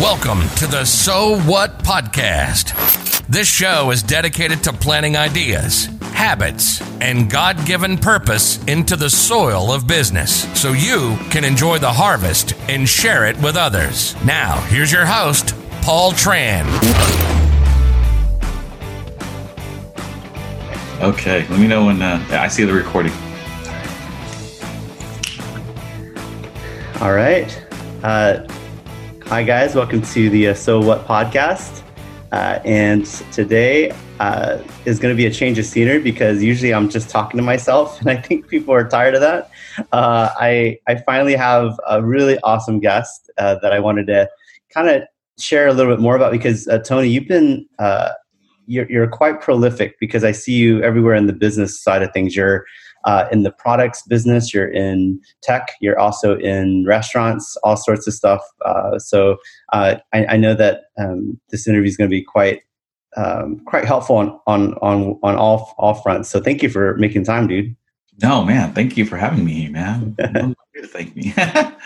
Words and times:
Welcome 0.00 0.46
to 0.56 0.66
the 0.66 0.84
So 0.84 1.40
What 1.40 1.78
Podcast. 1.78 3.26
This 3.28 3.48
show 3.48 3.90
is 3.90 4.02
dedicated 4.02 4.62
to 4.64 4.72
planting 4.74 5.16
ideas, 5.16 5.86
habits, 6.12 6.82
and 7.00 7.30
God 7.30 7.64
given 7.64 7.96
purpose 7.96 8.62
into 8.66 8.94
the 8.96 9.08
soil 9.08 9.72
of 9.72 9.86
business 9.86 10.42
so 10.60 10.72
you 10.72 11.16
can 11.30 11.44
enjoy 11.44 11.78
the 11.78 11.90
harvest 11.90 12.52
and 12.68 12.86
share 12.86 13.24
it 13.24 13.38
with 13.38 13.56
others. 13.56 14.14
Now, 14.22 14.60
here's 14.66 14.92
your 14.92 15.06
host, 15.06 15.54
Paul 15.80 16.12
Tran. 16.12 16.66
Okay, 21.00 21.48
let 21.48 21.58
me 21.58 21.66
know 21.66 21.86
when 21.86 22.02
uh, 22.02 22.22
I 22.32 22.48
see 22.48 22.64
the 22.64 22.74
recording. 22.74 23.12
All 27.00 27.14
right. 27.14 27.62
Uh, 28.02 28.46
hi, 29.28 29.42
guys. 29.42 29.74
Welcome 29.74 30.02
to 30.02 30.30
the 30.30 30.48
uh, 30.48 30.54
So 30.54 30.80
What 30.80 31.04
podcast. 31.04 31.82
Uh, 32.30 32.60
and 32.64 33.04
today 33.32 33.90
uh, 34.20 34.62
is 34.84 35.00
going 35.00 35.12
to 35.12 35.16
be 35.16 35.26
a 35.26 35.32
change 35.32 35.58
of 35.58 35.64
scenery 35.64 35.98
because 36.00 36.44
usually 36.44 36.72
I'm 36.72 36.88
just 36.88 37.10
talking 37.10 37.36
to 37.38 37.42
myself, 37.42 38.00
and 38.00 38.08
I 38.08 38.16
think 38.16 38.46
people 38.46 38.72
are 38.72 38.88
tired 38.88 39.16
of 39.16 39.20
that. 39.22 39.50
Uh, 39.90 40.30
I, 40.38 40.78
I 40.86 41.02
finally 41.06 41.34
have 41.34 41.78
a 41.88 42.04
really 42.04 42.38
awesome 42.44 42.78
guest 42.78 43.28
uh, 43.36 43.56
that 43.62 43.72
I 43.72 43.80
wanted 43.80 44.06
to 44.06 44.30
kind 44.72 44.88
of 44.88 45.02
share 45.40 45.66
a 45.66 45.72
little 45.72 45.92
bit 45.92 46.00
more 46.00 46.14
about 46.14 46.30
because, 46.30 46.68
Tony, 46.84 47.08
you've 47.08 47.28
been. 47.28 47.66
You're, 48.68 48.90
you're 48.90 49.06
quite 49.06 49.40
prolific 49.40 49.94
because 50.00 50.24
I 50.24 50.32
see 50.32 50.54
you 50.54 50.82
everywhere 50.82 51.14
in 51.14 51.28
the 51.28 51.32
business 51.32 51.80
side 51.80 52.02
of 52.02 52.12
things. 52.12 52.34
You're 52.34 52.66
uh, 53.06 53.28
in 53.30 53.44
the 53.44 53.52
products 53.52 54.02
business, 54.02 54.52
you're 54.52 54.68
in 54.70 55.20
tech, 55.42 55.68
you're 55.80 55.98
also 55.98 56.36
in 56.38 56.84
restaurants, 56.84 57.56
all 57.62 57.76
sorts 57.76 58.06
of 58.06 58.12
stuff. 58.12 58.42
Uh, 58.64 58.98
so 58.98 59.36
uh, 59.72 59.96
I, 60.12 60.26
I, 60.26 60.36
know 60.36 60.54
that 60.54 60.82
um, 60.98 61.40
this 61.50 61.68
interview 61.68 61.88
is 61.88 61.96
going 61.96 62.10
to 62.10 62.14
be 62.14 62.22
quite 62.22 62.62
um, 63.16 63.60
quite 63.64 63.84
helpful 63.84 64.16
on 64.16 64.38
on 64.46 64.74
on 64.82 65.18
on 65.22 65.36
all 65.36 65.74
all 65.78 65.94
fronts. 65.94 66.28
So 66.28 66.40
thank 66.40 66.62
you 66.62 66.68
for 66.68 66.96
making 66.96 67.24
time, 67.24 67.46
dude. 67.46 67.74
No, 68.22 68.44
man. 68.44 68.72
Thank 68.72 68.96
you 68.96 69.06
for 69.06 69.16
having 69.16 69.44
me, 69.44 69.68
man. 69.68 70.16
thank 70.84 71.16
me. 71.16 71.32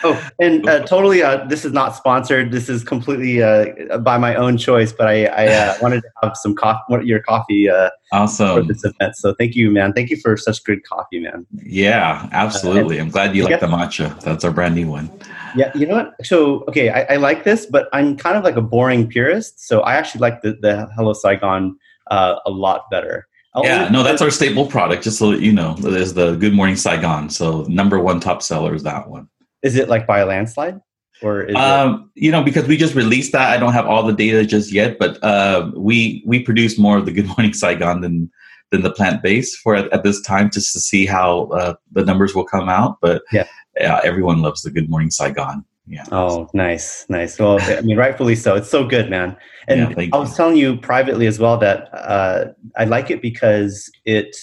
oh, 0.02 0.30
and 0.41 0.69
uh, 0.69 0.80
totally, 0.86 1.22
uh, 1.22 1.44
this 1.46 1.64
is 1.64 1.72
not 1.72 1.94
sponsored. 1.94 2.50
This 2.50 2.69
is 2.69 2.83
completely 2.83 3.42
uh, 3.42 3.98
by 3.98 4.19
my 4.19 4.34
own 4.34 4.56
choice. 4.56 4.92
But 4.92 5.06
I, 5.06 5.27
I 5.27 5.47
uh, 5.47 5.77
wanted 5.82 6.02
to 6.02 6.08
have 6.22 6.36
some 6.36 6.55
coffee, 6.55 7.05
your 7.05 7.20
coffee, 7.20 7.69
uh, 7.69 7.91
awesome 8.12 8.62
for 8.62 8.72
this 8.72 8.84
event. 8.84 9.16
So 9.16 9.34
thank 9.34 9.55
you, 9.55 9.70
man. 9.70 9.92
Thank 9.92 10.10
you 10.10 10.16
for 10.16 10.36
such 10.36 10.62
good 10.64 10.84
coffee, 10.84 11.20
man. 11.20 11.47
Yeah, 11.62 12.28
absolutely. 12.32 12.98
I'm 12.98 13.10
glad 13.10 13.36
you 13.36 13.44
like 13.44 13.60
the 13.60 13.66
matcha. 13.66 14.19
That's 14.20 14.44
our 14.44 14.50
brand 14.50 14.74
new 14.74 14.88
one. 14.88 15.10
Yeah, 15.56 15.70
you 15.75 15.86
know 15.86 15.97
what? 15.97 16.14
So 16.25 16.64
okay, 16.69 16.91
I, 16.91 17.14
I, 17.14 17.16
like 17.16 17.44
this, 17.44 17.66
but 17.66 17.88
I'm 17.92 18.16
kind 18.16 18.36
of 18.36 18.44
like 18.44 18.56
a 18.56 18.62
boring 18.62 19.08
purist. 19.08 19.66
So 19.66 19.80
I 19.80 19.94
actually 19.94 20.20
like 20.20 20.42
the 20.42 20.52
the 20.60 20.88
Hello 20.94 21.12
Saigon 21.12 21.77
uh, 22.10 22.36
a 22.47 22.50
lot 22.50 22.91
better. 22.91 23.27
I'll 23.54 23.64
yeah, 23.64 23.88
no, 23.88 24.02
that's 24.02 24.22
our 24.22 24.30
staple 24.30 24.66
product. 24.66 25.02
Just 25.02 25.18
so 25.18 25.32
that 25.32 25.40
you 25.40 25.52
know, 25.52 25.76
is 25.78 26.14
the 26.14 26.36
Good 26.36 26.52
Morning 26.52 26.76
Saigon. 26.76 27.30
So 27.30 27.62
number 27.62 27.98
one 27.98 28.20
top 28.20 28.42
seller 28.42 28.74
is 28.74 28.84
that 28.84 29.08
one. 29.08 29.28
Is 29.62 29.76
it 29.76 29.88
like 29.88 30.06
by 30.06 30.20
a 30.20 30.26
landslide? 30.26 30.80
Or 31.22 31.42
is 31.42 31.56
um, 31.56 32.10
it- 32.14 32.24
you 32.24 32.30
know, 32.30 32.42
because 32.42 32.66
we 32.66 32.76
just 32.76 32.94
released 32.94 33.32
that, 33.32 33.50
I 33.50 33.58
don't 33.58 33.72
have 33.72 33.86
all 33.86 34.04
the 34.04 34.12
data 34.12 34.46
just 34.46 34.72
yet, 34.72 34.98
but 34.98 35.22
uh, 35.22 35.70
we 35.76 36.22
we 36.26 36.42
produce 36.42 36.78
more 36.78 36.98
of 36.98 37.06
the 37.06 37.12
Good 37.12 37.26
Morning 37.36 37.52
Saigon 37.52 38.00
than 38.00 38.30
than 38.70 38.82
the 38.82 38.92
plant 38.92 39.20
based 39.20 39.56
for 39.58 39.74
at, 39.74 39.92
at, 39.92 40.04
this 40.04 40.20
time, 40.22 40.48
just 40.48 40.72
to 40.72 40.78
see 40.78 41.04
how 41.04 41.46
uh, 41.46 41.74
the 41.90 42.04
numbers 42.04 42.36
will 42.36 42.44
come 42.44 42.68
out. 42.68 42.98
But 43.02 43.22
yeah, 43.32 43.46
yeah, 43.76 44.00
everyone 44.04 44.42
loves 44.42 44.62
the 44.62 44.70
Good 44.70 44.88
Morning 44.88 45.10
Saigon 45.10 45.64
yeah. 45.91 46.05
Oh, 46.12 46.48
nice, 46.55 47.05
nice. 47.08 47.36
Well, 47.36 47.58
I 47.60 47.80
mean, 47.80 47.96
rightfully 47.96 48.36
so. 48.36 48.55
It's 48.55 48.70
so 48.70 48.84
good, 48.84 49.10
man. 49.10 49.36
And 49.66 49.97
yeah, 49.98 50.06
I 50.12 50.19
was 50.19 50.36
telling 50.36 50.56
you 50.56 50.77
privately 50.77 51.27
as 51.27 51.41
well 51.41 51.58
that 51.58 51.88
uh, 51.92 52.52
I 52.77 52.84
like 52.84 53.10
it 53.10 53.20
because 53.20 53.91
it, 54.05 54.36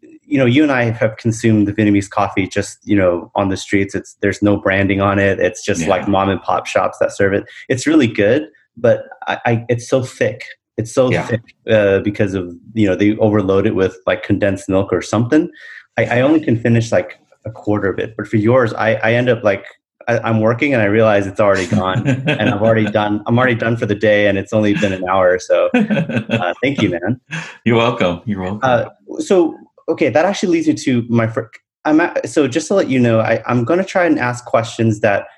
you 0.00 0.38
know, 0.38 0.46
you 0.46 0.62
and 0.62 0.70
I 0.70 0.84
have 0.84 1.16
consumed 1.16 1.66
the 1.66 1.72
Vietnamese 1.72 2.08
coffee 2.08 2.46
just, 2.46 2.78
you 2.86 2.94
know, 2.94 3.32
on 3.34 3.48
the 3.48 3.56
streets. 3.56 3.96
It's 3.96 4.14
there's 4.20 4.42
no 4.42 4.56
branding 4.56 5.00
on 5.00 5.18
it. 5.18 5.40
It's 5.40 5.64
just 5.64 5.82
yeah. 5.82 5.88
like 5.88 6.06
mom 6.06 6.28
and 6.28 6.40
pop 6.40 6.66
shops 6.66 6.98
that 7.00 7.10
serve 7.10 7.32
it. 7.32 7.46
It's 7.68 7.84
really 7.84 8.06
good, 8.06 8.46
but 8.76 9.06
I, 9.26 9.40
I 9.44 9.66
it's 9.68 9.88
so 9.88 10.04
thick. 10.04 10.44
It's 10.76 10.92
so 10.92 11.10
yeah. 11.10 11.26
thick 11.26 11.42
uh, 11.68 11.98
because 12.00 12.34
of 12.34 12.54
you 12.74 12.86
know 12.86 12.94
they 12.94 13.16
overload 13.16 13.66
it 13.66 13.74
with 13.74 13.98
like 14.06 14.22
condensed 14.22 14.68
milk 14.68 14.92
or 14.92 15.02
something. 15.02 15.50
I, 15.98 16.04
I 16.04 16.20
only 16.20 16.44
can 16.44 16.56
finish 16.56 16.92
like 16.92 17.18
a 17.44 17.50
quarter 17.50 17.88
of 17.90 17.98
it, 17.98 18.14
but 18.16 18.28
for 18.28 18.36
yours, 18.36 18.72
I, 18.74 18.94
I 18.94 19.14
end 19.14 19.28
up 19.28 19.42
like 19.42 19.64
I, 20.08 20.30
am 20.30 20.40
working 20.40 20.72
and 20.72 20.82
I 20.82 20.86
realize 20.86 21.26
it's 21.26 21.40
already 21.40 21.66
gone, 21.66 22.06
and 22.28 22.50
I've 22.50 22.62
already 22.62 22.90
done. 22.90 23.22
I'm 23.26 23.38
already 23.38 23.54
done 23.54 23.76
for 23.76 23.86
the 23.86 23.94
day, 23.94 24.28
and 24.28 24.38
it's 24.38 24.52
only 24.52 24.74
been 24.74 24.92
an 24.92 25.08
hour. 25.08 25.38
So, 25.38 25.68
uh, 25.74 26.54
thank 26.62 26.80
you, 26.80 26.90
man. 26.90 27.20
You're 27.64 27.76
welcome. 27.76 28.22
You're 28.24 28.42
welcome. 28.42 28.60
Uh, 28.62 28.86
so, 29.18 29.56
okay, 29.88 30.08
that 30.08 30.24
actually 30.24 30.52
leads 30.52 30.68
me 30.68 30.74
to 30.74 31.04
my. 31.08 31.26
Fr- 31.26 31.42
I'm 31.84 32.00
at, 32.00 32.28
so 32.28 32.48
just 32.48 32.68
to 32.68 32.74
let 32.74 32.88
you 32.88 32.98
know, 32.98 33.20
I, 33.20 33.42
I'm 33.46 33.64
going 33.64 33.78
to 33.78 33.84
try 33.84 34.06
and 34.06 34.18
ask 34.18 34.44
questions 34.44 35.00
that 35.00 35.28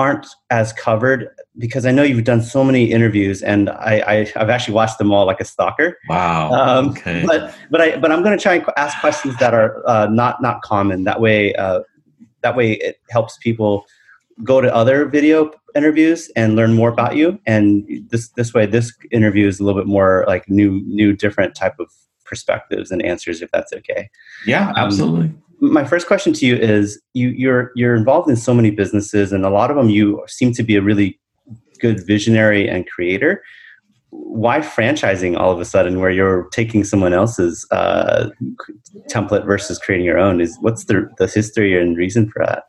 aren't 0.00 0.26
as 0.50 0.72
covered 0.72 1.28
because 1.58 1.84
I 1.84 1.90
know 1.90 2.02
you've 2.02 2.24
done 2.24 2.40
so 2.40 2.64
many 2.64 2.90
interviews, 2.90 3.42
and 3.42 3.68
I, 3.68 4.02
I 4.06 4.14
have 4.38 4.48
actually 4.48 4.74
watched 4.74 4.98
them 4.98 5.12
all 5.12 5.26
like 5.26 5.40
a 5.40 5.44
stalker. 5.44 5.98
Wow. 6.08 6.52
Um, 6.52 6.88
okay. 6.90 7.22
But 7.26 7.54
but 7.70 7.80
I 7.80 7.96
but 7.98 8.10
I'm 8.10 8.22
going 8.22 8.36
to 8.36 8.42
try 8.42 8.54
and 8.54 8.64
ask 8.76 8.98
questions 9.00 9.36
that 9.38 9.52
are 9.52 9.86
uh, 9.86 10.06
not 10.06 10.40
not 10.40 10.62
common. 10.62 11.04
That 11.04 11.20
way, 11.20 11.54
uh, 11.54 11.80
that 12.42 12.56
way 12.56 12.72
it 12.72 13.00
helps 13.10 13.36
people 13.38 13.86
go 14.42 14.60
to 14.60 14.74
other 14.74 15.06
video 15.06 15.50
interviews 15.74 16.30
and 16.36 16.56
learn 16.56 16.72
more 16.72 16.88
about 16.88 17.16
you. 17.16 17.38
And 17.46 17.86
this 18.08 18.28
this 18.30 18.54
way 18.54 18.66
this 18.66 18.92
interview 19.10 19.46
is 19.46 19.60
a 19.60 19.64
little 19.64 19.80
bit 19.80 19.88
more 19.88 20.24
like 20.26 20.48
new 20.48 20.82
new 20.86 21.14
different 21.14 21.54
type 21.54 21.78
of 21.78 21.88
perspectives 22.24 22.90
and 22.90 23.02
answers 23.02 23.42
if 23.42 23.50
that's 23.50 23.72
okay. 23.72 24.08
Yeah 24.46 24.72
absolutely. 24.76 25.26
um, 25.26 25.42
my 25.60 25.84
first 25.84 26.06
question 26.06 26.32
to 26.32 26.46
you 26.46 26.56
is 26.56 27.00
you 27.12 27.28
you're 27.30 27.72
you're 27.74 27.94
involved 27.94 28.30
in 28.30 28.36
so 28.36 28.54
many 28.54 28.70
businesses 28.70 29.32
and 29.32 29.44
a 29.44 29.50
lot 29.50 29.70
of 29.70 29.76
them 29.76 29.90
you 29.90 30.22
seem 30.26 30.52
to 30.54 30.62
be 30.62 30.76
a 30.76 30.82
really 30.82 31.18
good 31.80 32.06
visionary 32.06 32.68
and 32.68 32.88
creator 32.88 33.42
why 34.10 34.58
franchising 34.58 35.38
all 35.38 35.52
of 35.52 35.60
a 35.60 35.64
sudden 35.64 36.00
where 36.00 36.10
you're 36.10 36.48
taking 36.52 36.84
someone 36.84 37.12
else's 37.12 37.66
uh, 37.70 38.30
template 39.10 39.46
versus 39.46 39.78
creating 39.78 40.06
your 40.06 40.18
own? 40.18 40.40
Is 40.40 40.56
what's 40.60 40.84
the, 40.84 41.08
the 41.18 41.26
history 41.26 41.80
and 41.80 41.96
reason 41.96 42.30
for 42.30 42.44
that? 42.44 42.64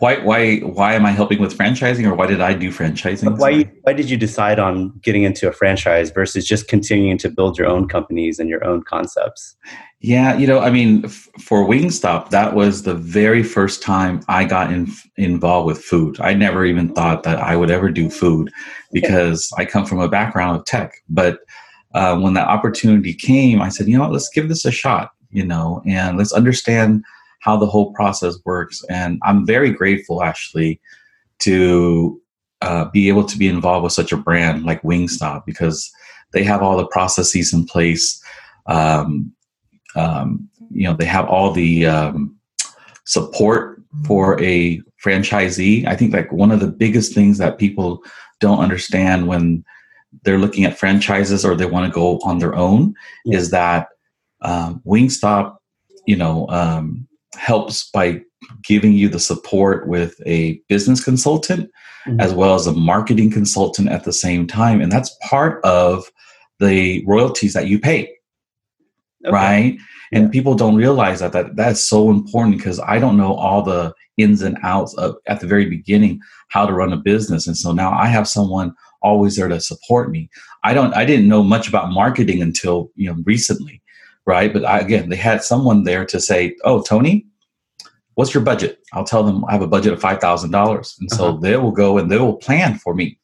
Why 0.00 0.18
why 0.18 0.58
why 0.58 0.94
am 0.94 1.06
i 1.06 1.10
helping 1.10 1.40
with 1.40 1.56
franchising 1.56 2.04
or 2.04 2.14
why 2.14 2.26
did 2.26 2.42
i 2.42 2.52
do 2.52 2.70
franchising? 2.70 3.38
Why 3.38 3.62
why 3.82 3.94
did 3.94 4.10
you 4.10 4.18
decide 4.18 4.58
on 4.58 4.92
getting 5.02 5.22
into 5.22 5.48
a 5.48 5.52
franchise 5.52 6.10
versus 6.10 6.46
just 6.46 6.68
continuing 6.68 7.16
to 7.18 7.30
build 7.30 7.56
your 7.56 7.66
own 7.66 7.88
companies 7.88 8.38
and 8.38 8.50
your 8.50 8.62
own 8.64 8.82
concepts 8.82 9.56
yeah, 10.02 10.36
you 10.36 10.48
know, 10.48 10.58
I 10.58 10.70
mean, 10.70 11.04
f- 11.04 11.28
for 11.38 11.64
Wingstop, 11.64 12.30
that 12.30 12.56
was 12.56 12.82
the 12.82 12.94
very 12.94 13.44
first 13.44 13.82
time 13.82 14.20
I 14.26 14.44
got 14.44 14.72
in, 14.72 14.88
involved 15.16 15.68
with 15.68 15.78
food. 15.78 16.20
I 16.20 16.34
never 16.34 16.64
even 16.64 16.92
thought 16.92 17.22
that 17.22 17.38
I 17.38 17.54
would 17.54 17.70
ever 17.70 17.88
do 17.88 18.10
food 18.10 18.50
because 18.90 19.52
I 19.56 19.64
come 19.64 19.86
from 19.86 20.00
a 20.00 20.08
background 20.08 20.58
of 20.58 20.64
tech. 20.64 20.94
But 21.08 21.38
uh, 21.94 22.18
when 22.18 22.34
that 22.34 22.48
opportunity 22.48 23.14
came, 23.14 23.62
I 23.62 23.68
said, 23.68 23.86
you 23.86 23.96
know, 23.96 24.10
let's 24.10 24.28
give 24.28 24.48
this 24.48 24.64
a 24.64 24.72
shot, 24.72 25.12
you 25.30 25.46
know, 25.46 25.80
and 25.86 26.18
let's 26.18 26.32
understand 26.32 27.04
how 27.38 27.56
the 27.56 27.66
whole 27.66 27.92
process 27.92 28.34
works. 28.44 28.84
And 28.90 29.20
I'm 29.22 29.46
very 29.46 29.70
grateful, 29.70 30.24
actually, 30.24 30.80
to 31.40 32.20
uh, 32.60 32.86
be 32.86 33.08
able 33.08 33.24
to 33.26 33.38
be 33.38 33.46
involved 33.46 33.84
with 33.84 33.92
such 33.92 34.10
a 34.10 34.16
brand 34.16 34.64
like 34.64 34.82
Wingstop 34.82 35.44
because 35.46 35.92
they 36.32 36.42
have 36.42 36.60
all 36.60 36.76
the 36.76 36.86
processes 36.88 37.52
in 37.52 37.66
place. 37.66 38.20
Um, 38.66 39.32
um, 39.96 40.48
you 40.70 40.84
know 40.84 40.94
they 40.94 41.04
have 41.04 41.26
all 41.28 41.52
the 41.52 41.86
um, 41.86 42.36
support 43.04 43.80
for 44.06 44.40
a 44.40 44.80
franchisee 45.04 45.86
i 45.86 45.94
think 45.94 46.12
like 46.12 46.32
one 46.32 46.50
of 46.50 46.60
the 46.60 46.68
biggest 46.68 47.14
things 47.14 47.38
that 47.38 47.58
people 47.58 48.02
don't 48.40 48.60
understand 48.60 49.26
when 49.26 49.64
they're 50.22 50.38
looking 50.38 50.64
at 50.64 50.78
franchises 50.78 51.44
or 51.44 51.54
they 51.54 51.66
want 51.66 51.86
to 51.86 51.94
go 51.94 52.18
on 52.20 52.38
their 52.38 52.54
own 52.54 52.94
yeah. 53.24 53.38
is 53.38 53.50
that 53.50 53.88
um, 54.42 54.80
wingstop 54.86 55.56
you 56.06 56.16
know 56.16 56.48
um, 56.48 57.06
helps 57.36 57.90
by 57.90 58.20
giving 58.62 58.92
you 58.92 59.08
the 59.08 59.20
support 59.20 59.86
with 59.86 60.20
a 60.26 60.60
business 60.68 61.02
consultant 61.04 61.70
mm-hmm. 62.06 62.20
as 62.20 62.32
well 62.32 62.54
as 62.54 62.66
a 62.66 62.72
marketing 62.72 63.30
consultant 63.30 63.88
at 63.88 64.04
the 64.04 64.12
same 64.12 64.46
time 64.46 64.80
and 64.80 64.90
that's 64.90 65.16
part 65.22 65.62
of 65.64 66.10
the 66.60 67.04
royalties 67.06 67.52
that 67.52 67.66
you 67.66 67.78
pay 67.78 68.08
okay. 69.24 69.32
right? 69.32 69.78
And 70.12 70.30
people 70.30 70.54
don't 70.54 70.76
realize 70.76 71.20
that, 71.20 71.32
that 71.32 71.56
that's 71.56 71.80
so 71.80 72.10
important 72.10 72.56
because 72.56 72.80
I 72.80 72.98
don't 72.98 73.16
know 73.16 73.34
all 73.34 73.62
the 73.62 73.94
ins 74.18 74.42
and 74.42 74.58
outs 74.62 74.94
of 74.94 75.16
at 75.26 75.40
the 75.40 75.46
very 75.46 75.68
beginning 75.68 76.20
how 76.48 76.66
to 76.66 76.72
run 76.72 76.92
a 76.92 76.96
business. 76.98 77.46
And 77.46 77.56
so 77.56 77.72
now 77.72 77.92
I 77.92 78.06
have 78.06 78.28
someone 78.28 78.74
always 79.02 79.36
there 79.36 79.48
to 79.48 79.60
support 79.60 80.10
me. 80.10 80.28
I 80.64 80.74
don't 80.74 80.94
I 80.94 81.04
didn't 81.04 81.28
know 81.28 81.42
much 81.42 81.68
about 81.68 81.92
marketing 81.92 82.42
until, 82.42 82.90
you 82.94 83.10
know, 83.10 83.22
recently, 83.24 83.82
right? 84.26 84.52
But 84.52 84.64
I, 84.64 84.78
again, 84.80 85.08
they 85.08 85.16
had 85.16 85.42
someone 85.42 85.84
there 85.84 86.04
to 86.04 86.20
say, 86.20 86.54
"Oh, 86.64 86.82
Tony, 86.82 87.26
what's 88.14 88.34
your 88.34 88.42
budget?" 88.42 88.78
I'll 88.92 89.04
tell 89.04 89.22
them 89.22 89.44
I 89.46 89.52
have 89.52 89.62
a 89.62 89.66
budget 89.66 89.94
of 89.94 90.00
$5,000. 90.00 91.00
And 91.00 91.10
so 91.10 91.28
uh-huh. 91.28 91.38
they 91.40 91.56
will 91.56 91.72
go 91.72 91.96
and 91.96 92.10
they 92.10 92.18
will 92.18 92.36
plan 92.36 92.78
for 92.78 92.94
me 92.94 93.18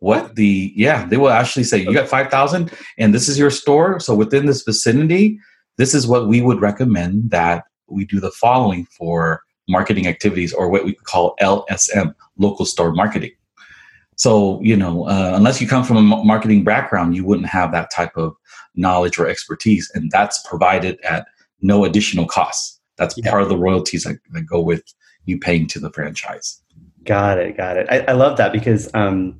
what 0.00 0.36
the 0.36 0.72
yeah 0.76 1.06
they 1.06 1.16
will 1.16 1.30
actually 1.30 1.64
say 1.64 1.78
you 1.78 1.92
got 1.92 2.08
5000 2.08 2.70
and 2.98 3.14
this 3.14 3.28
is 3.28 3.38
your 3.38 3.50
store. 3.50 3.98
So 4.00 4.14
within 4.14 4.46
this 4.46 4.62
vicinity 4.62 5.38
this 5.76 5.94
is 5.94 6.06
what 6.06 6.28
we 6.28 6.40
would 6.40 6.60
recommend 6.60 7.30
that 7.30 7.64
we 7.88 8.04
do 8.04 8.20
the 8.20 8.30
following 8.30 8.86
for 8.86 9.42
marketing 9.68 10.06
activities 10.06 10.52
or 10.52 10.70
what 10.70 10.84
we 10.84 10.94
call 10.94 11.34
lsm 11.40 12.14
local 12.38 12.66
store 12.66 12.92
marketing. 12.92 13.32
So 14.16 14.60
you 14.62 14.76
know 14.76 15.08
uh, 15.08 15.32
unless 15.34 15.60
you 15.60 15.68
come 15.68 15.84
from 15.84 15.96
a 15.96 16.02
marketing 16.02 16.64
background 16.64 17.16
you 17.16 17.24
wouldn't 17.24 17.48
have 17.48 17.72
that 17.72 17.90
type 17.90 18.16
of 18.16 18.34
knowledge 18.74 19.18
or 19.18 19.26
expertise 19.26 19.90
and 19.94 20.10
that's 20.10 20.46
provided 20.46 21.00
at 21.00 21.26
no 21.62 21.84
additional 21.84 22.26
costs. 22.26 22.80
That's 22.96 23.14
yeah. 23.16 23.30
part 23.30 23.42
of 23.42 23.48
the 23.48 23.58
royalties 23.58 24.04
that, 24.04 24.18
that, 24.32 24.46
go 24.46 24.60
with 24.60 24.82
you 25.24 25.38
paying 25.38 25.66
to 25.68 25.80
the 25.80 25.90
franchise. 25.90 26.62
Got 27.04 27.38
it 27.38 27.56
got 27.56 27.76
it. 27.76 27.86
I, 27.90 28.00
I 28.00 28.12
love 28.12 28.36
that 28.36 28.52
because 28.52 28.90
um, 28.94 29.38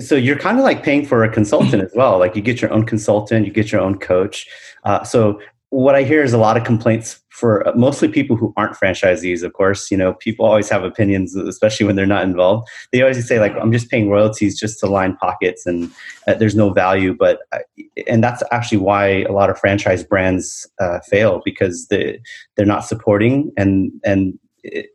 so 0.00 0.14
you're 0.14 0.38
kind 0.38 0.58
of 0.58 0.64
like 0.64 0.82
paying 0.82 1.04
for 1.04 1.24
a 1.24 1.30
consultant 1.30 1.82
as 1.82 1.92
well 1.94 2.18
like 2.18 2.34
you 2.34 2.42
get 2.42 2.62
your 2.62 2.72
own 2.72 2.84
consultant 2.84 3.46
you 3.46 3.52
get 3.52 3.70
your 3.72 3.80
own 3.80 3.98
coach. 3.98 4.46
Uh, 4.84 5.02
so 5.04 5.40
what 5.70 5.94
i 5.94 6.02
hear 6.02 6.22
is 6.22 6.32
a 6.32 6.38
lot 6.38 6.56
of 6.56 6.64
complaints 6.64 7.20
for 7.30 7.64
mostly 7.74 8.06
people 8.06 8.36
who 8.36 8.52
aren't 8.56 8.76
franchisees 8.76 9.42
of 9.42 9.52
course 9.54 9.90
you 9.90 9.96
know 9.96 10.14
people 10.14 10.46
always 10.46 10.68
have 10.68 10.84
opinions 10.84 11.34
especially 11.34 11.84
when 11.84 11.96
they're 11.96 12.06
not 12.06 12.22
involved. 12.22 12.68
They 12.92 13.02
always 13.02 13.26
say 13.26 13.40
like 13.40 13.54
i'm 13.56 13.72
just 13.72 13.90
paying 13.90 14.08
royalties 14.08 14.58
just 14.58 14.78
to 14.80 14.86
line 14.86 15.16
pockets 15.16 15.66
and 15.66 15.90
uh, 16.28 16.34
there's 16.34 16.54
no 16.54 16.70
value 16.70 17.14
but 17.14 17.40
uh, 17.52 17.58
and 18.06 18.22
that's 18.22 18.42
actually 18.52 18.78
why 18.78 19.22
a 19.22 19.32
lot 19.32 19.50
of 19.50 19.58
franchise 19.58 20.04
brands 20.04 20.68
uh, 20.80 21.00
fail 21.00 21.42
because 21.44 21.88
they 21.88 22.20
they're 22.56 22.66
not 22.66 22.84
supporting 22.84 23.52
and 23.56 23.90
and 24.04 24.38
it, 24.62 24.86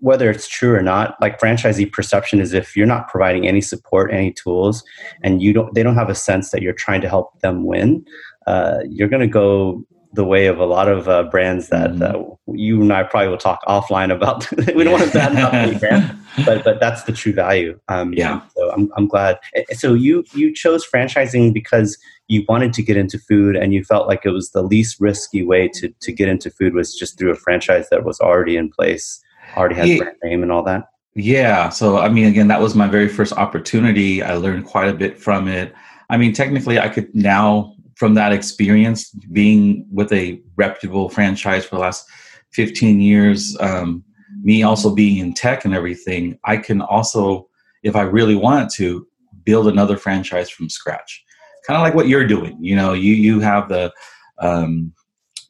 whether 0.00 0.30
it's 0.30 0.48
true 0.48 0.74
or 0.74 0.82
not 0.82 1.16
like 1.20 1.40
franchisee 1.40 1.90
perception 1.90 2.40
is 2.40 2.52
if 2.52 2.76
you're 2.76 2.86
not 2.86 3.08
providing 3.08 3.46
any 3.46 3.60
support 3.60 4.12
any 4.12 4.32
tools 4.32 4.84
and 5.22 5.42
you 5.42 5.52
don't 5.52 5.74
they 5.74 5.82
don't 5.82 5.96
have 5.96 6.10
a 6.10 6.14
sense 6.14 6.50
that 6.50 6.62
you're 6.62 6.72
trying 6.72 7.00
to 7.00 7.08
help 7.08 7.40
them 7.40 7.64
win 7.64 8.04
uh, 8.46 8.78
you're 8.88 9.08
going 9.08 9.20
to 9.20 9.26
go 9.26 9.84
the 10.16 10.24
way 10.24 10.46
of 10.46 10.58
a 10.58 10.64
lot 10.64 10.88
of 10.88 11.08
uh, 11.08 11.24
brands 11.24 11.68
that 11.68 11.90
mm-hmm. 11.92 12.02
uh, 12.02 12.34
you 12.54 12.80
and 12.80 12.92
I 12.92 13.02
probably 13.02 13.28
will 13.28 13.38
talk 13.38 13.60
offline 13.68 14.12
about. 14.12 14.50
we 14.74 14.82
don't 14.82 14.92
want 14.92 15.04
to 15.04 15.12
bad 15.12 15.34
mouth 15.34 15.52
any 15.52 15.78
brand, 15.78 16.18
but 16.44 16.64
but 16.64 16.80
that's 16.80 17.04
the 17.04 17.12
true 17.12 17.32
value. 17.32 17.78
Um, 17.88 18.12
yeah. 18.14 18.40
So 18.56 18.70
I'm 18.72 18.90
I'm 18.96 19.06
glad. 19.06 19.38
So 19.72 19.94
you 19.94 20.24
you 20.34 20.52
chose 20.54 20.86
franchising 20.86 21.52
because 21.52 21.98
you 22.28 22.44
wanted 22.48 22.72
to 22.74 22.82
get 22.82 22.96
into 22.96 23.18
food 23.18 23.56
and 23.56 23.72
you 23.74 23.84
felt 23.84 24.08
like 24.08 24.22
it 24.24 24.30
was 24.30 24.50
the 24.50 24.62
least 24.62 25.00
risky 25.00 25.42
way 25.44 25.68
to 25.74 25.88
to 25.88 26.12
get 26.12 26.28
into 26.28 26.50
food 26.50 26.74
was 26.74 26.94
just 26.94 27.18
through 27.18 27.30
a 27.30 27.36
franchise 27.36 27.88
that 27.90 28.04
was 28.04 28.18
already 28.20 28.56
in 28.56 28.70
place 28.70 29.22
already 29.56 29.74
has 29.76 29.88
yeah. 29.88 29.98
brand 29.98 30.16
name 30.22 30.42
and 30.42 30.52
all 30.52 30.62
that? 30.64 30.84
Yeah. 31.14 31.70
So, 31.70 31.98
I 31.98 32.08
mean, 32.08 32.26
again, 32.26 32.48
that 32.48 32.60
was 32.60 32.74
my 32.74 32.86
very 32.86 33.08
first 33.08 33.32
opportunity. 33.32 34.22
I 34.22 34.34
learned 34.34 34.66
quite 34.66 34.88
a 34.88 34.94
bit 34.94 35.18
from 35.18 35.48
it. 35.48 35.74
I 36.10 36.16
mean, 36.16 36.32
technically, 36.32 36.78
I 36.78 36.88
could 36.88 37.14
now, 37.14 37.74
from 37.94 38.14
that 38.14 38.32
experience, 38.32 39.10
being 39.32 39.86
with 39.90 40.12
a 40.12 40.40
reputable 40.56 41.08
franchise 41.08 41.64
for 41.64 41.76
the 41.76 41.80
last 41.80 42.06
15 42.52 43.00
years, 43.00 43.56
um, 43.60 44.04
me 44.42 44.62
also 44.62 44.94
being 44.94 45.18
in 45.18 45.32
tech 45.32 45.64
and 45.64 45.74
everything, 45.74 46.38
I 46.44 46.58
can 46.58 46.80
also, 46.82 47.48
if 47.82 47.96
I 47.96 48.02
really 48.02 48.36
wanted 48.36 48.68
to, 48.76 49.06
build 49.46 49.68
another 49.68 49.96
franchise 49.96 50.50
from 50.50 50.68
scratch. 50.68 51.24
Kind 51.66 51.76
of 51.78 51.82
like 51.82 51.94
what 51.94 52.08
you're 52.08 52.26
doing. 52.26 52.58
You 52.60 52.76
know, 52.76 52.92
you 52.92 53.14
you 53.14 53.40
have 53.40 53.68
the 53.68 53.92
um, 54.38 54.92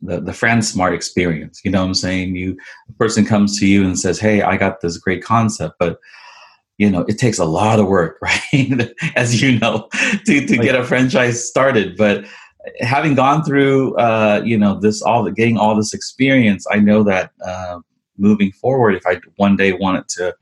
the, 0.03 0.21
the 0.21 0.33
FranSmart 0.33 0.95
experience. 0.95 1.61
You 1.65 1.71
know 1.71 1.81
what 1.81 1.89
I'm 1.89 1.95
saying? 1.95 2.37
You 2.37 2.57
a 2.89 2.93
person 2.95 3.25
comes 3.25 3.59
to 3.61 3.67
you 3.67 3.85
and 3.85 3.99
says, 3.99 4.19
Hey, 4.19 4.43
I 4.43 4.57
got 4.57 4.81
this 4.81 4.99
great 4.99 5.23
concept, 5.23 5.77
but 5.79 5.99
you 6.79 6.91
know, 6.91 7.07
it 7.09 7.19
takes 7.19 7.39
a 7.39 7.45
lot 7.45 7.81
of 7.81 7.87
work, 7.87 8.19
right? 8.23 8.91
As 9.17 9.41
you 9.41 9.59
know, 9.59 9.89
to, 10.27 10.47
to 10.47 10.57
get 10.57 10.75
a 10.75 10.85
franchise 10.85 11.47
started. 11.47 11.97
But 11.97 12.25
having 12.81 13.15
gone 13.15 13.45
through 13.45 13.97
uh, 13.97 14.43
you 14.45 14.59
know, 14.59 14.79
this 14.79 15.03
all 15.03 15.23
the 15.23 15.33
getting 15.33 15.57
all 15.57 15.77
this 15.77 15.95
experience, 15.95 16.67
I 16.71 16.79
know 16.79 17.03
that 17.05 17.33
uh, 17.45 17.81
moving 18.19 18.53
forward, 18.53 18.95
if 18.95 19.07
I 19.07 19.21
one 19.37 19.57
day 19.57 19.73
wanted 19.73 20.09
to 20.11 20.35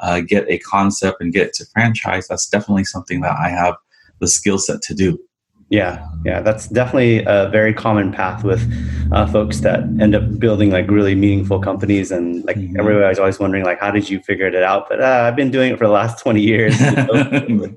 uh, 0.00 0.20
get 0.20 0.48
a 0.48 0.58
concept 0.58 1.20
and 1.20 1.32
get 1.32 1.48
it 1.48 1.54
to 1.54 1.66
franchise, 1.66 2.28
that's 2.28 2.48
definitely 2.48 2.84
something 2.84 3.20
that 3.22 3.36
I 3.38 3.48
have 3.48 3.76
the 4.20 4.26
skill 4.26 4.58
set 4.58 4.82
to 4.82 4.94
do. 4.94 5.18
Yeah, 5.68 6.06
yeah, 6.24 6.42
that's 6.42 6.68
definitely 6.68 7.24
a 7.26 7.48
very 7.48 7.74
common 7.74 8.12
path 8.12 8.44
with 8.44 8.62
uh, 9.10 9.26
folks 9.26 9.60
that 9.60 9.80
end 10.00 10.14
up 10.14 10.38
building 10.38 10.70
like 10.70 10.88
really 10.88 11.16
meaningful 11.16 11.58
companies, 11.58 12.12
and 12.12 12.44
like 12.44 12.56
mm-hmm. 12.56 12.78
everybody's 12.78 13.18
always 13.18 13.40
wondering 13.40 13.64
like, 13.64 13.80
how 13.80 13.90
did 13.90 14.08
you 14.08 14.20
figure 14.20 14.46
it 14.46 14.54
out? 14.62 14.88
But 14.88 15.00
uh, 15.00 15.24
I've 15.26 15.34
been 15.34 15.50
doing 15.50 15.72
it 15.72 15.78
for 15.78 15.86
the 15.86 15.92
last 15.92 16.18
twenty 16.22 16.40
years. 16.40 16.80
uh, 16.80 17.70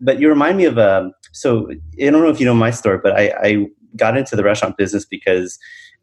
but 0.00 0.18
you 0.18 0.30
remind 0.30 0.56
me 0.56 0.64
of 0.64 0.78
um, 0.78 1.12
so 1.32 1.70
I 1.70 2.10
don't 2.10 2.22
know 2.22 2.30
if 2.30 2.40
you 2.40 2.46
know 2.46 2.54
my 2.54 2.70
story, 2.70 2.98
but 3.02 3.12
I, 3.12 3.34
I 3.42 3.66
got 3.96 4.16
into 4.16 4.34
the 4.34 4.42
restaurant 4.42 4.78
business 4.78 5.04
because 5.04 5.58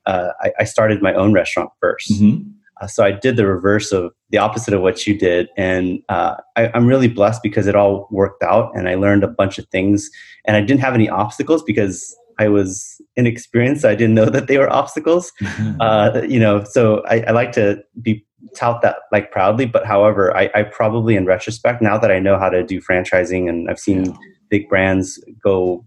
uh, 0.06 0.30
I, 0.40 0.52
I, 0.60 0.64
started 0.64 1.02
my 1.02 1.14
own 1.14 1.34
restaurant 1.34 1.70
1st 1.84 2.12
mm-hmm. 2.12 2.50
Uh, 2.82 2.88
so 2.88 3.04
I 3.04 3.12
did 3.12 3.36
the 3.36 3.46
reverse 3.46 3.92
of 3.92 4.12
the 4.30 4.38
opposite 4.38 4.74
of 4.74 4.82
what 4.82 5.08
you 5.08 5.18
did, 5.18 5.50
and 5.58 6.00
uh, 6.10 6.36
I, 6.56 6.70
am 6.78 6.88
really 6.88 7.08
blessed 7.08 7.42
because 7.44 7.68
it 7.68 7.76
all 7.76 8.08
worked 8.12 8.44
out, 8.44 8.72
and 8.76 8.90
I 8.90 8.96
learned 8.96 9.24
a 9.24 9.28
bunch 9.28 9.58
of 9.58 9.68
things, 9.68 10.10
and 10.46 10.56
I 10.56 10.62
didn't 10.62 10.82
have 10.82 10.94
any 10.94 11.10
obstacles 11.10 11.64
because 11.64 12.16
I 12.40 12.48
was 12.48 13.02
inexperienced. 13.16 13.86
I 13.86 13.96
didn't 13.96 14.16
know 14.16 14.26
that 14.30 14.48
they 14.48 14.58
were 14.58 14.72
obstacles, 14.72 15.32
uh, 15.80 16.22
you 16.28 16.40
know. 16.40 16.64
So 16.64 17.04
I, 17.08 17.22
I, 17.22 17.32
like 17.32 17.52
to 17.54 17.84
be 18.02 18.26
tout 18.56 18.82
that 18.82 18.98
like 19.12 19.32
proudly, 19.32 19.66
but 19.66 19.86
however, 19.86 20.36
I, 20.36 20.50
I, 20.54 20.64
probably 20.64 21.16
in 21.16 21.26
retrospect 21.26 21.82
now 21.82 21.98
that 21.98 22.12
I 22.12 22.20
know 22.20 22.38
how 22.38 22.50
to 22.50 22.64
do 22.64 22.82
franchising 22.82 23.50
and 23.50 23.70
I've 23.70 23.80
seen 23.80 24.18
big 24.50 24.70
brands 24.70 25.24
go 25.44 25.86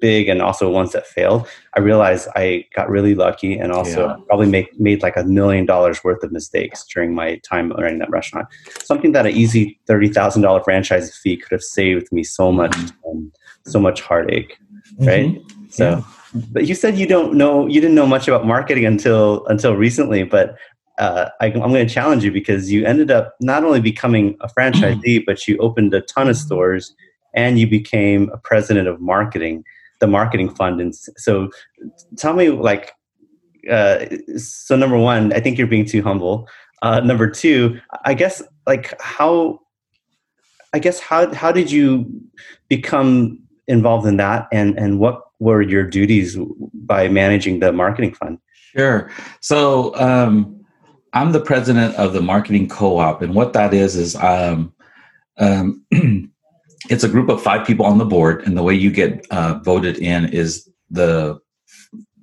big 0.00 0.28
and 0.28 0.40
also 0.42 0.70
ones 0.70 0.92
that 0.92 1.06
failed, 1.06 1.46
I 1.76 1.80
realized 1.80 2.28
I 2.34 2.66
got 2.74 2.88
really 2.88 3.14
lucky 3.14 3.58
and 3.58 3.72
also 3.72 4.08
yeah. 4.08 4.16
probably 4.26 4.48
make, 4.48 4.78
made 4.78 5.02
like 5.02 5.16
a 5.16 5.24
million 5.24 5.66
dollars 5.66 6.02
worth 6.04 6.22
of 6.22 6.32
mistakes 6.32 6.84
during 6.86 7.14
my 7.14 7.36
time 7.38 7.72
running 7.72 7.98
that 7.98 8.10
restaurant. 8.10 8.48
Something 8.82 9.12
that 9.12 9.26
an 9.26 9.32
easy 9.32 9.78
$30,000 9.88 10.64
franchise 10.64 11.16
fee 11.16 11.36
could 11.36 11.52
have 11.52 11.62
saved 11.62 12.10
me 12.12 12.24
so 12.24 12.52
much, 12.52 12.72
mm-hmm. 12.72 13.10
um, 13.10 13.32
so 13.64 13.78
much 13.80 14.00
heartache. 14.00 14.58
Right. 14.98 15.26
Mm-hmm. 15.26 15.68
So, 15.70 16.04
yeah. 16.34 16.42
but 16.52 16.66
you 16.66 16.74
said 16.74 16.98
you 16.98 17.06
don't 17.06 17.34
know, 17.34 17.66
you 17.66 17.80
didn't 17.80 17.94
know 17.96 18.06
much 18.06 18.28
about 18.28 18.46
marketing 18.46 18.86
until, 18.86 19.46
until 19.46 19.76
recently, 19.76 20.24
but 20.24 20.56
uh, 20.98 21.30
I, 21.40 21.46
am 21.46 21.60
going 21.60 21.86
to 21.86 21.92
challenge 21.92 22.24
you 22.24 22.32
because 22.32 22.72
you 22.72 22.84
ended 22.84 23.10
up 23.10 23.36
not 23.40 23.64
only 23.64 23.80
becoming 23.80 24.36
a 24.40 24.48
franchisee, 24.48 25.24
but 25.24 25.46
you 25.46 25.56
opened 25.58 25.94
a 25.94 26.00
ton 26.00 26.28
of 26.28 26.36
stores 26.36 26.94
and 27.34 27.58
you 27.58 27.68
became 27.68 28.30
a 28.32 28.38
president 28.38 28.88
of 28.88 29.00
marketing 29.00 29.64
the 30.00 30.06
marketing 30.06 30.54
fund. 30.54 30.80
And 30.80 30.94
so 30.94 31.50
tell 32.16 32.34
me 32.34 32.50
like, 32.50 32.92
uh, 33.70 34.06
so 34.36 34.76
number 34.76 34.96
one, 34.96 35.32
I 35.32 35.40
think 35.40 35.58
you're 35.58 35.66
being 35.66 35.84
too 35.84 36.02
humble. 36.02 36.48
Uh, 36.82 37.00
number 37.00 37.28
two, 37.28 37.80
I 38.04 38.14
guess 38.14 38.42
like 38.66 38.94
how, 39.00 39.60
I 40.72 40.78
guess 40.78 41.00
how, 41.00 41.32
how 41.34 41.50
did 41.50 41.70
you 41.70 42.10
become 42.68 43.40
involved 43.66 44.06
in 44.06 44.16
that 44.18 44.48
and, 44.52 44.78
and 44.78 44.98
what 44.98 45.20
were 45.40 45.62
your 45.62 45.84
duties 45.84 46.38
by 46.74 47.08
managing 47.08 47.60
the 47.60 47.72
marketing 47.72 48.14
fund? 48.14 48.38
Sure. 48.76 49.10
So, 49.40 49.94
um, 49.96 50.58
I'm 51.12 51.32
the 51.32 51.40
president 51.40 51.94
of 51.96 52.12
the 52.12 52.20
marketing 52.20 52.68
co-op, 52.68 53.22
and 53.22 53.34
what 53.34 53.52
that 53.54 53.72
is 53.72 53.96
is 53.96 54.14
um, 54.16 54.72
um, 55.38 55.84
it's 56.88 57.04
a 57.04 57.08
group 57.08 57.28
of 57.28 57.42
five 57.42 57.66
people 57.66 57.84
on 57.84 57.98
the 57.98 58.04
board, 58.04 58.42
and 58.46 58.56
the 58.56 58.62
way 58.62 58.74
you 58.74 58.90
get 58.90 59.26
uh, 59.30 59.58
voted 59.62 59.98
in 59.98 60.26
is 60.26 60.68
the 60.90 61.38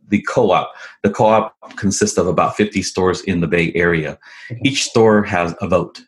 the 0.07 0.21
co-op. 0.21 0.71
The 1.03 1.09
co-op 1.09 1.55
consists 1.77 2.17
of 2.17 2.27
about 2.27 2.55
50 2.55 2.83
stores 2.83 3.21
in 3.21 3.41
the 3.41 3.47
Bay 3.47 3.73
Area. 3.73 4.19
Each 4.63 4.83
store 4.83 5.23
has 5.23 5.55
a 5.61 5.67
vote, 5.67 6.01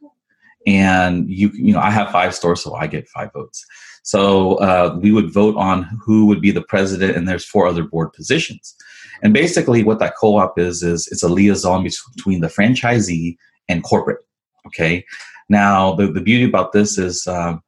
and 0.66 1.30
you 1.30 1.50
you 1.54 1.74
know 1.74 1.80
I 1.80 1.92
have 1.92 2.12
five 2.12 2.34
stores, 2.34 2.64
so 2.64 2.76
I 2.76 2.88
get 2.88 3.08
five 3.10 3.32
votes. 3.34 3.66
So 4.04 4.56
uh, 4.56 4.98
we 5.02 5.12
would 5.12 5.34
vote 5.34 5.58
on 5.58 5.84
who 6.06 6.28
would 6.28 6.40
be 6.40 6.52
the 6.52 6.62
president, 6.62 7.18
and 7.18 7.28
there's 7.28 7.46
four 7.46 7.68
other 7.68 7.84
board 7.84 8.14
positions. 8.14 8.76
And 9.22 9.34
basically, 9.34 9.84
what 9.84 10.00
that 10.00 10.16
co-op 10.20 10.58
is 10.58 10.84
is 10.84 11.08
it's 11.12 11.24
a 11.24 11.30
liaison 11.30 11.86
between 12.16 12.42
the 12.42 12.48
franchisee 12.48 13.36
and 13.68 13.84
corporate. 13.84 14.20
Okay. 14.68 15.04
Now 15.50 15.96
the, 15.96 16.08
the 16.08 16.22
beauty 16.22 16.44
about 16.44 16.72
this 16.72 16.98
is 16.98 17.26
um, 17.28 17.62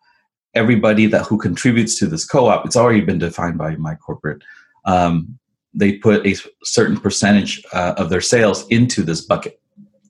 everybody 0.55 1.05
that 1.05 1.25
who 1.25 1.37
contributes 1.37 1.97
to 1.99 2.07
this 2.07 2.25
co-op 2.25 2.65
it's 2.65 2.75
already 2.75 3.01
been 3.01 3.19
defined 3.19 3.57
by 3.57 3.75
my 3.75 3.95
corporate 3.95 4.41
um, 4.85 5.37
they 5.73 5.93
put 5.93 6.25
a 6.25 6.35
certain 6.63 6.99
percentage 6.99 7.63
uh, 7.73 7.93
of 7.97 8.09
their 8.09 8.21
sales 8.21 8.67
into 8.67 9.03
this 9.03 9.21
bucket 9.21 9.59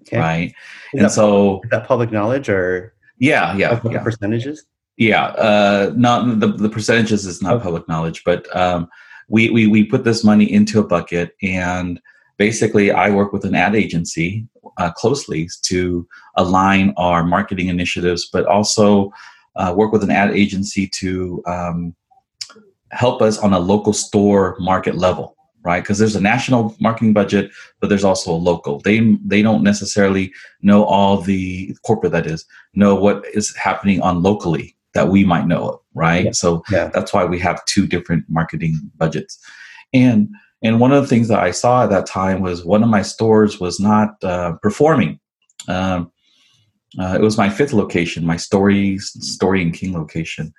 okay. 0.01 0.17
right 0.17 0.47
is 0.47 0.53
and 0.93 1.01
that, 1.03 1.11
so 1.11 1.61
that 1.71 1.85
public 1.87 2.11
knowledge 2.11 2.49
or 2.49 2.93
yeah 3.17 3.55
yeah, 3.57 3.79
yeah. 3.89 4.01
percentages 4.01 4.65
yeah 4.97 5.25
uh, 5.27 5.91
not 5.95 6.39
the, 6.39 6.47
the 6.47 6.69
percentages 6.69 7.25
is 7.25 7.41
not 7.41 7.55
okay. 7.55 7.63
public 7.63 7.87
knowledge 7.87 8.23
but 8.23 8.53
um, 8.55 8.87
we, 9.27 9.49
we 9.49 9.67
we 9.67 9.83
put 9.83 10.03
this 10.03 10.23
money 10.23 10.51
into 10.51 10.79
a 10.79 10.87
bucket 10.87 11.35
and 11.41 11.99
basically 12.37 12.91
i 12.91 13.09
work 13.09 13.33
with 13.33 13.43
an 13.43 13.55
ad 13.55 13.75
agency 13.75 14.47
uh, 14.77 14.91
closely 14.91 15.49
to 15.61 16.07
align 16.37 16.93
our 16.95 17.23
marketing 17.23 17.67
initiatives 17.67 18.29
but 18.31 18.45
also 18.45 19.11
uh, 19.59 19.73
work 19.75 19.91
with 19.91 20.03
an 20.03 20.11
ad 20.11 20.31
agency 20.31 20.87
to 20.87 21.43
um, 21.45 21.95
help 22.91 23.21
us 23.21 23.37
on 23.37 23.53
a 23.53 23.59
local 23.59 23.93
store 23.93 24.55
market 24.59 24.95
level 24.95 25.35
right? 25.61 25.83
Because 25.83 25.99
there's 25.99 26.15
a 26.15 26.21
national 26.21 26.75
marketing 26.79 27.13
budget 27.13 27.51
but 27.79 27.89
there's 27.89 28.03
also 28.03 28.31
a 28.31 28.45
local. 28.49 28.79
They 28.79 29.17
they 29.25 29.41
don't 29.41 29.63
necessarily 29.63 30.33
know 30.61 30.83
all 30.85 31.21
the 31.21 31.75
corporate 31.83 32.11
that 32.13 32.25
is 32.25 32.45
know 32.73 32.95
what 32.95 33.25
is 33.33 33.55
happening 33.55 34.01
on 34.01 34.23
locally 34.23 34.75
that 34.93 35.09
we 35.09 35.23
might 35.23 35.47
know 35.47 35.69
of 35.69 35.79
right? 35.93 36.25
Yeah. 36.25 36.31
so 36.31 36.63
yeah. 36.71 36.89
that's 36.93 37.13
why 37.13 37.25
we 37.25 37.39
have 37.39 37.63
two 37.65 37.87
different 37.87 38.25
marketing 38.29 38.79
budgets. 38.95 39.37
And 39.93 40.29
and 40.61 40.79
one 40.79 40.91
of 40.91 41.01
the 41.01 41.07
things 41.07 41.29
that 41.29 41.39
i 41.39 41.51
saw 41.51 41.83
at 41.83 41.89
that 41.89 42.05
time 42.05 42.41
was 42.41 42.65
one 42.65 42.83
of 42.83 42.89
my 42.89 43.01
stores 43.01 43.59
was 43.59 43.79
not 43.79 44.21
uh, 44.23 44.53
performing. 44.61 45.19
Um, 45.67 46.11
uh, 46.97 47.13
it 47.13 47.21
was 47.21 47.37
my 47.37 47.49
fifth 47.49 47.73
location 47.73 48.25
my 48.25 48.37
story 48.37 48.97
story 48.97 49.61
and 49.61 49.73
king 49.73 49.93
location 49.93 50.53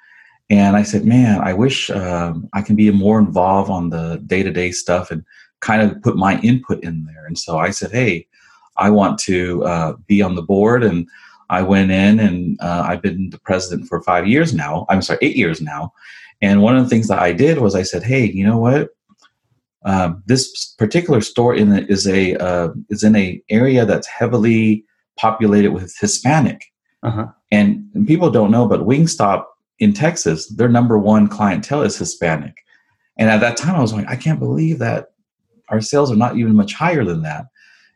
and 0.51 0.77
I 0.77 0.83
said, 0.83 1.05
man, 1.05 1.41
I 1.41 1.53
wish 1.53 1.91
um, 1.91 2.49
I 2.53 2.61
can 2.61 2.75
be 2.75 2.91
more 2.91 3.21
involved 3.21 3.71
on 3.71 3.91
the 3.91 4.21
day 4.27 4.43
to 4.43 4.51
day 4.51 4.73
stuff 4.73 5.13
and 5.13 5.25
kind 5.61 5.81
of 5.81 6.03
put 6.03 6.17
my 6.17 6.41
input 6.41 6.83
in 6.83 7.05
there. 7.05 7.25
And 7.25 7.39
so 7.39 7.59
I 7.59 7.71
said, 7.71 7.93
hey, 7.93 8.27
I 8.77 8.91
want 8.91 9.19
to 9.21 9.65
uh, 9.65 9.93
be 10.09 10.23
on 10.23 10.35
the 10.35 10.43
board. 10.43 10.83
And 10.83 11.07
I 11.51 11.63
went 11.63 11.93
in 11.93 12.19
and 12.19 12.61
uh, 12.61 12.85
I've 12.85 13.03
been 13.03 13.31
the 13.31 13.39
president 13.39 13.89
for 13.89 14.03
five 14.03 14.27
years 14.27 14.53
now. 14.53 14.87
I'm 14.89 15.03
sorry, 15.03 15.21
eight 15.23 15.37
years 15.37 15.61
now. 15.61 15.93
And 16.43 16.63
one 16.63 16.77
of 16.77 16.83
the 16.83 16.91
things 16.91 17.07
that 17.09 17.21
I 17.21 17.33
did 17.33 17.59
was 17.59 17.77
I 17.77 17.83
said, 17.83 18.03
hey, 18.03 18.25
you 18.25 18.45
know 18.45 18.59
what? 18.59 18.89
Um, 19.85 20.23
this 20.27 20.75
particular 20.79 21.21
store 21.21 21.55
in 21.55 21.73
is 21.89 22.07
a 22.07 22.37
uh, 22.37 22.71
is 22.91 23.03
in 23.03 23.17
a 23.17 23.41
area 23.49 23.87
that's 23.87 24.07
heavily 24.07 24.85
populated 25.17 25.71
with 25.71 25.95
Hispanic, 25.99 26.65
uh-huh. 27.03 27.27
and, 27.51 27.89
and 27.95 28.07
people 28.07 28.31
don't 28.31 28.51
know, 28.51 28.67
but 28.67 28.81
Wingstop 28.81 29.45
in 29.79 29.93
Texas, 29.93 30.47
their 30.49 30.69
number 30.69 30.99
one 30.99 31.29
clientele 31.29 31.83
is 31.83 31.97
Hispanic. 31.97 32.55
And 33.19 33.29
at 33.31 33.41
that 33.41 33.57
time, 33.57 33.75
I 33.75 33.81
was 33.81 33.93
like, 33.93 34.09
I 34.09 34.17
can't 34.17 34.39
believe 34.39 34.79
that 34.79 35.13
our 35.69 35.81
sales 35.81 36.11
are 36.11 36.17
not 36.17 36.37
even 36.37 36.55
much 36.55 36.75
higher 36.75 37.05
than 37.05 37.23
that. 37.23 37.47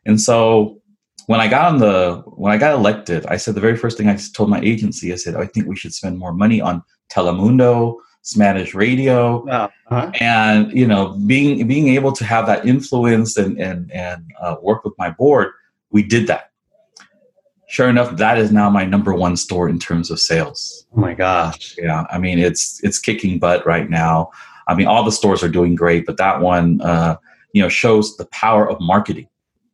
And 0.05 0.19
so 0.19 0.81
when 1.27 1.39
I 1.39 1.47
got 1.47 1.73
on 1.73 1.79
the 1.79 2.23
when 2.25 2.51
I 2.51 2.57
got 2.57 2.73
elected, 2.73 3.25
I 3.27 3.37
said 3.37 3.55
the 3.55 3.61
very 3.61 3.75
first 3.75 3.97
thing 3.97 4.07
I 4.07 4.17
told 4.33 4.49
my 4.49 4.59
agency, 4.61 5.11
I 5.11 5.15
said, 5.15 5.35
I 5.35 5.45
think 5.45 5.67
we 5.67 5.75
should 5.75 5.93
spend 5.93 6.17
more 6.17 6.33
money 6.33 6.61
on 6.61 6.83
Telemundo, 7.11 7.97
Spanish 8.21 8.73
radio, 8.73 9.47
uh-huh. 9.47 10.11
and 10.19 10.71
you 10.71 10.87
know, 10.87 11.17
being 11.25 11.67
being 11.67 11.89
able 11.89 12.11
to 12.13 12.23
have 12.23 12.45
that 12.47 12.65
influence 12.65 13.37
and 13.37 13.59
and 13.59 13.91
and 13.91 14.23
uh, 14.41 14.55
work 14.61 14.83
with 14.83 14.93
my 14.97 15.09
board, 15.09 15.51
we 15.89 16.03
did 16.03 16.27
that 16.27 16.51
sure 17.67 17.89
enough, 17.89 18.15
that 18.17 18.37
is 18.37 18.51
now 18.51 18.69
my 18.69 18.85
number 18.85 19.13
one 19.13 19.37
store 19.37 19.69
in 19.69 19.79
terms 19.79 20.11
of 20.11 20.19
sales. 20.19 20.85
Oh 20.95 21.01
my 21.01 21.13
gosh. 21.13 21.75
Yeah. 21.77 22.05
I 22.11 22.17
mean, 22.17 22.39
it's, 22.39 22.83
it's 22.83 22.99
kicking 22.99 23.39
butt 23.39 23.65
right 23.65 23.89
now. 23.89 24.31
I 24.67 24.75
mean, 24.75 24.87
all 24.87 25.03
the 25.03 25.11
stores 25.11 25.43
are 25.43 25.49
doing 25.49 25.75
great, 25.75 26.05
but 26.05 26.17
that 26.17 26.41
one, 26.41 26.81
uh, 26.81 27.17
you 27.53 27.61
know, 27.61 27.69
shows 27.69 28.17
the 28.17 28.25
power 28.27 28.69
of 28.69 28.79
marketing. 28.79 29.27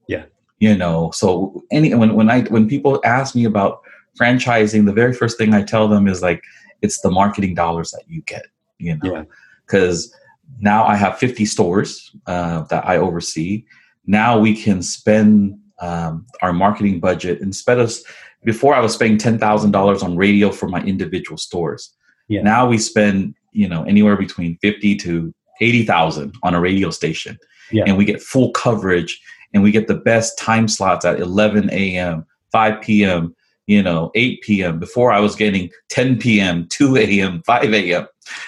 Yeah. 0.08 0.26
You 0.60 0.76
know, 0.76 1.12
so 1.12 1.64
any, 1.72 1.94
when, 1.94 2.14
when 2.14 2.30
I, 2.30 2.42
when 2.44 2.68
people 2.68 3.02
ask 3.04 3.36
me 3.36 3.46
about 3.46 3.82
franchising, 4.20 4.86
the 4.86 4.94
very 4.94 5.14
first 5.14 5.38
thing 5.38 5.54
I 5.54 5.64
tell 5.64 5.88
them 5.88 6.08
is 6.08 6.22
like, 6.22 6.44
it's 6.82 7.02
the 7.02 7.12
marketing 7.12 7.56
dollars 7.56 7.92
that 7.92 8.04
you 8.08 8.22
get, 8.24 8.46
you 8.78 8.98
know, 8.98 9.26
because 9.66 10.12
yeah. 10.12 10.58
now 10.60 10.86
I 10.86 10.96
have 10.96 11.18
50 11.18 11.46
stores 11.46 12.12
uh, 12.28 12.62
that 12.64 12.88
I 12.88 12.98
oversee. 12.98 13.66
Now 14.06 14.40
we 14.40 14.60
can 14.60 14.82
spend 14.82 15.58
um, 15.82 16.26
our 16.42 16.54
marketing 16.54 17.00
budget 17.00 17.42
instead 17.42 17.80
of 17.80 17.94
before 18.44 18.74
I 18.74 18.80
was 18.80 18.94
spending 18.94 19.18
ten 19.18 19.38
thousand 19.38 19.72
dollars 19.72 20.02
on 20.04 20.16
radio 20.16 20.52
for 20.52 20.68
my 20.68 20.82
individual 20.84 21.38
stores. 21.38 21.94
Yeah. 22.28 22.42
Now 22.42 22.68
we 22.68 22.78
spend 22.78 23.36
you 23.52 23.68
know 23.68 23.84
anywhere 23.84 24.16
between 24.16 24.58
fifty 24.62 24.96
to 24.98 25.34
eighty 25.60 25.86
thousand 25.86 26.36
on 26.44 26.54
a 26.56 26.62
radio 26.62 26.90
station, 26.90 27.38
yeah. 27.72 27.84
and 27.86 27.98
we 27.98 28.06
get 28.06 28.22
full 28.22 28.52
coverage 28.52 29.20
and 29.54 29.64
we 29.64 29.72
get 29.72 29.88
the 29.88 29.96
best 29.96 30.38
time 30.38 30.68
slots 30.68 31.06
at 31.06 31.20
eleven 31.20 31.70
a.m., 31.72 32.26
five 32.52 32.82
p.m., 32.82 33.36
you 33.68 33.84
know, 33.84 34.12
eight 34.16 34.42
p.m. 34.42 34.80
Before 34.80 35.12
I 35.12 35.20
was 35.20 35.36
getting 35.36 35.70
ten 35.90 36.18
p.m., 36.18 36.68
two 36.70 36.96
a.m., 36.98 37.42
five 37.46 37.74
a.m. 37.74 38.08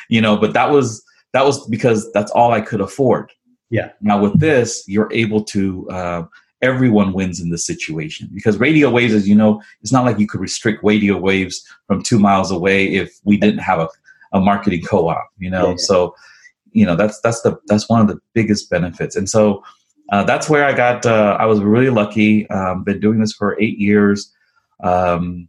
You 0.10 0.22
know, 0.22 0.38
but 0.38 0.54
that 0.54 0.70
was 0.72 1.04
that 1.34 1.46
was 1.46 1.68
because 1.68 2.12
that's 2.14 2.32
all 2.32 2.52
I 2.52 2.62
could 2.62 2.82
afford. 2.82 3.32
Yeah. 3.70 3.90
Now 4.02 4.22
with 4.22 4.40
this, 4.40 4.84
you're 4.88 5.12
able 5.12 5.44
to 5.46 5.90
uh, 5.90 6.24
everyone 6.64 7.14
wins 7.14 7.40
in 7.40 7.50
this 7.50 7.66
situation 7.66 8.30
because 8.34 8.58
radio 8.58 8.90
waves, 8.90 9.14
as 9.14 9.28
you 9.28 9.36
know, 9.36 9.62
it's 9.82 9.92
not 9.92 10.06
like 10.06 10.18
you 10.18 10.26
could 10.26 10.40
restrict 10.40 10.84
radio 10.84 11.18
waves 11.18 11.64
from 11.86 12.02
two 12.02 12.18
miles 12.18 12.50
away 12.50 12.88
if 12.88 13.20
we 13.26 13.38
didn't 13.38 13.60
have 13.60 13.80
a, 13.80 13.90
a 14.32 14.40
marketing 14.40 14.82
co-op, 14.82 15.30
you 15.38 15.52
know. 15.52 15.72
Yeah. 15.72 15.76
So, 15.78 16.16
you 16.72 16.86
know, 16.86 16.96
that's 16.96 17.20
that's 17.22 17.42
the 17.42 17.60
that's 17.68 17.88
one 17.90 18.02
of 18.02 18.08
the 18.08 18.20
biggest 18.34 18.70
benefits, 18.70 19.16
and 19.16 19.30
so 19.30 19.64
uh, 20.12 20.24
that's 20.24 20.50
where 20.50 20.66
I 20.66 20.74
got. 20.74 21.06
Uh, 21.06 21.38
I 21.40 21.46
was 21.46 21.60
really 21.60 21.92
lucky. 21.92 22.50
Um, 22.50 22.84
been 22.84 23.00
doing 23.00 23.20
this 23.20 23.34
for 23.34 23.60
eight 23.62 23.78
years. 23.78 24.32
Um, 24.84 25.48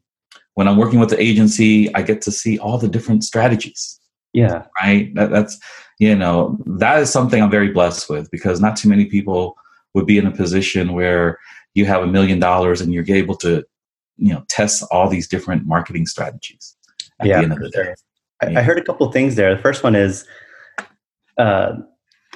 when 0.55 0.69
I'm 0.69 0.77
working 0.77 1.01
with 1.01 1.11
the 1.11 1.21
agency, 1.21 1.93
I 1.95 2.03
get 2.03 2.21
to 2.23 2.31
see 2.31 2.59
all 2.59 2.79
the 2.79 2.89
different 2.89 3.25
strategies. 3.25 3.99
Yeah. 4.33 4.65
Right. 4.81 5.15
That, 5.15 5.31
that's 5.31 5.59
you 5.99 6.15
know 6.15 6.59
that 6.67 7.01
is 7.01 7.11
something 7.11 7.41
I'm 7.41 7.51
very 7.51 7.71
blessed 7.71 8.11
with 8.11 8.31
because 8.31 8.61
not 8.61 8.77
too 8.77 8.89
many 8.89 9.05
people 9.07 9.57
would 9.95 10.07
be 10.07 10.19
in 10.19 10.27
a 10.27 10.31
position 10.31 10.93
where 10.93 11.39
you 11.75 11.87
have 11.87 12.03
a 12.03 12.07
million 12.07 12.39
dollars 12.39 12.81
and 12.81 12.93
you're 12.93 13.05
able 13.09 13.37
to 13.37 13.65
you 14.17 14.33
know 14.33 14.45
test 14.49 14.85
all 14.91 15.09
these 15.09 15.27
different 15.29 15.67
marketing 15.67 16.07
strategies 16.07 16.77
at 17.21 17.27
yeah, 17.27 17.39
the 17.39 17.45
end 17.45 17.53
of 17.53 17.59
the 17.61 17.71
day. 17.71 17.95
I, 18.43 18.61
I 18.61 18.63
heard 18.63 18.79
a 18.79 18.83
couple 18.83 19.11
things 19.13 19.37
there. 19.37 19.55
The 19.55 19.63
first 19.63 19.83
one 19.83 19.95
is 19.95 20.27
uh, 21.39 21.75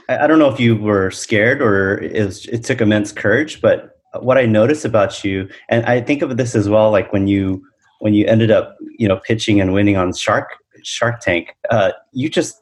I, 0.09 0.25
I 0.25 0.27
don't 0.27 0.38
know 0.38 0.49
if 0.49 0.59
you 0.59 0.77
were 0.77 1.11
scared 1.11 1.61
or 1.61 1.99
it, 1.99 2.25
was, 2.25 2.47
it 2.47 2.65
took 2.65 2.81
immense 2.81 3.12
courage 3.12 3.61
but 3.61 3.99
what 4.21 4.38
i 4.38 4.47
noticed 4.47 4.85
about 4.85 5.23
you 5.23 5.49
and 5.69 5.85
i 5.87 6.00
think 6.00 6.23
of 6.23 6.37
this 6.37 6.55
as 6.55 6.69
well 6.69 6.91
like 6.91 7.12
when 7.12 7.27
you 7.27 7.62
when 8.00 8.15
you 8.15 8.27
ended 8.27 8.50
up 8.50 8.77
you 8.99 9.07
know 9.07 9.19
pitching 9.19 9.61
and 9.61 9.73
winning 9.73 9.97
on 9.97 10.12
shark 10.12 10.50
shark 10.83 11.21
tank 11.21 11.55
uh, 11.71 11.93
you 12.12 12.29
just 12.29 12.61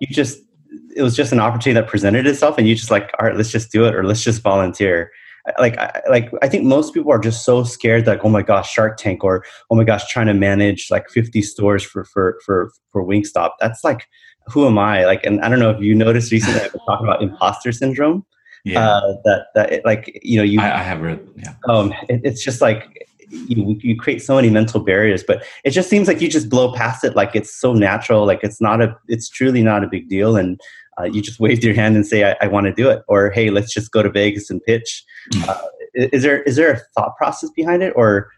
you 0.00 0.06
just 0.08 0.38
it 0.94 1.02
was 1.02 1.16
just 1.16 1.32
an 1.32 1.40
opportunity 1.40 1.80
that 1.80 1.88
presented 1.88 2.26
itself 2.26 2.58
and 2.58 2.68
you 2.68 2.74
just 2.74 2.90
like 2.90 3.10
all 3.18 3.26
right 3.26 3.36
let's 3.36 3.50
just 3.50 3.72
do 3.72 3.84
it 3.84 3.94
or 3.94 4.04
let's 4.04 4.22
just 4.22 4.42
volunteer. 4.42 5.10
Like 5.58 5.76
I, 5.76 6.00
like 6.08 6.30
I 6.40 6.48
think 6.48 6.64
most 6.64 6.94
people 6.94 7.10
are 7.10 7.18
just 7.18 7.44
so 7.44 7.64
scared 7.64 8.06
like 8.06 8.24
oh 8.24 8.28
my 8.28 8.42
gosh 8.42 8.72
Shark 8.72 8.96
Tank 8.96 9.24
or 9.24 9.44
oh 9.70 9.74
my 9.74 9.84
gosh 9.84 10.06
trying 10.08 10.26
to 10.26 10.34
manage 10.34 10.88
like 10.90 11.08
50 11.10 11.42
stores 11.42 11.82
for 11.82 12.04
for 12.04 12.38
for 12.44 12.70
for 12.90 13.04
Wingstop. 13.04 13.52
That's 13.60 13.82
like 13.82 14.06
who 14.46 14.66
am 14.66 14.78
I? 14.78 15.04
Like 15.04 15.24
and 15.24 15.40
I 15.40 15.48
don't 15.48 15.58
know 15.58 15.70
if 15.70 15.80
you 15.80 15.94
noticed 15.94 16.30
recently 16.30 16.60
I've 16.60 16.72
been 16.72 16.80
talking 16.86 17.06
about 17.06 17.22
imposter 17.22 17.72
syndrome. 17.72 18.24
Yeah. 18.64 18.88
Uh, 18.88 19.14
that 19.24 19.46
that 19.54 19.72
it, 19.72 19.84
like 19.84 20.20
you 20.22 20.36
know 20.36 20.44
you 20.44 20.60
I, 20.60 20.78
I 20.78 20.82
have 20.82 21.00
read 21.00 21.20
yeah. 21.36 21.54
Um 21.68 21.92
it, 22.08 22.20
it's 22.22 22.44
just 22.44 22.60
like 22.60 23.08
you, 23.32 23.76
you 23.80 23.96
create 23.96 24.22
so 24.22 24.36
many 24.36 24.50
mental 24.50 24.78
barriers 24.78 25.24
but 25.24 25.42
it 25.64 25.70
just 25.70 25.88
seems 25.88 26.06
like 26.06 26.20
you 26.20 26.28
just 26.28 26.48
blow 26.48 26.72
past 26.74 27.02
it 27.02 27.16
like 27.16 27.34
it's 27.34 27.52
so 27.52 27.72
natural 27.72 28.26
like 28.26 28.40
it's 28.42 28.60
not 28.60 28.82
a 28.82 28.94
it's 29.08 29.28
truly 29.28 29.62
not 29.62 29.82
a 29.82 29.88
big 29.88 30.08
deal 30.08 30.36
and 30.36 30.60
uh, 31.00 31.04
you 31.04 31.22
just 31.22 31.40
wave 31.40 31.62
your 31.64 31.74
hand 31.74 31.96
and 31.96 32.06
say 32.06 32.30
i, 32.30 32.36
I 32.40 32.46
want 32.48 32.66
to 32.66 32.72
do 32.72 32.88
it 32.90 33.02
or 33.08 33.30
hey 33.30 33.50
let's 33.50 33.72
just 33.72 33.92
go 33.92 34.02
to 34.02 34.10
vegas 34.10 34.50
and 34.50 34.62
pitch 34.64 35.04
hmm. 35.32 35.42
uh, 35.48 35.58
is 35.94 36.22
there 36.22 36.42
is 36.42 36.56
there 36.56 36.72
a 36.72 36.78
thought 36.94 37.16
process 37.16 37.50
behind 37.50 37.82
it 37.82 37.92
or 37.96 38.30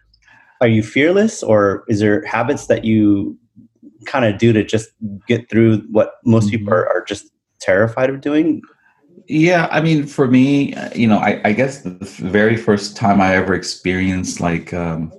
are 0.61 0.69
you 0.69 0.83
fearless 0.83 1.43
or 1.43 1.85
is 1.89 2.01
there 2.01 2.25
habits 2.25 2.67
that 2.67 2.85
you 2.85 3.39
kind 4.07 4.25
of 4.25 4.39
do 4.39 4.53
to 4.53 4.65
just 4.65 4.91
get 5.27 5.49
through 5.49 5.79
what 5.91 6.15
most 6.25 6.47
mm-hmm. 6.47 6.59
people 6.59 6.73
are, 6.73 6.87
are 6.89 7.05
just 7.05 7.31
terrified 7.61 8.11
of 8.11 8.21
doing 8.21 8.63
yeah, 9.27 9.69
I 9.71 9.81
mean, 9.81 10.07
for 10.07 10.29
me, 10.29 10.75
you 10.95 11.07
know, 11.07 11.17
I, 11.17 11.41
I, 11.45 11.53
guess 11.53 11.81
the 11.81 11.97
very 12.19 12.59
first 12.59 12.95
time 12.95 13.23
I 13.23 13.37
ever 13.37 13.55
experienced 13.55 14.39
like 14.39 14.75
um, 14.75 15.11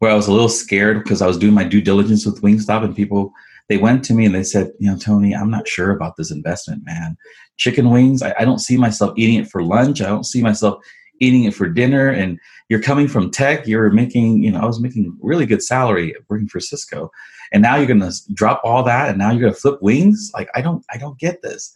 where 0.00 0.10
I 0.10 0.14
was 0.14 0.26
a 0.26 0.32
little 0.32 0.48
scared 0.48 1.02
because 1.02 1.22
I 1.22 1.28
was 1.28 1.38
doing 1.38 1.54
my 1.54 1.62
due 1.62 1.80
diligence 1.80 2.26
with 2.26 2.42
Wingstop 2.42 2.82
and 2.82 2.96
people 2.96 3.32
they 3.72 3.78
went 3.78 4.04
to 4.04 4.12
me 4.12 4.26
and 4.26 4.34
they 4.34 4.42
said, 4.42 4.70
you 4.78 4.90
know, 4.90 4.98
Tony, 4.98 5.34
I'm 5.34 5.50
not 5.50 5.66
sure 5.66 5.92
about 5.92 6.18
this 6.18 6.30
investment, 6.30 6.84
man. 6.84 7.16
Chicken 7.56 7.88
wings, 7.88 8.22
I, 8.22 8.34
I 8.38 8.44
don't 8.44 8.58
see 8.58 8.76
myself 8.76 9.14
eating 9.16 9.38
it 9.38 9.48
for 9.48 9.62
lunch. 9.62 10.02
I 10.02 10.08
don't 10.08 10.26
see 10.26 10.42
myself 10.42 10.84
eating 11.20 11.44
it 11.44 11.54
for 11.54 11.70
dinner. 11.70 12.10
And 12.10 12.38
you're 12.68 12.82
coming 12.82 13.08
from 13.08 13.30
tech, 13.30 13.66
you're 13.66 13.88
making, 13.88 14.42
you 14.42 14.50
know, 14.50 14.60
I 14.60 14.66
was 14.66 14.78
making 14.78 15.16
really 15.22 15.46
good 15.46 15.62
salary 15.62 16.14
working 16.28 16.48
for 16.48 16.60
Cisco. 16.60 17.10
And 17.50 17.62
now 17.62 17.76
you're 17.76 17.86
gonna 17.86 18.12
drop 18.34 18.60
all 18.62 18.82
that 18.82 19.08
and 19.08 19.16
now 19.16 19.30
you're 19.30 19.40
gonna 19.40 19.54
flip 19.54 19.80
wings. 19.80 20.30
Like 20.34 20.50
I 20.54 20.60
don't 20.60 20.84
I 20.92 20.98
don't 20.98 21.18
get 21.18 21.40
this 21.40 21.72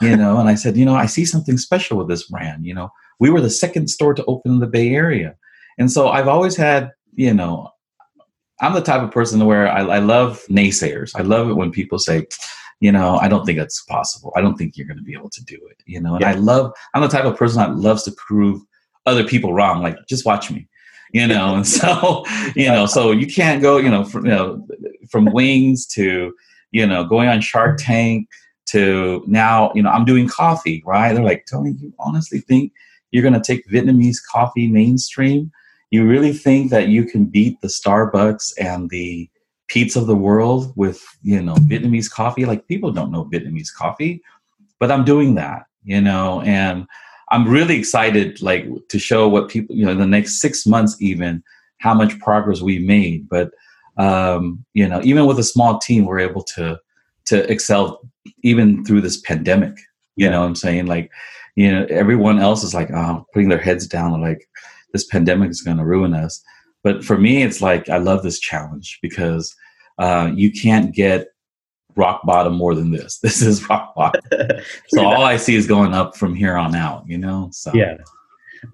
you 0.00 0.16
know 0.22 0.38
and 0.38 0.48
i 0.48 0.56
said 0.56 0.76
you 0.76 0.84
know 0.84 0.96
i 0.96 1.06
see 1.06 1.24
something 1.24 1.56
special 1.56 1.96
with 1.96 2.08
this 2.08 2.24
brand 2.24 2.66
you 2.66 2.74
know 2.74 2.90
we 3.20 3.30
were 3.30 3.40
the 3.40 3.50
second 3.50 3.88
store 3.88 4.14
to 4.14 4.24
open 4.24 4.54
in 4.54 4.58
the 4.58 4.66
bay 4.66 4.90
area 4.94 5.36
and 5.78 5.90
so 5.90 6.08
i've 6.08 6.28
always 6.28 6.56
had 6.56 6.90
you 7.14 7.32
know 7.32 7.70
i'm 8.64 8.74
the 8.74 8.80
type 8.80 9.02
of 9.02 9.10
person 9.10 9.44
where 9.44 9.68
i, 9.68 9.80
I 9.80 9.98
love 9.98 10.42
naysayers 10.48 11.12
i 11.14 11.22
love 11.22 11.48
it 11.48 11.54
when 11.54 11.70
people 11.70 11.98
say 11.98 12.26
you 12.80 12.92
know 12.92 13.16
i 13.18 13.28
don't 13.28 13.44
think 13.44 13.58
that's 13.58 13.82
possible 13.82 14.32
i 14.36 14.40
don't 14.40 14.56
think 14.56 14.76
you're 14.76 14.86
going 14.86 14.98
to 14.98 15.02
be 15.04 15.14
able 15.14 15.30
to 15.30 15.44
do 15.44 15.58
it 15.70 15.82
you 15.86 16.00
know 16.00 16.14
and 16.14 16.22
yeah. 16.22 16.30
i 16.30 16.34
love 16.34 16.72
i'm 16.94 17.02
the 17.02 17.08
type 17.08 17.24
of 17.24 17.36
person 17.36 17.58
that 17.58 17.76
loves 17.76 18.02
to 18.04 18.12
prove 18.12 18.62
other 19.06 19.24
people 19.24 19.52
wrong 19.52 19.82
like 19.82 19.96
just 20.08 20.26
watch 20.26 20.50
me 20.50 20.68
you 21.12 21.28
know, 21.28 21.54
and 21.54 21.66
so 21.66 22.24
you 22.56 22.66
know, 22.66 22.86
so 22.86 23.12
you 23.12 23.28
can't 23.28 23.62
go, 23.62 23.76
you 23.76 23.88
know, 23.88 24.04
from 24.04 24.26
you 24.26 24.32
know, 24.32 24.66
from 25.08 25.26
wings 25.26 25.86
to 25.86 26.34
you 26.74 26.84
know, 26.84 27.04
going 27.04 27.28
on 27.28 27.40
Shark 27.40 27.78
Tank 27.80 28.28
to 28.66 29.22
now, 29.28 29.72
you 29.76 29.82
know, 29.82 29.90
I'm 29.90 30.04
doing 30.04 30.28
coffee, 30.28 30.82
right? 30.84 31.14
They're 31.14 31.22
like, 31.22 31.46
Tony, 31.48 31.70
you 31.78 31.94
honestly 32.00 32.40
think 32.40 32.72
you're 33.12 33.22
going 33.22 33.34
to 33.34 33.40
take 33.40 33.66
Vietnamese 33.68 34.16
coffee 34.28 34.66
mainstream? 34.66 35.52
You 35.94 36.04
really 36.04 36.32
think 36.32 36.72
that 36.72 36.88
you 36.88 37.04
can 37.04 37.24
beat 37.24 37.60
the 37.60 37.68
Starbucks 37.68 38.52
and 38.58 38.90
the 38.90 39.30
Peet's 39.68 39.94
of 39.94 40.08
the 40.08 40.16
world 40.16 40.72
with, 40.74 41.00
you 41.22 41.40
know, 41.40 41.54
Vietnamese 41.70 42.10
coffee? 42.10 42.44
Like 42.46 42.66
people 42.66 42.90
don't 42.90 43.12
know 43.12 43.30
Vietnamese 43.32 43.72
coffee, 43.72 44.20
but 44.80 44.90
I'm 44.90 45.04
doing 45.04 45.36
that, 45.36 45.66
you 45.84 46.00
know, 46.00 46.40
and 46.40 46.84
I'm 47.30 47.46
really 47.46 47.76
excited, 47.78 48.42
like 48.42 48.66
to 48.88 48.98
show 48.98 49.28
what 49.28 49.48
people, 49.48 49.76
you 49.76 49.84
know, 49.84 49.92
in 49.92 49.98
the 49.98 50.14
next 50.16 50.40
six 50.40 50.66
months, 50.66 51.00
even 51.00 51.44
how 51.78 51.94
much 51.94 52.18
progress 52.18 52.60
we 52.60 52.80
made. 52.80 53.28
But 53.28 53.52
um, 53.96 54.64
you 54.74 54.88
know, 54.88 55.00
even 55.04 55.26
with 55.26 55.38
a 55.38 55.44
small 55.44 55.78
team, 55.78 56.06
we're 56.06 56.18
able 56.18 56.42
to 56.56 56.80
to 57.26 57.52
excel 57.52 58.00
even 58.42 58.84
through 58.84 59.02
this 59.02 59.20
pandemic. 59.20 59.76
You 60.16 60.28
know 60.28 60.40
what 60.40 60.48
I'm 60.48 60.56
saying? 60.56 60.86
Like, 60.86 61.12
you 61.54 61.70
know, 61.70 61.86
everyone 61.88 62.40
else 62.40 62.64
is 62.64 62.74
like, 62.74 62.90
oh, 62.90 63.24
putting 63.32 63.48
their 63.48 63.58
heads 63.68 63.86
down, 63.86 64.20
like 64.20 64.48
this 64.94 65.04
pandemic 65.04 65.50
is 65.50 65.60
going 65.60 65.76
to 65.76 65.84
ruin 65.84 66.14
us. 66.14 66.42
But 66.82 67.04
for 67.04 67.18
me, 67.18 67.42
it's 67.42 67.60
like 67.60 67.90
I 67.90 67.98
love 67.98 68.22
this 68.22 68.38
challenge 68.38 69.00
because 69.02 69.54
uh, 69.98 70.30
you 70.34 70.50
can't 70.50 70.94
get 70.94 71.28
rock 71.96 72.22
bottom 72.24 72.54
more 72.54 72.74
than 72.74 72.92
this. 72.92 73.18
This 73.22 73.42
is 73.42 73.68
rock 73.68 73.94
bottom. 73.94 74.22
so 74.88 75.04
all 75.04 75.24
I 75.24 75.36
see 75.36 75.56
is 75.56 75.66
going 75.66 75.92
up 75.92 76.16
from 76.16 76.34
here 76.34 76.56
on 76.56 76.74
out. 76.74 77.04
You 77.06 77.18
know? 77.18 77.50
So 77.52 77.72
yeah. 77.74 77.98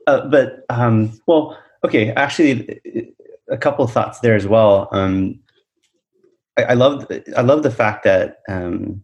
Uh, 0.07 0.29
but 0.29 0.65
um, 0.69 1.19
well, 1.27 1.59
okay. 1.85 2.11
Actually, 2.13 2.81
a 3.51 3.57
couple 3.57 3.85
of 3.85 3.93
thoughts 3.93 4.21
there 4.21 4.37
as 4.37 4.47
well. 4.47 4.89
Um, 4.93 5.41
I, 6.59 6.65
I 6.65 6.75
love 6.75 7.07
I 7.37 7.41
love 7.41 7.63
the 7.63 7.71
fact 7.71 8.05
that 8.05 8.39
um, 8.49 9.03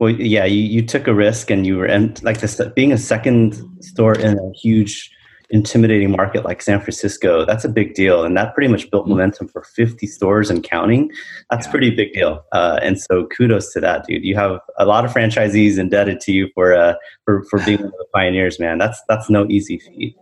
well, 0.00 0.10
yeah, 0.10 0.44
you, 0.44 0.60
you 0.60 0.82
took 0.82 1.06
a 1.06 1.14
risk 1.14 1.50
and 1.50 1.66
you 1.66 1.76
were 1.76 1.86
and 1.86 2.22
like 2.22 2.40
this 2.40 2.60
being 2.74 2.92
a 2.92 2.98
second 2.98 3.60
store 3.80 4.18
in 4.18 4.38
a 4.38 4.52
huge 4.58 5.10
intimidating 5.50 6.10
market 6.10 6.44
like 6.44 6.60
San 6.60 6.80
Francisco, 6.80 7.44
that's 7.44 7.64
a 7.64 7.68
big 7.68 7.94
deal. 7.94 8.24
And 8.24 8.36
that 8.36 8.54
pretty 8.54 8.68
much 8.68 8.90
built 8.90 9.04
mm-hmm. 9.04 9.12
momentum 9.12 9.48
for 9.48 9.62
50 9.62 10.06
stores 10.06 10.50
and 10.50 10.62
counting. 10.62 11.10
That's 11.50 11.66
yeah. 11.66 11.70
pretty 11.70 11.90
big 11.90 12.12
deal. 12.12 12.44
Uh, 12.52 12.78
and 12.82 13.00
so 13.00 13.26
kudos 13.26 13.72
to 13.72 13.80
that, 13.80 14.06
dude. 14.06 14.24
You 14.24 14.34
have 14.36 14.60
a 14.78 14.84
lot 14.84 15.04
of 15.04 15.12
franchisees 15.12 15.78
indebted 15.78 16.20
to 16.20 16.32
you 16.32 16.48
for, 16.54 16.74
uh, 16.74 16.94
for, 17.24 17.44
for 17.44 17.58
being 17.64 17.78
one 17.78 17.86
of 17.86 17.92
the 17.92 18.06
pioneers, 18.14 18.58
man. 18.58 18.78
That's, 18.78 19.00
that's 19.08 19.30
no 19.30 19.46
easy 19.48 19.78
feat. 19.78 20.16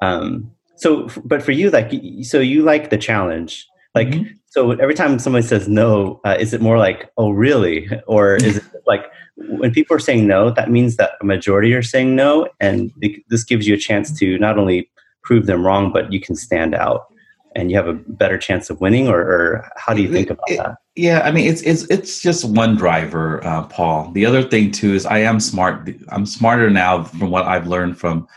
Um, 0.00 0.50
so, 0.76 1.08
but 1.24 1.42
for 1.42 1.52
you, 1.52 1.70
like, 1.70 1.92
so 2.22 2.40
you 2.40 2.62
like 2.62 2.90
the 2.90 2.98
challenge, 2.98 3.66
like, 3.94 4.08
mm-hmm. 4.08 4.34
So 4.54 4.70
every 4.70 4.94
time 4.94 5.18
somebody 5.18 5.44
says 5.44 5.68
no, 5.68 6.20
uh, 6.24 6.36
is 6.38 6.54
it 6.54 6.60
more 6.60 6.78
like, 6.78 7.10
oh, 7.16 7.30
really? 7.30 7.88
Or 8.06 8.36
is 8.36 8.58
it 8.58 8.64
like, 8.86 9.04
when 9.36 9.72
people 9.72 9.96
are 9.96 10.00
saying 10.00 10.28
no, 10.28 10.50
that 10.50 10.70
means 10.70 10.94
that 10.94 11.14
a 11.20 11.24
majority 11.24 11.74
are 11.74 11.82
saying 11.82 12.14
no, 12.14 12.48
and 12.60 12.92
this 13.28 13.42
gives 13.42 13.66
you 13.66 13.74
a 13.74 13.76
chance 13.76 14.16
to 14.20 14.38
not 14.38 14.56
only 14.56 14.88
prove 15.24 15.46
them 15.46 15.66
wrong, 15.66 15.92
but 15.92 16.12
you 16.12 16.20
can 16.20 16.36
stand 16.36 16.72
out 16.72 17.06
and 17.56 17.68
you 17.68 17.76
have 17.76 17.88
a 17.88 17.94
better 17.94 18.38
chance 18.38 18.70
of 18.70 18.80
winning. 18.80 19.08
Or, 19.08 19.22
or 19.22 19.68
how 19.76 19.92
do 19.92 20.02
you 20.02 20.12
think 20.12 20.30
about 20.30 20.48
it, 20.48 20.58
that? 20.58 20.76
Yeah, 20.94 21.22
I 21.24 21.32
mean, 21.32 21.48
it's 21.48 21.62
it's 21.62 21.82
it's 21.90 22.22
just 22.22 22.44
one 22.44 22.76
driver, 22.76 23.44
uh, 23.44 23.64
Paul. 23.64 24.12
The 24.12 24.24
other 24.24 24.44
thing 24.44 24.70
too 24.70 24.94
is 24.94 25.04
I 25.04 25.18
am 25.18 25.40
smart. 25.40 25.90
I'm 26.10 26.26
smarter 26.26 26.70
now 26.70 27.02
from 27.02 27.30
what 27.30 27.44
I've 27.44 27.66
learned 27.66 27.98
from 27.98 28.28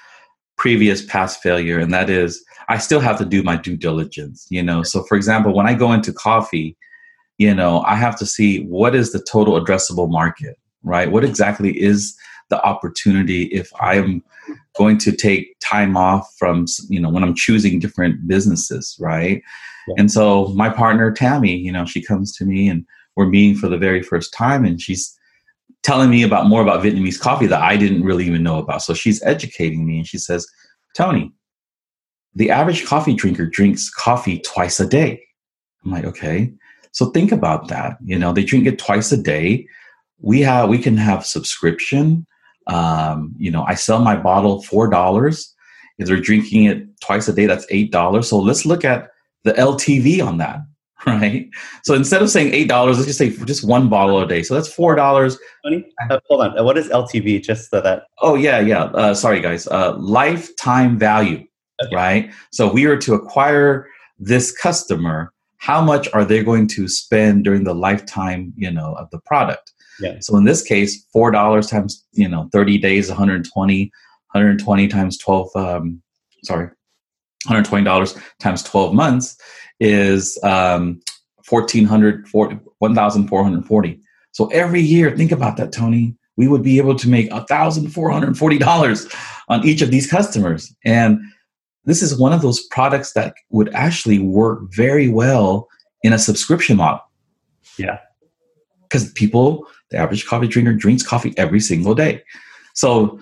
previous 0.56 1.06
past 1.06 1.44
failure, 1.44 1.78
and 1.78 1.94
that 1.94 2.10
is 2.10 2.44
I 2.70 2.78
still 2.78 3.00
have 3.00 3.18
to 3.20 3.26
do 3.26 3.44
my 3.44 3.58
due 3.58 3.78
diligence. 3.78 4.48
You 4.50 4.64
know, 4.64 4.84
so 4.84 5.04
for 5.04 5.16
example, 5.16 5.54
when 5.54 5.68
I 5.68 5.74
go 5.74 5.94
into 5.94 6.14
coffee, 6.14 6.78
you 7.38 7.54
know, 7.54 7.82
I 7.82 7.96
have 7.96 8.18
to 8.20 8.26
see 8.26 8.66
what 8.66 8.96
is 8.96 9.12
the 9.12 9.20
total 9.20 9.64
addressable 9.64 10.10
market 10.10 10.58
right? 10.88 11.12
What 11.12 11.24
exactly 11.24 11.80
is 11.80 12.18
the 12.50 12.64
opportunity 12.64 13.44
if 13.44 13.72
I'm 13.80 14.24
going 14.78 14.98
to 15.00 15.12
take 15.12 15.60
time 15.60 15.98
off 15.98 16.34
from, 16.38 16.66
you 16.90 17.00
know, 17.00 17.10
when 17.10 17.24
I'm 17.24 17.36
choosing 17.36 17.80
different 17.80 18.28
businesses, 18.28 18.96
right? 19.00 19.42
Yeah. 19.88 19.96
And 19.98 20.12
so 20.12 20.48
my 20.50 20.70
partner, 20.70 21.12
Tammy, 21.12 21.56
you 21.58 21.72
know, 21.72 21.86
she 21.86 22.02
comes 22.02 22.36
to 22.38 22.46
me 22.46 22.70
and 22.70 22.86
we're 23.16 23.28
meeting 23.28 23.58
for 23.58 23.68
the 23.68 23.78
very 23.78 24.02
first 24.02 24.34
time 24.34 24.64
and 24.64 24.82
she's 24.82 25.14
telling 25.84 26.10
me 26.10 26.24
about 26.24 26.48
more 26.48 26.62
about 26.62 26.84
Vietnamese 26.84 27.20
coffee 27.20 27.48
that 27.48 27.62
I 27.62 27.76
didn't 27.76 28.04
really 28.04 28.26
even 28.26 28.44
know 28.44 28.60
about. 28.60 28.82
So 28.82 28.94
she's 28.94 29.22
educating 29.24 29.86
me 29.86 29.98
and 29.98 30.08
she 30.08 30.18
says, 30.18 30.48
Tony, 30.96 31.34
the 32.38 32.52
average 32.52 32.86
coffee 32.86 33.16
drinker 33.16 33.48
drinks 33.48 33.90
coffee 33.90 34.40
twice 34.40 34.80
a 34.80 34.86
day. 34.86 35.20
I'm 35.84 35.92
like, 35.92 36.06
okay. 36.06 36.54
So 36.92 37.08
think 37.08 37.32
about 37.32 37.68
that. 37.70 37.98
You 38.04 38.18
know, 38.18 38.32
they 38.32 38.44
drink 38.44 38.68
it 38.68 38.78
twice 38.78 39.12
a 39.12 39.18
day. 39.18 39.68
We 40.20 40.42
have 40.42 40.70
we 40.70 40.78
can 40.78 40.98
have 40.98 41.26
subscription. 41.26 42.26
Um, 42.68 43.34
you 43.38 43.50
know 43.50 43.64
i 43.64 43.76
sell 43.76 44.00
my 44.02 44.16
bottle 44.16 44.62
four 44.62 44.90
dollars. 44.90 45.54
If 45.98 46.08
they're 46.08 46.20
drinking 46.20 46.66
it 46.66 46.86
twice 47.02 47.28
a 47.28 47.34
day 47.34 47.48
that's 47.48 47.66
eight 47.72 47.92
dollars. 47.92 48.30
So 48.30 48.38
let's 48.40 48.66
look 48.66 48.86
at 48.86 49.10
the 49.44 49.54
ltv 49.54 50.24
on 50.26 50.38
that 50.38 50.60
right? 51.08 51.48
So 51.84 51.94
instead 51.94 52.22
of 52.22 52.30
saying 52.30 52.54
eight 52.54 52.68
dollars 52.68 52.98
let's 52.98 53.08
just 53.08 53.20
say 53.20 53.30
just 53.46 53.64
one 53.64 53.90
bottle 53.90 54.20
a 54.20 54.28
day. 54.28 54.44
So 54.44 54.54
that's 54.54 54.72
four 54.72 54.96
dollars. 54.96 55.40
Uh, 55.66 56.20
hold 56.28 56.42
on. 56.42 56.66
What 56.66 56.78
is 56.78 56.88
ltv 56.90 57.42
just 57.42 57.72
so 57.72 57.82
that 57.82 58.04
oh 58.22 58.36
yeah 58.36 58.60
yeah. 58.60 58.84
Uh, 58.84 59.14
sorry 59.14 59.40
guys. 59.40 59.66
Uh, 59.68 59.96
lifetime 59.98 61.00
value 61.00 61.48
okay. 61.84 61.96
right 61.96 62.34
so 62.52 62.72
we 62.72 62.86
are 62.86 62.98
to 62.98 63.14
acquire 63.14 63.88
this 64.20 64.52
customer 64.52 65.32
how 65.58 65.82
much 65.82 66.08
are 66.14 66.24
they 66.24 66.44
going 66.44 66.68
to 66.68 66.88
spend 66.88 67.44
during 67.44 67.64
the 67.64 67.74
lifetime 67.74 68.54
you 68.56 68.72
know 68.72 68.94
of 68.94 69.10
the 69.12 69.20
product 69.20 69.74
yeah. 70.00 70.18
So 70.22 70.38
in 70.38 70.46
this 70.46 70.62
case, 70.62 71.06
four 71.12 71.32
dollars 71.32 71.68
times 71.68 72.06
you 72.14 72.28
know 72.28 72.50
thirty 72.52 72.78
days, 72.78 73.10
120, 73.10 73.84
120 73.84 74.88
times 74.88 75.18
twelve. 75.18 75.50
Um, 75.56 76.02
sorry, 76.44 76.66
one 76.66 76.76
hundred 77.48 77.66
twenty 77.66 77.84
dollars 77.84 78.18
times 78.40 78.64
twelve 78.64 78.94
months 78.94 79.38
is 79.80 80.40
um, 80.44 81.00
fourteen 81.44 81.86
hundred 81.86 82.28
forty 82.28 82.58
one 82.80 82.96
thousand 82.96 83.28
four 83.28 83.44
hundred 83.44 83.66
forty. 83.66 84.00
So 84.32 84.48
every 84.48 84.82
year, 84.82 85.16
think 85.16 85.32
about 85.32 85.58
that, 85.58 85.72
Tony. 85.72 86.16
We 86.36 86.48
would 86.48 86.62
be 86.62 86.78
able 86.78 86.96
to 86.96 87.10
make 87.10 87.32
thousand 87.48 87.90
four 87.90 88.12
hundred 88.12 88.38
forty 88.38 88.60
dollars 88.60 89.08
on 89.50 89.66
each 89.66 89.82
of 89.82 89.90
these 89.90 90.10
customers, 90.10 90.76
and 90.86 91.20
this 91.88 92.04
is 92.04 92.20
one 92.20 92.34
of 92.34 92.44
those 92.44 92.62
products 92.68 93.14
that 93.14 93.34
would 93.50 93.74
actually 93.74 94.20
work 94.20 94.60
very 94.72 95.08
well 95.08 95.68
in 96.04 96.14
a 96.14 96.20
subscription 96.20 96.78
model. 96.78 97.02
Yeah, 97.78 97.98
because 98.84 99.12
people 99.14 99.66
the 99.90 99.98
average 99.98 100.26
coffee 100.26 100.48
drinker 100.48 100.74
drinks 100.74 101.04
coffee 101.04 101.34
every 101.38 101.60
single 101.60 101.96
day. 101.96 102.22
So, 102.74 103.20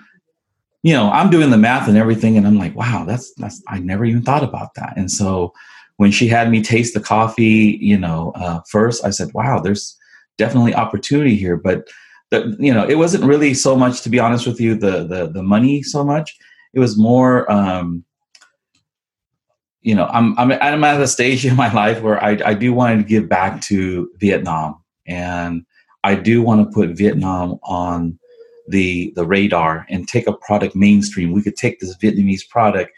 you 0.84 0.93
know, 0.93 1.10
I'm 1.12 1.30
doing 1.30 1.51
the 1.51 1.58
math 1.58 1.88
and 1.88 1.97
everything, 1.97 2.38
and 2.38 2.45
I'm 2.45 2.58
like, 2.58 2.75
wow, 2.75 3.06
that's 3.06 3.34
that's 3.36 3.62
I 3.67 3.80
never 3.80 4.06
even 4.06 4.23
thought 4.23 4.43
about 4.43 4.73
that. 4.75 4.93
And 4.97 5.12
so, 5.12 5.54
when 5.97 6.12
she 6.12 6.28
had 6.28 6.49
me 6.49 6.62
taste 6.62 6.93
the 6.93 6.99
coffee, 6.99 7.78
you 7.82 7.97
know, 7.97 8.32
uh, 8.36 8.62
first 8.69 9.06
I 9.06 9.12
said, 9.12 9.34
wow, 9.34 9.60
there's 9.60 9.95
definitely 10.38 10.75
opportunity 10.75 11.36
here, 11.36 11.56
but 11.56 11.88
the, 12.32 12.56
you 12.60 12.73
know, 12.73 12.86
it 12.86 12.95
wasn't 12.95 13.23
really 13.23 13.54
so 13.54 13.75
much, 13.75 14.01
to 14.01 14.10
be 14.10 14.19
honest 14.19 14.47
with 14.47 14.60
you, 14.60 14.75
the 14.75 15.06
the 15.06 15.28
the 15.28 15.43
money 15.43 15.84
so 15.84 16.04
much. 16.04 16.36
It 16.73 16.80
was 16.80 16.97
more. 16.97 17.49
Um, 17.51 18.04
you 19.86 19.93
know, 19.93 20.08
I'm 20.08 20.38
I'm 20.39 20.52
I'm 20.52 20.84
at 20.84 21.00
a 21.00 21.08
stage 21.08 21.45
in 21.45 21.56
my 21.56 21.71
life 21.71 22.02
where 22.02 22.21
I 22.21 22.39
I 22.43 22.54
do 22.56 22.74
want 22.74 23.00
to 23.00 23.08
give 23.08 23.30
back 23.30 23.62
to 23.62 24.10
Vietnam, 24.17 24.84
and 25.06 25.63
I 26.04 26.15
do 26.15 26.41
want 26.41 26.65
to 26.65 26.74
put 26.74 26.98
Vietnam 26.98 27.60
on 27.62 28.17
the 28.67 29.13
the 29.15 29.28
radar 29.28 29.86
and 29.88 30.08
take 30.08 30.26
a 30.26 30.34
product 30.34 30.76
mainstream. 30.76 31.34
We 31.34 31.43
could 31.43 31.56
take 31.56 31.80
this 31.80 31.95
Vietnamese 31.98 32.50
product 32.50 32.93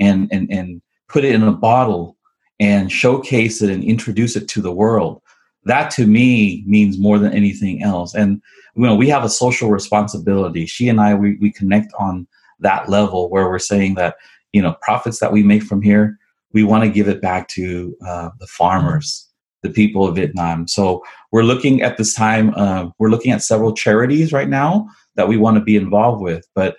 and 0.00 0.28
and 0.32 0.50
and 0.50 0.82
put 1.08 1.24
it 1.24 1.32
in 1.32 1.44
a 1.44 1.52
bottle 1.52 2.16
and 2.58 2.90
showcase 2.90 3.62
it 3.62 3.70
and 3.70 3.84
introduce 3.84 4.34
it 4.34 4.48
to 4.48 4.60
the 4.60 4.72
world. 4.72 5.22
That 5.64 5.92
to 5.92 6.08
me 6.08 6.64
means 6.66 6.98
more 6.98 7.20
than 7.20 7.32
anything 7.32 7.84
else. 7.84 8.16
And 8.16 8.42
you 8.74 8.82
know, 8.82 8.96
we 8.96 9.08
have 9.10 9.22
a 9.22 9.28
social 9.28 9.70
responsibility. 9.70 10.66
She 10.66 10.88
and 10.88 11.00
I 11.00 11.14
we, 11.14 11.36
we 11.36 11.52
connect 11.52 11.92
on 12.00 12.26
that 12.58 12.88
level 12.88 13.30
where 13.30 13.48
we're 13.48 13.60
saying 13.60 13.94
that 13.94 14.16
you 14.52 14.60
know 14.60 14.74
profits 14.82 15.20
that 15.20 15.30
we 15.30 15.44
make 15.44 15.62
from 15.62 15.82
here, 15.82 16.18
we 16.52 16.62
want 16.62 16.84
to 16.84 16.90
give 16.90 17.08
it 17.08 17.20
back 17.20 17.48
to 17.48 17.96
uh, 18.06 18.30
the 18.38 18.46
farmers 18.46 19.28
the 19.62 19.70
people 19.70 20.06
of 20.06 20.16
Vietnam. 20.16 20.66
So 20.68 21.02
we're 21.30 21.44
looking 21.44 21.82
at 21.82 21.96
this 21.96 22.14
time, 22.14 22.52
uh, 22.56 22.88
we're 22.98 23.10
looking 23.10 23.32
at 23.32 23.42
several 23.42 23.72
charities 23.72 24.32
right 24.32 24.48
now 24.48 24.88
that 25.14 25.28
we 25.28 25.36
want 25.36 25.56
to 25.56 25.62
be 25.62 25.76
involved 25.76 26.20
with. 26.20 26.46
But 26.54 26.76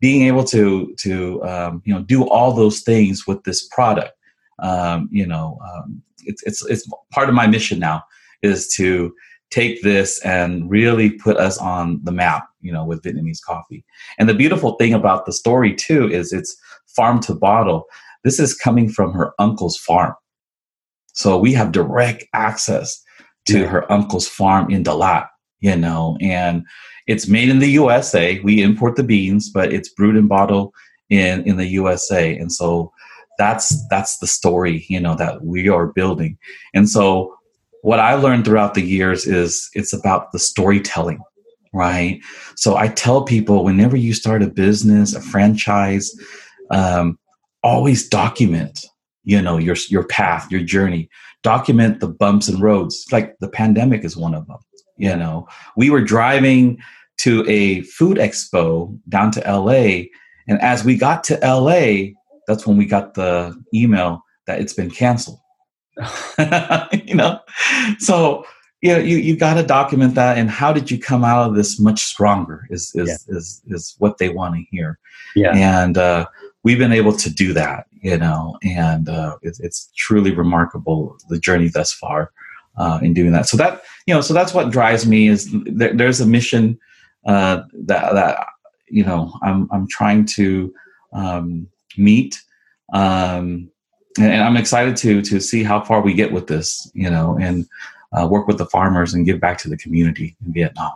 being 0.00 0.22
able 0.22 0.44
to 0.44 0.94
to 0.98 1.42
um, 1.44 1.82
you 1.84 1.94
know 1.94 2.02
do 2.02 2.28
all 2.28 2.52
those 2.52 2.80
things 2.80 3.26
with 3.26 3.42
this 3.44 3.66
product, 3.68 4.12
um, 4.58 5.08
you 5.10 5.26
know, 5.26 5.58
um, 5.66 6.02
it's 6.24 6.42
it's 6.44 6.64
it's 6.66 6.88
part 7.10 7.28
of 7.28 7.34
my 7.34 7.46
mission 7.46 7.78
now 7.78 8.04
is 8.42 8.68
to 8.76 9.14
take 9.50 9.80
this 9.82 10.20
and 10.24 10.68
really 10.68 11.10
put 11.10 11.36
us 11.36 11.56
on 11.58 12.00
the 12.02 12.12
map, 12.12 12.48
you 12.60 12.72
know, 12.72 12.84
with 12.84 13.00
Vietnamese 13.02 13.40
coffee. 13.40 13.84
And 14.18 14.28
the 14.28 14.34
beautiful 14.34 14.72
thing 14.72 14.92
about 14.92 15.24
the 15.24 15.32
story 15.32 15.74
too 15.74 16.10
is 16.10 16.32
it's 16.32 16.56
farm 16.88 17.20
to 17.20 17.34
bottle 17.34 17.86
this 18.26 18.40
is 18.40 18.54
coming 18.54 18.88
from 18.88 19.12
her 19.12 19.32
uncle's 19.38 19.76
farm. 19.78 20.12
So 21.12 21.38
we 21.38 21.52
have 21.52 21.70
direct 21.70 22.24
access 22.34 23.00
to 23.46 23.60
Yeah. 23.60 23.66
her 23.68 23.92
uncle's 23.92 24.26
farm 24.26 24.68
in 24.68 24.82
Dalat, 24.82 25.28
you 25.60 25.76
know, 25.76 26.18
and 26.20 26.64
it's 27.06 27.28
made 27.28 27.48
in 27.48 27.60
the 27.60 27.70
USA. 27.70 28.40
We 28.40 28.60
import 28.62 28.96
the 28.96 29.04
beans, 29.04 29.48
but 29.48 29.72
it's 29.72 29.88
brewed 29.88 30.16
and 30.16 30.28
bottled 30.28 30.72
in 31.08 31.44
in 31.44 31.56
the 31.56 31.68
USA. 31.68 32.36
And 32.36 32.50
so 32.50 32.92
that's 33.38 33.66
that's 33.90 34.18
the 34.18 34.26
story, 34.26 34.84
you 34.88 34.98
know, 34.98 35.14
that 35.14 35.44
we 35.44 35.68
are 35.68 35.86
building. 36.00 36.36
And 36.74 36.90
so 36.90 37.32
what 37.82 38.00
I 38.00 38.14
learned 38.14 38.44
throughout 38.44 38.74
the 38.74 38.82
years 38.82 39.24
is 39.24 39.70
it's 39.74 39.92
about 39.92 40.32
the 40.32 40.40
storytelling, 40.40 41.20
right? 41.72 42.18
So 42.56 42.76
I 42.76 42.88
tell 42.88 43.22
people 43.22 43.62
whenever 43.62 43.96
you 43.96 44.14
start 44.14 44.42
a 44.42 44.48
business, 44.48 45.14
a 45.14 45.20
franchise, 45.20 46.10
um, 46.72 47.16
always 47.66 48.08
document, 48.08 48.86
you 49.24 49.42
know, 49.42 49.58
your 49.58 49.76
your 49.88 50.04
path, 50.04 50.50
your 50.50 50.62
journey. 50.62 51.08
Document 51.42 52.00
the 52.00 52.08
bumps 52.08 52.48
and 52.48 52.62
roads. 52.62 53.04
Like 53.12 53.36
the 53.40 53.48
pandemic 53.48 54.04
is 54.04 54.16
one 54.16 54.34
of 54.34 54.46
them. 54.46 54.58
You 54.96 55.16
know, 55.16 55.46
we 55.76 55.90
were 55.90 56.00
driving 56.00 56.78
to 57.18 57.44
a 57.48 57.82
food 57.82 58.18
expo 58.18 58.98
down 59.08 59.30
to 59.32 59.40
LA, 59.40 60.06
and 60.48 60.60
as 60.60 60.84
we 60.84 60.96
got 60.96 61.24
to 61.24 61.38
LA, 61.42 62.14
that's 62.46 62.66
when 62.66 62.76
we 62.76 62.86
got 62.86 63.14
the 63.14 63.54
email 63.74 64.22
that 64.46 64.60
it's 64.60 64.72
been 64.72 64.90
canceled. 64.90 65.40
you 67.04 67.14
know, 67.14 67.40
so 67.98 68.44
you 68.82 68.92
know, 68.92 68.98
you, 68.98 69.16
you 69.16 69.36
got 69.36 69.54
to 69.54 69.62
document 69.62 70.14
that. 70.14 70.38
And 70.38 70.50
how 70.50 70.72
did 70.72 70.90
you 70.90 70.98
come 70.98 71.24
out 71.24 71.48
of 71.48 71.56
this 71.56 71.80
much 71.80 72.04
stronger? 72.04 72.66
Is 72.70 72.92
is 72.94 73.08
Yeah. 73.08 73.36
is 73.36 73.62
is 73.66 73.94
what 73.98 74.18
they 74.18 74.28
want 74.28 74.54
to 74.54 74.62
hear. 74.70 74.98
Yeah. 75.34 75.52
And 75.54 75.96
uh, 75.98 76.26
we've 76.66 76.78
been 76.78 76.92
able 76.92 77.12
to 77.12 77.30
do 77.32 77.52
that, 77.52 77.86
you 78.02 78.18
know, 78.18 78.58
and 78.64 79.08
uh, 79.08 79.36
it's, 79.42 79.60
it's 79.60 79.88
truly 79.96 80.32
remarkable 80.32 81.16
the 81.28 81.38
journey 81.38 81.68
thus 81.68 81.92
far 81.92 82.32
uh, 82.76 82.98
in 83.00 83.14
doing 83.14 83.30
that. 83.30 83.46
So 83.46 83.56
that 83.58 83.82
you 84.06 84.12
know, 84.12 84.20
so 84.20 84.34
that's 84.34 84.52
what 84.52 84.72
drives 84.72 85.06
me 85.06 85.28
is 85.28 85.48
there, 85.64 85.94
there's 85.94 86.20
a 86.20 86.26
mission 86.26 86.76
uh, 87.24 87.62
that 87.84 88.14
that 88.14 88.46
you 88.88 89.04
know 89.04 89.32
I'm 89.42 89.68
I'm 89.70 89.86
trying 89.86 90.26
to 90.38 90.74
um, 91.12 91.68
meet. 91.96 92.42
Um, 92.92 93.70
and, 94.18 94.32
and 94.32 94.42
I'm 94.42 94.56
excited 94.56 94.96
to 94.96 95.22
to 95.22 95.38
see 95.38 95.62
how 95.62 95.80
far 95.84 96.00
we 96.00 96.14
get 96.14 96.32
with 96.32 96.48
this, 96.48 96.90
you 96.94 97.08
know, 97.08 97.38
and 97.40 97.64
uh, 98.12 98.26
work 98.26 98.48
with 98.48 98.58
the 98.58 98.66
farmers 98.66 99.14
and 99.14 99.24
give 99.24 99.38
back 99.40 99.58
to 99.58 99.68
the 99.68 99.76
community 99.76 100.34
in 100.44 100.52
Vietnam. 100.52 100.94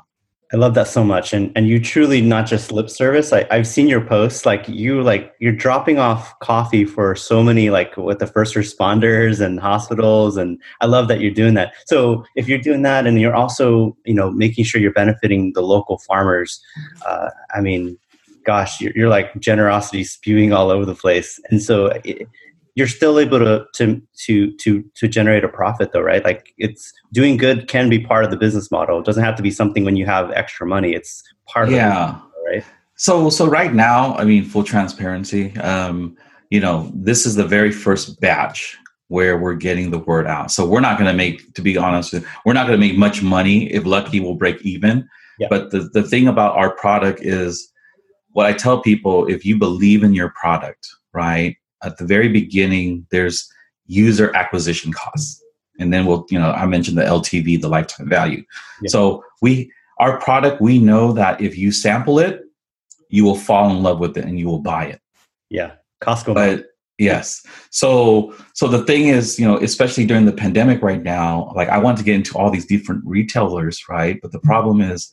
I 0.53 0.57
love 0.57 0.75
that 0.75 0.89
so 0.89 1.05
much, 1.05 1.33
and 1.33 1.53
and 1.55 1.69
you 1.69 1.79
truly 1.79 2.21
not 2.21 2.47
just 2.47 2.73
lip 2.73 2.91
service. 2.91 3.33
I, 3.33 3.47
I've 3.53 3.69
seen 3.69 3.87
your 3.87 4.01
posts, 4.01 4.45
like 4.45 4.69
you 4.69 5.01
like 5.01 5.33
you're 5.39 5.53
dropping 5.53 6.01
off 6.01 6.37
coffee 6.41 6.85
for 6.85 7.15
so 7.15 7.45
many 7.45 7.71
like 7.71 7.97
with 7.97 8.19
the 8.19 8.27
first 8.27 8.57
responders 8.57 9.41
and 9.41 9.61
hospitals, 9.61 10.37
and 10.37 10.61
I 10.81 10.87
love 10.87 11.07
that 11.07 11.21
you're 11.21 11.31
doing 11.31 11.55
that. 11.55 11.73
So 11.87 12.25
if 12.35 12.49
you're 12.49 12.59
doing 12.59 12.83
that, 12.83 13.07
and 13.07 13.21
you're 13.21 13.35
also 13.35 13.97
you 14.05 14.15
know 14.15 14.33
making 14.33 14.65
sure 14.65 14.81
you're 14.81 14.93
benefiting 14.93 15.53
the 15.55 15.63
local 15.63 15.99
farmers, 15.99 16.61
uh, 17.07 17.31
I 17.55 17.61
mean, 17.61 17.97
gosh, 18.45 18.81
you're, 18.81 18.93
you're 18.97 19.09
like 19.09 19.39
generosity 19.39 20.03
spewing 20.03 20.53
all 20.53 20.71
over 20.71 20.85
the 20.85 20.97
place, 20.97 21.39
and 21.51 21.63
so. 21.63 21.87
It, 22.05 22.29
you're 22.77 22.87
still 22.87 23.19
able 23.19 23.39
to, 23.39 23.65
to 23.75 24.01
to 24.27 24.57
to 24.59 24.85
to 24.95 25.09
generate 25.09 25.45
a 25.45 25.49
profit 25.49 25.93
though 25.93 26.01
right 26.01 26.25
like 26.25 26.53
it's 26.59 26.93
doing 27.13 27.37
good 27.37 27.69
can 27.69 27.89
be 27.89 27.99
part 27.99 28.25
of 28.25 28.31
the 28.31 28.37
business 28.37 28.71
model 28.71 28.99
it 29.01 29.05
doesn't 29.05 29.25
have 29.25 29.37
to 29.37 29.43
be 29.43 29.51
something 29.51 29.85
when 29.85 29.97
you 29.97 30.07
have 30.07 30.31
extra 30.33 30.67
money 30.67 30.95
it's 30.95 31.23
part 31.47 31.69
of 31.69 31.75
Yeah. 31.75 31.89
business 31.89 32.13
model, 32.13 32.31
right 32.53 32.65
So 32.97 33.31
so 33.31 33.47
right 33.47 33.73
now, 33.73 34.15
I 34.17 34.25
mean, 34.25 34.45
full 34.45 34.63
transparency. 34.65 35.57
Um, 35.59 36.17
you 36.51 36.61
know, 36.61 36.91
this 36.95 37.25
is 37.27 37.35
the 37.35 37.47
very 37.47 37.73
first 37.73 38.21
batch 38.21 38.77
where 39.09 39.39
we're 39.39 39.55
getting 39.57 39.91
the 39.91 40.01
word 40.01 40.27
out. 40.27 40.51
So 40.51 40.67
we're 40.69 40.81
not 40.81 40.99
going 40.99 41.11
to 41.11 41.17
make, 41.17 41.55
to 41.55 41.63
be 41.63 41.77
honest, 41.79 42.13
we're 42.45 42.53
not 42.53 42.67
going 42.67 42.79
to 42.81 42.87
make 42.87 42.99
much 42.99 43.23
money. 43.23 43.73
If 43.73 43.87
lucky, 43.87 44.21
we'll 44.21 44.35
break 44.35 44.61
even. 44.63 45.09
Yeah. 45.39 45.47
But 45.49 45.71
the 45.71 45.89
the 45.95 46.03
thing 46.03 46.29
about 46.29 46.57
our 46.57 46.71
product 46.77 47.21
is, 47.23 47.73
what 48.33 48.45
I 48.47 48.53
tell 48.53 48.83
people: 48.83 49.27
if 49.31 49.45
you 49.47 49.57
believe 49.59 50.03
in 50.05 50.13
your 50.13 50.33
product, 50.41 50.87
right 51.15 51.57
at 51.83 51.99
the 51.99 52.05
very 52.05 52.29
beginning, 52.29 53.07
there's 53.11 53.51
user 53.87 54.35
acquisition 54.37 54.93
costs, 54.93 55.43
and 55.79 55.93
then 55.93 56.07
we'll, 56.07 56.27
you 56.31 56.39
know, 56.39 56.53
I 56.53 56.67
mentioned 56.67 56.99
the 56.99 57.03
LTV, 57.03 57.61
the 57.61 57.69
lifetime 57.69 58.09
value. 58.09 58.45
Yeah. 58.83 58.89
So 58.89 59.25
we, 59.43 59.73
our 59.99 60.21
product, 60.21 60.61
we 60.61 60.79
know 60.79 61.13
that 61.13 61.41
if 61.41 61.57
you 61.57 61.73
sample 61.73 62.19
it, 62.19 62.43
you 63.09 63.25
will 63.25 63.37
fall 63.37 63.71
in 63.71 63.83
love 63.83 63.99
with 63.99 64.17
it 64.17 64.25
and 64.25 64.39
you 64.39 64.47
will 64.47 64.61
buy 64.61 64.87
it. 64.87 65.01
yeah 65.51 65.73
costco 66.03 66.35
But 66.35 66.67
yes, 66.99 67.45
so 67.71 68.35
so 68.55 68.69
the 68.69 68.85
thing 68.85 69.09
is, 69.09 69.39
you 69.39 69.47
know, 69.47 69.59
especially 69.59 70.07
during 70.07 70.25
the 70.25 70.33
pandemic 70.33 70.83
right 70.83 71.03
now, 71.03 71.53
like 71.55 71.69
I 71.69 71.79
want 71.79 71.99
to 71.99 72.05
get 72.05 72.15
into 72.15 72.39
all 72.39 72.51
these 72.51 72.67
different 72.67 73.03
retailers, 73.05 73.83
right? 73.89 74.19
But 74.23 74.33
the 74.33 74.39
mm-hmm. 74.39 74.49
problem 74.49 74.81
is 74.81 75.13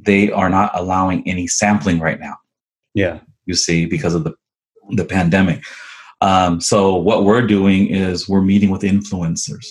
they 0.00 0.30
are 0.32 0.50
not 0.50 0.70
allowing 0.74 1.26
any 1.28 1.46
sampling 1.46 2.00
right 2.00 2.18
now. 2.18 2.36
yeah 2.94 3.20
You 3.44 3.54
see, 3.54 3.86
because 3.86 4.14
of 4.14 4.24
the 4.24 4.34
the 4.90 5.04
pandemic. 5.04 5.64
Um, 6.20 6.60
so 6.60 6.96
what 6.96 7.24
we're 7.24 7.46
doing 7.46 7.88
is 7.88 8.28
we're 8.28 8.42
meeting 8.42 8.70
with 8.70 8.82
influencers, 8.82 9.66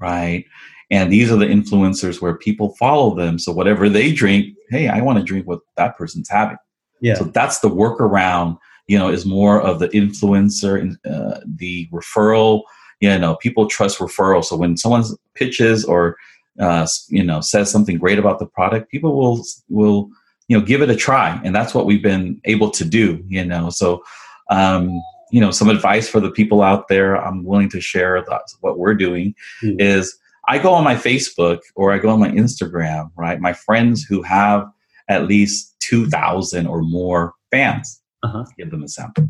right? 0.00 0.44
And 0.90 1.12
these 1.12 1.32
are 1.32 1.36
the 1.36 1.46
influencers 1.46 2.20
where 2.20 2.36
people 2.36 2.76
follow 2.76 3.14
them. 3.14 3.38
So 3.38 3.52
whatever 3.52 3.88
they 3.88 4.12
drink, 4.12 4.54
hey, 4.70 4.88
I 4.88 5.00
want 5.00 5.18
to 5.18 5.24
drink 5.24 5.46
what 5.46 5.60
that 5.76 5.96
person's 5.96 6.28
having. 6.28 6.58
yeah 7.00 7.14
So 7.14 7.24
that's 7.24 7.60
the 7.60 7.70
workaround. 7.70 8.58
You 8.88 8.98
know, 8.98 9.08
is 9.08 9.26
more 9.26 9.60
of 9.60 9.80
the 9.80 9.88
influencer, 9.88 10.80
and 10.80 10.96
uh, 11.12 11.40
the 11.44 11.88
referral. 11.92 12.62
You 13.00 13.18
know, 13.18 13.34
people 13.34 13.66
trust 13.66 13.98
referral. 13.98 14.44
So 14.44 14.56
when 14.56 14.76
someone 14.76 15.02
pitches 15.34 15.84
or 15.84 16.16
uh, 16.60 16.86
you 17.08 17.24
know 17.24 17.40
says 17.40 17.68
something 17.68 17.98
great 17.98 18.16
about 18.16 18.38
the 18.38 18.46
product, 18.46 18.88
people 18.88 19.16
will 19.16 19.42
will 19.68 20.08
you 20.46 20.56
know 20.56 20.64
give 20.64 20.82
it 20.82 20.90
a 20.90 20.94
try, 20.94 21.40
and 21.42 21.52
that's 21.52 21.74
what 21.74 21.84
we've 21.84 22.02
been 22.02 22.40
able 22.44 22.70
to 22.70 22.84
do. 22.84 23.24
You 23.26 23.44
know, 23.44 23.70
so 23.70 24.04
um, 24.50 25.02
you 25.30 25.40
know 25.40 25.50
some 25.50 25.68
advice 25.68 26.08
for 26.08 26.20
the 26.20 26.30
people 26.30 26.62
out 26.62 26.88
there. 26.88 27.16
I'm 27.16 27.44
willing 27.44 27.68
to 27.70 27.80
share 27.80 28.24
what 28.60 28.78
we're 28.78 28.94
doing 28.94 29.34
Hmm. 29.60 29.80
is 29.80 30.16
I 30.48 30.58
go 30.58 30.72
on 30.72 30.84
my 30.84 30.94
Facebook 30.94 31.60
or 31.74 31.92
I 31.92 31.98
go 31.98 32.10
on 32.10 32.20
my 32.20 32.30
Instagram. 32.30 33.10
Right, 33.16 33.40
my 33.40 33.52
friends 33.52 34.04
who 34.04 34.22
have 34.22 34.66
at 35.08 35.26
least 35.26 35.74
2,000 35.80 36.66
or 36.66 36.82
more 36.82 37.34
fans. 37.50 38.00
Uh-huh. 38.22 38.44
Give 38.58 38.70
them 38.70 38.82
a 38.82 38.88
sample. 38.88 39.28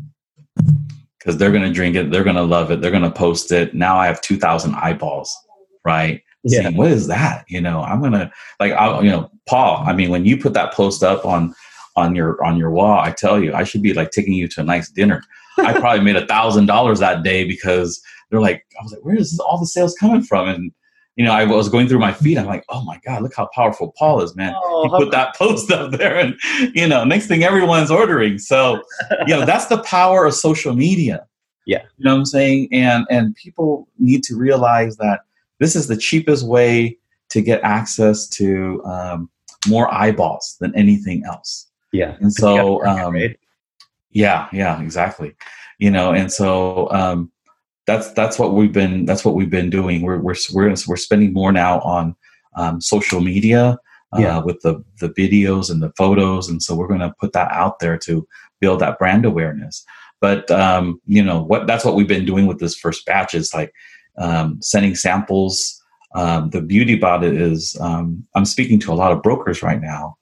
Because 1.19 1.37
they're 1.37 1.51
going 1.51 1.63
to 1.63 1.71
drink 1.71 1.95
it, 1.95 2.11
they're 2.11 2.23
going 2.23 2.35
to 2.35 2.43
love 2.43 2.71
it, 2.71 2.81
they're 2.81 2.91
going 2.91 3.03
to 3.03 3.11
post 3.11 3.51
it. 3.51 3.75
Now 3.75 3.97
I 3.97 4.07
have 4.07 4.21
2,000 4.21 4.73
eyeballs, 4.75 5.35
right? 5.85 6.21
Yeah. 6.43 6.61
Saying, 6.61 6.77
what 6.77 6.91
is 6.91 7.07
that? 7.07 7.45
You 7.47 7.61
know, 7.61 7.81
I'm 7.81 7.99
going 7.99 8.13
to, 8.13 8.31
like, 8.59 8.71
I, 8.71 9.01
you 9.01 9.11
know, 9.11 9.29
Paul, 9.47 9.83
I 9.85 9.93
mean, 9.93 10.09
when 10.09 10.25
you 10.25 10.37
put 10.37 10.53
that 10.53 10.73
post 10.73 11.03
up 11.03 11.25
on, 11.25 11.53
on 11.95 12.15
your 12.15 12.41
on 12.45 12.57
your 12.57 12.69
wall, 12.69 12.99
I 12.99 13.11
tell 13.11 13.43
you, 13.43 13.53
I 13.53 13.63
should 13.63 13.81
be 13.81 13.93
like 13.93 14.11
taking 14.11 14.33
you 14.33 14.47
to 14.49 14.61
a 14.61 14.63
nice 14.63 14.89
dinner. 14.89 15.23
I 15.57 15.73
probably 15.79 16.01
made 16.01 16.15
a 16.15 16.25
thousand 16.25 16.65
dollars 16.65 16.99
that 16.99 17.23
day 17.23 17.43
because 17.43 18.01
they're 18.29 18.41
like, 18.41 18.65
I 18.79 18.83
was 18.83 18.91
like, 18.91 19.03
where 19.03 19.15
is 19.15 19.31
this, 19.31 19.39
all 19.39 19.59
the 19.59 19.65
sales 19.65 19.95
coming 19.95 20.21
from? 20.21 20.47
And 20.47 20.71
you 21.15 21.25
know, 21.25 21.31
I 21.31 21.45
was 21.45 21.67
going 21.67 21.87
through 21.87 21.97
my 21.99 22.13
feed. 22.13 22.37
I'm 22.37 22.45
like, 22.45 22.63
oh 22.69 22.83
my 22.83 22.99
god, 23.03 23.23
look 23.23 23.33
how 23.35 23.49
powerful 23.53 23.93
Paul 23.97 24.21
is, 24.21 24.35
man. 24.35 24.53
Oh, 24.55 24.83
He 24.83 24.89
put 25.03 25.11
that 25.13 25.35
post 25.35 25.71
up 25.71 25.91
there, 25.91 26.15
and 26.15 26.35
you 26.75 26.87
know, 26.87 27.03
next 27.03 27.27
thing 27.27 27.43
everyone's 27.43 27.89
ordering. 27.89 28.37
So, 28.37 28.83
you 29.25 29.35
know, 29.35 29.43
that's 29.43 29.65
the 29.65 29.81
power 29.83 30.25
of 30.25 30.35
social 30.35 30.75
media. 30.75 31.25
Yeah. 31.65 31.81
you 31.97 32.05
know 32.05 32.13
what 32.13 32.19
I'm 32.19 32.25
saying, 32.25 32.69
and 32.71 33.05
and 33.09 33.35
people 33.35 33.87
need 33.97 34.23
to 34.25 34.37
realize 34.37 34.97
that 34.97 35.21
this 35.59 35.75
is 35.75 35.87
the 35.87 35.97
cheapest 35.97 36.45
way 36.45 36.97
to 37.29 37.41
get 37.41 37.61
access 37.63 38.27
to 38.29 38.81
um, 38.85 39.29
more 39.67 39.93
eyeballs 39.93 40.55
than 40.61 40.73
anything 40.75 41.23
else. 41.25 41.67
yeah 41.91 42.15
And 42.19 42.31
so, 42.33 42.85
um? 42.85 43.15
Yeah, 44.23 44.47
yeah, 44.51 44.81
exactly. 44.81 45.35
You 45.77 45.91
know, 45.91 46.11
and 46.11 46.31
so 46.31 46.89
um, 46.91 47.31
that's 47.85 48.11
that's 48.13 48.39
what 48.39 48.53
we've 48.53 48.73
been 48.73 49.05
that's 49.05 49.23
what 49.23 49.35
we've 49.35 49.49
been 49.59 49.69
doing. 49.69 50.01
We're 50.01 50.17
we're 50.17 50.35
we're, 50.53 50.75
we're 50.87 50.97
spending 50.97 51.33
more 51.33 51.51
now 51.51 51.79
on 51.81 52.15
um, 52.55 52.81
social 52.81 53.21
media 53.21 53.77
uh, 54.13 54.19
Yeah. 54.19 54.39
with 54.39 54.59
the 54.61 54.83
the 54.99 55.09
videos 55.09 55.69
and 55.69 55.81
the 55.81 55.91
photos, 55.95 56.49
and 56.49 56.61
so 56.63 56.75
we're 56.75 56.87
going 56.87 57.05
to 57.07 57.13
put 57.19 57.33
that 57.33 57.51
out 57.51 57.77
there 57.79 57.97
to 57.99 58.27
build 58.59 58.79
that 58.81 58.97
brand 58.97 59.23
awareness. 59.25 59.85
But 60.19 60.49
um, 60.49 60.99
you 61.05 61.23
know 61.23 61.43
what? 61.43 61.67
That's 61.67 61.85
what 61.85 61.95
we've 61.95 62.07
been 62.15 62.25
doing 62.25 62.47
with 62.47 62.59
this 62.59 62.75
first 62.75 63.05
batch. 63.05 63.35
Is 63.35 63.53
like 63.53 63.71
um, 64.17 64.59
sending 64.61 64.95
samples. 64.95 65.79
Um, 66.15 66.49
the 66.49 66.61
beauty 66.61 66.97
about 66.97 67.23
it 67.23 67.35
is 67.35 67.77
um, 67.79 68.25
I'm 68.33 68.45
speaking 68.45 68.79
to 68.79 68.91
a 68.93 68.95
lot 69.01 69.11
of 69.11 69.21
brokers 69.21 69.61
right 69.61 69.81
now. 69.81 70.17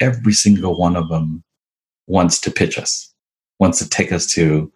Every 0.00 0.34
single 0.34 0.76
one 0.76 0.96
of 0.96 1.08
them 1.08 1.42
wants 2.06 2.40
to 2.40 2.50
pitch 2.50 2.76
us, 2.78 3.11
wants 3.62 3.78
to 3.78 3.88
take 3.88 4.10
us 4.10 4.26
to 4.26 4.70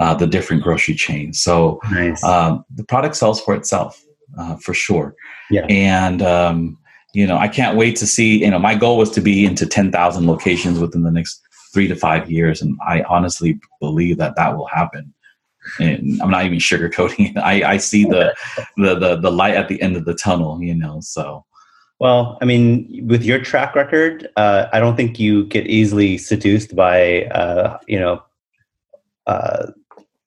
uh, 0.00 0.14
the 0.14 0.26
different 0.26 0.64
grocery 0.64 0.94
chains. 0.94 1.40
So 1.40 1.80
nice 1.90 2.22
um, 2.24 2.64
the 2.74 2.84
product 2.84 3.14
sells 3.16 3.40
for 3.40 3.54
itself 3.54 4.02
uh, 4.36 4.56
for 4.56 4.74
sure. 4.74 5.14
Yeah. 5.48 5.64
And 5.68 6.20
um, 6.22 6.76
you 7.14 7.26
know, 7.26 7.38
I 7.38 7.48
can't 7.48 7.76
wait 7.76 7.96
to 7.96 8.06
see. 8.06 8.42
You 8.42 8.50
know, 8.50 8.58
my 8.58 8.74
goal 8.74 8.98
was 8.98 9.10
to 9.12 9.20
be 9.20 9.44
into 9.44 9.64
ten 9.66 9.92
thousand 9.92 10.26
locations 10.26 10.80
within 10.80 11.02
the 11.04 11.10
next 11.10 11.40
three 11.72 11.86
to 11.88 11.94
five 11.94 12.30
years, 12.30 12.60
and 12.60 12.76
I 12.86 13.02
honestly 13.02 13.60
believe 13.80 14.18
that 14.18 14.34
that 14.36 14.56
will 14.56 14.66
happen. 14.66 15.14
and 15.78 16.20
I'm 16.20 16.30
not 16.30 16.44
even 16.44 16.58
sugarcoating 16.58 17.30
it. 17.30 17.38
I, 17.52 17.74
I 17.74 17.76
see 17.76 18.04
the, 18.04 18.34
the 18.76 18.94
the 18.94 19.16
the 19.16 19.30
light 19.30 19.54
at 19.54 19.68
the 19.68 19.80
end 19.80 19.96
of 19.96 20.04
the 20.04 20.14
tunnel, 20.14 20.62
you 20.62 20.74
know. 20.74 21.00
So, 21.00 21.44
well, 22.00 22.38
I 22.42 22.44
mean, 22.46 23.06
with 23.06 23.22
your 23.22 23.40
track 23.40 23.76
record, 23.76 24.28
uh, 24.36 24.66
I 24.72 24.80
don't 24.80 24.96
think 24.96 25.20
you 25.20 25.44
get 25.44 25.66
easily 25.66 26.18
seduced 26.18 26.74
by 26.74 27.26
uh, 27.26 27.78
you 27.86 28.00
know 28.00 28.22
uh, 29.26 29.66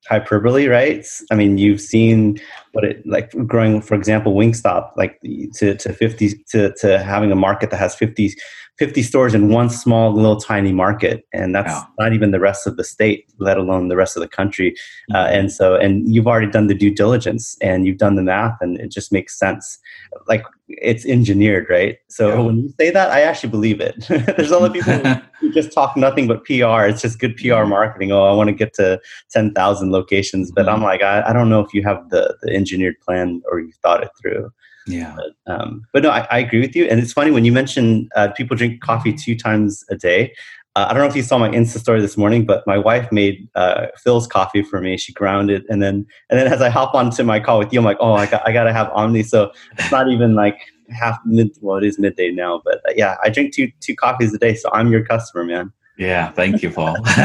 hyperbole, 0.07 0.67
right? 0.67 1.05
I 1.31 1.35
mean, 1.35 1.57
you've 1.57 1.81
seen 1.81 2.39
what 2.75 2.83
it 2.83 3.05
like 3.07 3.31
growing, 3.47 3.81
for 3.81 3.95
example, 3.95 4.35
Wingstop, 4.35 4.91
like 4.97 5.19
to 5.55 5.75
to 5.75 5.93
fifty 5.93 6.43
to 6.51 6.73
to 6.81 6.99
having 6.99 7.31
a 7.31 7.35
market 7.35 7.71
that 7.71 7.77
has 7.77 7.95
fifty 7.95 8.35
50 8.77 9.03
stores 9.03 9.33
in 9.33 9.49
one 9.49 9.69
small 9.69 10.13
little 10.13 10.35
tiny 10.35 10.73
market 10.73 11.25
and 11.31 11.55
that's 11.55 11.81
not 11.97 12.11
even 12.11 12.31
the 12.31 12.39
rest 12.41 12.67
of 12.67 12.75
the 12.75 12.83
state 12.83 13.25
let 13.39 13.57
alone 13.57 13.87
the 13.87 13.95
rest 13.95 14.17
of 14.17 14.21
the 14.21 14.27
country 14.27 14.75
uh, 15.13 15.17
mm-hmm. 15.17 15.39
and 15.39 15.51
so 15.51 15.75
and 15.75 16.13
you've 16.13 16.27
already 16.27 16.51
done 16.51 16.67
the 16.67 16.73
due 16.73 16.93
diligence 16.93 17.57
and 17.61 17.87
you've 17.87 17.97
done 17.97 18.15
the 18.15 18.21
math 18.21 18.57
and 18.59 18.77
it 18.79 18.91
just 18.91 19.13
makes 19.13 19.37
sense 19.39 19.79
like 20.27 20.43
it's 20.67 21.05
engineered 21.05 21.67
right 21.69 21.99
so 22.09 22.29
yeah. 22.29 22.39
when 22.39 22.57
you 22.57 22.73
say 22.77 22.89
that 22.89 23.11
i 23.11 23.21
actually 23.21 23.49
believe 23.49 23.79
it 23.79 23.95
there's 24.35 24.51
other 24.51 24.69
people 24.69 24.93
who 25.39 25.51
just 25.53 25.71
talk 25.71 25.95
nothing 25.95 26.27
but 26.27 26.43
pr 26.43 26.51
it's 26.85 27.01
just 27.01 27.19
good 27.19 27.35
pr 27.37 27.47
mm-hmm. 27.47 27.69
marketing 27.69 28.11
oh 28.11 28.23
i 28.23 28.33
want 28.33 28.49
to 28.49 28.53
get 28.53 28.73
to 28.73 28.99
10000 29.29 29.91
locations 29.91 30.51
but 30.51 30.67
i'm 30.67 30.77
mm-hmm. 30.77 30.85
like 30.85 31.01
I, 31.01 31.29
I 31.29 31.33
don't 31.33 31.49
know 31.49 31.61
if 31.61 31.73
you 31.73 31.81
have 31.83 32.09
the 32.09 32.35
the 32.41 32.53
engineered 32.65 32.99
plan 32.99 33.41
or 33.49 33.59
you 33.59 33.71
thought 33.81 34.03
it 34.03 34.09
through 34.19 34.51
yeah. 34.87 35.15
But, 35.15 35.53
um, 35.53 35.85
but 35.93 36.03
no, 36.03 36.09
I, 36.09 36.27
I, 36.29 36.39
agree 36.39 36.61
with 36.61 36.75
you. 36.75 36.85
And 36.85 36.99
it's 36.99 37.13
funny 37.13 37.31
when 37.31 37.45
you 37.45 37.51
mentioned 37.51 38.11
uh, 38.15 38.29
people 38.29 38.55
drink 38.55 38.81
coffee 38.81 39.13
two 39.13 39.35
times 39.35 39.83
a 39.89 39.95
day. 39.95 40.33
Uh, 40.75 40.87
I 40.89 40.93
don't 40.93 41.01
know 41.01 41.09
if 41.09 41.15
you 41.15 41.23
saw 41.23 41.37
my 41.37 41.49
Insta 41.49 41.79
story 41.79 42.01
this 42.01 42.17
morning, 42.17 42.45
but 42.45 42.65
my 42.67 42.77
wife 42.77 43.09
made 43.11 43.47
uh, 43.55 43.87
Philz 44.05 44.29
coffee 44.29 44.61
for 44.61 44.81
me. 44.81 44.97
She 44.97 45.13
ground 45.13 45.49
it, 45.49 45.63
and 45.69 45.81
then 45.81 46.05
and 46.29 46.37
then 46.37 46.51
as 46.51 46.61
I 46.61 46.67
hop 46.69 46.93
onto 46.93 47.23
my 47.23 47.39
call 47.39 47.59
with 47.59 47.71
you, 47.71 47.79
I'm 47.79 47.85
like, 47.85 47.97
oh, 48.01 48.13
I 48.13 48.25
got 48.25 48.45
I 48.45 48.51
got 48.51 48.65
to 48.65 48.73
have 48.73 48.91
Omni. 48.91 49.23
So 49.23 49.53
it's 49.77 49.89
not 49.89 50.09
even 50.09 50.35
like 50.35 50.59
half 50.89 51.17
mid. 51.25 51.57
Well, 51.61 51.77
it 51.77 51.85
is 51.85 51.97
midday 51.97 52.29
now, 52.31 52.61
but 52.65 52.79
uh, 52.89 52.93
yeah, 52.95 53.15
I 53.23 53.29
drink 53.29 53.55
two 53.55 53.71
two 53.79 53.95
coffees 53.95 54.33
a 54.33 54.37
day, 54.37 54.53
so 54.53 54.69
I'm 54.73 54.91
your 54.91 55.05
customer, 55.05 55.45
man. 55.45 55.71
Yeah, 55.97 56.31
thank 56.33 56.61
you, 56.61 56.69
Paul. 56.69 56.97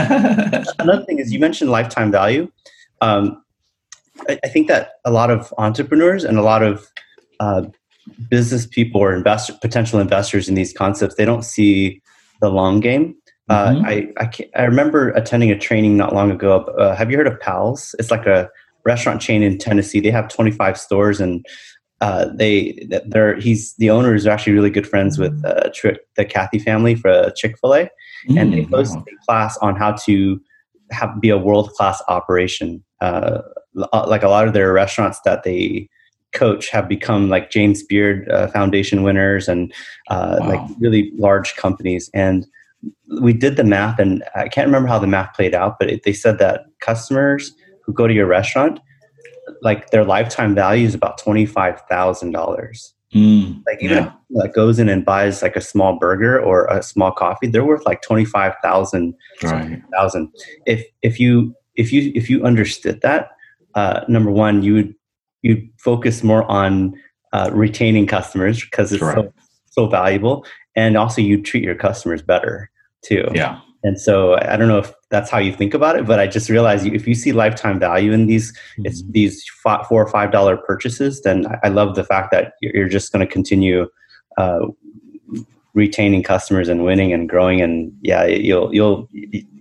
Another 0.79 1.05
thing 1.05 1.19
is 1.19 1.33
you 1.33 1.41
mentioned 1.41 1.73
lifetime 1.73 2.13
value. 2.13 2.53
Um, 3.01 3.43
I, 4.29 4.39
I 4.45 4.49
think 4.49 4.69
that 4.69 4.93
a 5.05 5.11
lot 5.11 5.31
of 5.31 5.53
entrepreneurs 5.59 6.25
and 6.25 6.39
a 6.39 6.43
lot 6.43 6.63
of 6.63 6.87
uh, 7.41 7.63
business 8.29 8.67
people 8.67 9.01
or 9.01 9.15
investor, 9.15 9.55
potential 9.61 10.01
investors 10.01 10.49
in 10.49 10.55
these 10.55 10.73
concepts, 10.73 11.15
they 11.17 11.25
don't 11.25 11.45
see 11.45 12.03
the 12.41 12.49
long 12.49 12.81
game. 12.81 13.15
Uh, 13.49 13.73
mm-hmm. 13.73 13.87
I 13.87 14.13
I, 14.19 14.31
I, 14.63 14.65
remember 14.65 15.11
attending 15.11 15.51
a 15.51 15.59
training 15.59 15.97
not 15.97 16.15
long 16.15 16.31
ago. 16.31 16.63
Uh, 16.79 16.95
have 16.95 17.11
you 17.11 17.17
heard 17.17 17.27
of 17.27 17.41
Pals? 17.41 17.97
It's 17.99 18.11
like 18.11 18.27
a 18.27 18.49
restaurant 18.85 19.21
chain 19.21 19.43
in 19.43 19.59
Tennessee. 19.59 19.99
They 20.01 20.11
have 20.11 20.29
25 20.29 20.79
stores, 20.79 21.21
and 21.21 21.45
uh, 22.01 22.27
they 22.33 22.87
they're 23.07 23.37
he's 23.41 23.75
the 23.75 23.91
owner 23.91 24.15
is 24.15 24.27
actually 24.27 24.53
really 24.53 24.71
good 24.71 24.87
friends 24.87 25.19
with 25.19 25.43
uh, 25.45 25.69
the 26.17 26.25
Cathy 26.25 26.61
family 26.61 26.95
for 26.95 27.33
Chick 27.37 27.57
Fil 27.61 27.75
A, 27.75 27.83
mm-hmm. 27.85 28.39
and 28.39 28.53
they 28.53 28.65
hosted 28.67 28.97
wow. 28.97 29.05
a 29.21 29.25
class 29.27 29.59
on 29.59 29.75
how 29.75 29.93
to 29.93 30.41
have 30.91 31.21
be 31.21 31.31
a 31.31 31.39
world 31.39 31.71
class 31.73 32.03
operation. 32.09 32.85
Uh, 33.01 33.41
like 33.75 34.23
a 34.23 34.29
lot 34.29 34.47
of 34.47 34.53
their 34.53 34.73
restaurants 34.73 35.21
that 35.25 35.43
they 35.45 35.89
coach 36.33 36.69
have 36.71 36.89
become 36.89 37.29
like 37.29 37.51
James 37.51 37.83
Beard 37.83 38.29
uh, 38.31 38.47
Foundation 38.49 39.03
winners 39.03 39.49
and 39.49 39.73
uh, 40.09 40.37
wow. 40.41 40.49
like 40.49 40.61
really 40.79 41.13
large 41.17 41.57
companies. 41.57 42.11
And 42.15 42.47
we 43.21 43.33
did 43.33 43.57
the 43.57 43.65
math, 43.65 43.99
and 43.99 44.25
I 44.35 44.49
can't 44.49 44.67
remember 44.67 44.89
how 44.89 44.99
the 44.99 45.07
math 45.07 45.35
played 45.35 45.55
out, 45.55 45.79
but 45.79 45.91
it, 45.91 46.03
they 46.05 46.13
said 46.13 46.39
that 46.39 46.67
customers 46.81 47.53
who 47.85 47.93
go 47.93 48.07
to 48.07 48.15
your 48.15 48.27
restaurant, 48.27 48.81
like 49.63 49.91
their 49.91 50.05
lifetime 50.05 50.55
value 50.55 50.87
is 50.87 50.95
about 50.95 51.19
twenty 51.19 51.47
five 51.47 51.81
thousand 51.91 52.31
dollars. 52.31 52.95
Mm, 53.15 53.63
like 53.67 53.83
even 53.83 54.05
yeah. 54.05 54.13
that 54.31 54.53
goes 54.55 54.79
in 54.79 54.89
and 54.89 55.05
buys 55.05 55.43
like 55.43 55.57
a 55.57 55.61
small 55.61 55.99
burger 55.99 56.41
or 56.41 56.67
a 56.67 56.83
small 56.83 57.11
coffee, 57.11 57.49
they're 57.49 57.65
worth 57.65 57.85
like 57.85 58.03
twenty 58.03 58.25
five 58.25 58.55
thousand. 58.63 59.15
Right. 59.43 59.83
Thousand. 59.93 60.33
If 60.67 60.85
if 61.03 61.19
you 61.19 61.55
if 61.75 61.93
you 61.93 62.13
if 62.15 62.31
you 62.31 62.45
understood 62.45 63.01
that, 63.01 63.31
uh, 63.75 64.03
number 64.07 64.31
one, 64.31 64.63
you 64.63 64.75
would 64.75 64.95
you 65.43 65.69
focus 65.79 66.23
more 66.23 66.45
on 66.45 66.95
uh, 67.33 67.51
retaining 67.53 68.07
customers 68.07 68.63
because 68.63 68.93
it's 68.93 69.01
so, 69.01 69.33
so 69.71 69.87
valuable 69.87 70.45
and 70.77 70.97
also 70.97 71.23
you 71.23 71.41
treat 71.41 71.65
your 71.65 71.75
customers 71.75 72.23
better 72.23 72.71
too 73.03 73.27
yeah 73.35 73.61
and 73.83 74.01
so 74.01 74.37
i 74.43 74.57
don't 74.57 74.69
know 74.69 74.79
if 74.79 74.93
that's 75.11 75.31
how 75.31 75.39
you 75.39 75.53
think 75.53 75.75
about 75.75 75.97
it 75.97 76.07
but 76.07 76.19
i 76.19 76.27
just 76.27 76.49
realized 76.49 76.87
if 76.87 77.07
you 77.07 77.15
see 77.15 77.33
lifetime 77.33 77.79
value 77.79 78.13
in 78.13 78.27
these 78.27 78.53
mm-hmm. 78.53 78.87
it's 78.87 79.03
these 79.11 79.45
four 79.63 79.85
or 79.91 80.09
five 80.09 80.31
dollar 80.31 80.57
purchases 80.57 81.23
then 81.23 81.47
i 81.63 81.69
love 81.69 81.95
the 81.95 82.05
fact 82.05 82.31
that 82.31 82.55
you're 82.61 82.89
just 82.89 83.13
going 83.13 83.27
to 83.27 83.33
continue 83.33 83.89
uh, 84.39 84.61
retaining 85.75 86.23
customers 86.23 86.69
and 86.69 86.85
winning 86.85 87.13
and 87.13 87.29
growing 87.29 87.61
and 87.61 87.93
yeah 88.03 88.25
you'll 88.25 88.75
you'll 88.75 89.09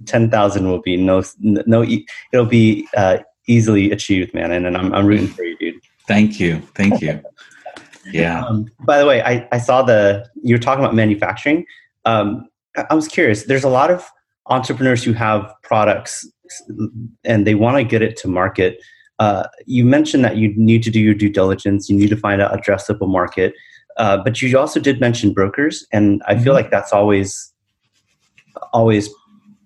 10,000 0.05 0.67
will 0.67 0.81
be 0.81 0.97
no 0.97 1.23
no 1.39 1.85
it'll 2.33 2.45
be 2.45 2.87
uh, 2.97 3.17
easily 3.47 3.91
achieved 3.91 4.33
man 4.33 4.51
and, 4.51 4.65
and 4.65 4.75
I'm, 4.75 4.93
I'm 4.93 5.05
rooting 5.05 5.27
for 5.27 5.43
you 5.43 5.57
dude. 5.57 5.81
Thank 6.09 6.39
you. 6.39 6.59
Thank 6.75 7.01
you. 7.01 7.21
Yeah. 8.11 8.43
Um, 8.43 8.65
by 8.85 8.97
the 8.97 9.05
way, 9.05 9.21
I, 9.21 9.47
I 9.51 9.59
saw 9.59 9.83
the, 9.83 10.27
you 10.41 10.55
were 10.55 10.59
talking 10.59 10.83
about 10.83 10.95
manufacturing. 10.95 11.63
Um, 12.05 12.49
I 12.89 12.95
was 12.95 13.07
curious. 13.07 13.43
There's 13.43 13.63
a 13.63 13.69
lot 13.69 13.91
of 13.91 14.09
entrepreneurs 14.47 15.03
who 15.03 15.13
have 15.13 15.53
products 15.63 16.27
and 17.23 17.45
they 17.45 17.55
want 17.55 17.77
to 17.77 17.83
get 17.83 18.01
it 18.01 18.17
to 18.17 18.27
market. 18.27 18.79
Uh, 19.19 19.47
you 19.65 19.85
mentioned 19.85 20.23
that 20.23 20.37
you 20.37 20.53
need 20.55 20.81
to 20.83 20.89
do 20.89 20.99
your 20.99 21.13
due 21.13 21.29
diligence, 21.29 21.89
you 21.89 21.97
need 21.97 22.09
to 22.09 22.17
find 22.17 22.41
out 22.41 22.51
addressable 22.51 23.07
market. 23.07 23.53
Uh, 23.97 24.17
but 24.17 24.41
you 24.41 24.57
also 24.57 24.79
did 24.79 25.01
mention 25.01 25.33
brokers, 25.33 25.85
and 25.91 26.21
I 26.25 26.35
feel 26.35 26.43
mm-hmm. 26.43 26.51
like 26.53 26.71
that's 26.71 26.93
always 26.93 27.53
always 28.71 29.09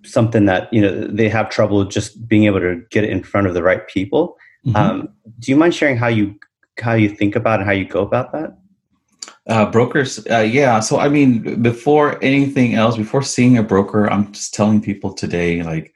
something 0.04 0.44
that 0.46 0.72
you 0.72 0.80
know 0.80 1.06
they 1.06 1.28
have 1.28 1.50
trouble 1.50 1.84
just 1.84 2.26
being 2.26 2.44
able 2.44 2.60
to 2.60 2.82
get 2.90 3.04
it 3.04 3.10
in 3.10 3.22
front 3.22 3.46
of 3.46 3.54
the 3.54 3.62
right 3.62 3.86
people. 3.86 4.36
Mm-hmm. 4.66 4.76
Um, 4.76 5.08
do 5.38 5.52
you 5.52 5.56
mind 5.56 5.74
sharing 5.74 5.96
how 5.96 6.08
you 6.08 6.34
how 6.80 6.94
you 6.94 7.08
think 7.08 7.36
about 7.36 7.60
and 7.60 7.68
how 7.68 7.72
you 7.72 7.86
go 7.86 8.00
about 8.00 8.32
that? 8.32 8.58
Uh, 9.46 9.70
brokers, 9.70 10.26
uh, 10.30 10.38
yeah. 10.38 10.80
So 10.80 10.98
I 10.98 11.08
mean, 11.08 11.60
before 11.62 12.22
anything 12.22 12.74
else, 12.74 12.96
before 12.96 13.22
seeing 13.22 13.58
a 13.58 13.62
broker, 13.62 14.10
I'm 14.10 14.32
just 14.32 14.54
telling 14.54 14.80
people 14.80 15.12
today, 15.12 15.62
like 15.62 15.94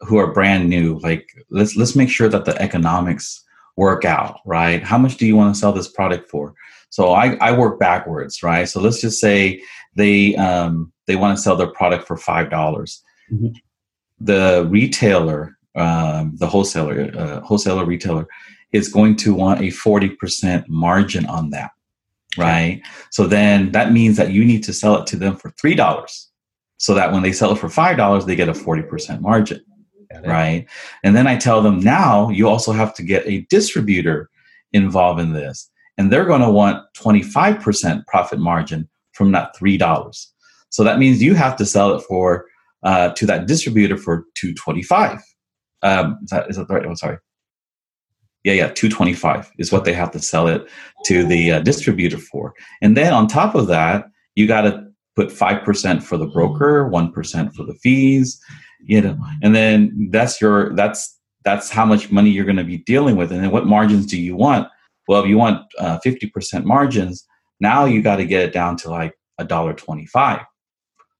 who 0.00 0.18
are 0.18 0.32
brand 0.32 0.68
new, 0.68 0.98
like 0.98 1.28
let's 1.50 1.76
let's 1.76 1.94
make 1.94 2.08
sure 2.08 2.28
that 2.28 2.44
the 2.44 2.60
economics 2.60 3.44
work 3.76 4.04
out, 4.04 4.40
right? 4.44 4.82
How 4.82 4.98
much 4.98 5.18
do 5.18 5.26
you 5.26 5.36
want 5.36 5.54
to 5.54 5.60
sell 5.60 5.72
this 5.72 5.88
product 5.88 6.28
for? 6.28 6.54
So 6.90 7.12
I, 7.12 7.36
I 7.36 7.56
work 7.56 7.78
backwards, 7.78 8.42
right? 8.42 8.68
So 8.68 8.80
let's 8.80 9.00
just 9.00 9.20
say 9.20 9.62
they 9.94 10.34
um, 10.34 10.92
they 11.06 11.14
want 11.14 11.36
to 11.36 11.42
sell 11.42 11.54
their 11.54 11.72
product 11.72 12.08
for 12.08 12.16
five 12.16 12.50
dollars. 12.50 13.02
Mm-hmm. 13.30 13.52
The 14.18 14.66
retailer 14.68 15.56
um, 15.74 16.36
the 16.36 16.46
wholesaler, 16.46 17.10
uh, 17.16 17.40
wholesaler 17.40 17.84
retailer, 17.84 18.26
is 18.72 18.88
going 18.88 19.16
to 19.16 19.34
want 19.34 19.60
a 19.60 19.64
40% 19.64 20.68
margin 20.68 21.26
on 21.26 21.50
that, 21.50 21.70
right? 22.38 22.82
So 23.10 23.26
then 23.26 23.72
that 23.72 23.92
means 23.92 24.16
that 24.16 24.30
you 24.30 24.44
need 24.44 24.62
to 24.64 24.72
sell 24.72 24.96
it 24.96 25.06
to 25.08 25.16
them 25.16 25.36
for 25.36 25.50
$3 25.52 26.26
so 26.78 26.94
that 26.94 27.12
when 27.12 27.22
they 27.22 27.32
sell 27.32 27.52
it 27.52 27.58
for 27.58 27.68
$5, 27.68 28.26
they 28.26 28.36
get 28.36 28.48
a 28.48 28.52
40% 28.52 29.20
margin, 29.20 29.62
right? 30.24 30.66
And 31.04 31.16
then 31.16 31.26
I 31.26 31.36
tell 31.36 31.60
them 31.62 31.80
now 31.80 32.30
you 32.30 32.48
also 32.48 32.72
have 32.72 32.94
to 32.94 33.02
get 33.02 33.26
a 33.26 33.46
distributor 33.50 34.30
involved 34.72 35.20
in 35.20 35.32
this. 35.32 35.70
And 35.98 36.10
they're 36.10 36.24
going 36.24 36.40
to 36.40 36.50
want 36.50 36.82
25% 36.96 38.06
profit 38.06 38.38
margin 38.38 38.88
from 39.12 39.32
that 39.32 39.54
$3. 39.56 40.26
So 40.70 40.84
that 40.84 40.98
means 40.98 41.22
you 41.22 41.34
have 41.34 41.56
to 41.56 41.66
sell 41.66 41.94
it 41.94 42.02
for 42.02 42.46
uh, 42.82 43.10
to 43.10 43.26
that 43.26 43.46
distributor 43.46 43.98
for 43.98 44.24
225 44.36 45.20
um, 45.82 46.18
is 46.22 46.30
that 46.30 46.50
is 46.50 46.56
that 46.56 46.68
the 46.68 46.74
right 46.74 46.86
one? 46.86 46.96
Sorry. 46.96 47.18
Yeah, 48.44 48.54
yeah, 48.54 48.68
two 48.68 48.88
twenty 48.88 49.12
five 49.12 49.50
is 49.58 49.70
what 49.70 49.84
they 49.84 49.92
have 49.92 50.10
to 50.12 50.18
sell 50.18 50.48
it 50.48 50.66
to 51.04 51.24
the 51.24 51.52
uh, 51.52 51.60
distributor 51.60 52.18
for, 52.18 52.54
and 52.80 52.96
then 52.96 53.12
on 53.12 53.26
top 53.26 53.54
of 53.54 53.66
that, 53.66 54.06
you 54.34 54.46
got 54.46 54.62
to 54.62 54.86
put 55.14 55.30
five 55.30 55.62
percent 55.62 56.02
for 56.02 56.16
the 56.16 56.26
broker, 56.26 56.88
one 56.88 57.12
percent 57.12 57.54
for 57.54 57.64
the 57.64 57.74
fees, 57.74 58.40
you 58.82 59.00
know, 59.00 59.18
and 59.42 59.54
then 59.54 60.08
that's 60.10 60.40
your 60.40 60.74
that's 60.74 61.18
that's 61.44 61.70
how 61.70 61.84
much 61.84 62.10
money 62.10 62.30
you're 62.30 62.46
going 62.46 62.56
to 62.56 62.64
be 62.64 62.78
dealing 62.78 63.16
with, 63.16 63.30
and 63.30 63.42
then 63.44 63.50
what 63.50 63.66
margins 63.66 64.06
do 64.06 64.18
you 64.20 64.36
want? 64.36 64.68
Well, 65.06 65.22
if 65.22 65.28
you 65.28 65.36
want 65.36 65.62
uh, 65.78 65.98
fifty 65.98 66.26
percent 66.26 66.64
margins, 66.64 67.26
now 67.60 67.84
you 67.84 68.00
got 68.00 68.16
to 68.16 68.24
get 68.24 68.42
it 68.42 68.54
down 68.54 68.76
to 68.78 68.90
like 68.90 69.14
a 69.38 69.44
dollar 69.44 69.74
twenty 69.74 70.06
five 70.06 70.40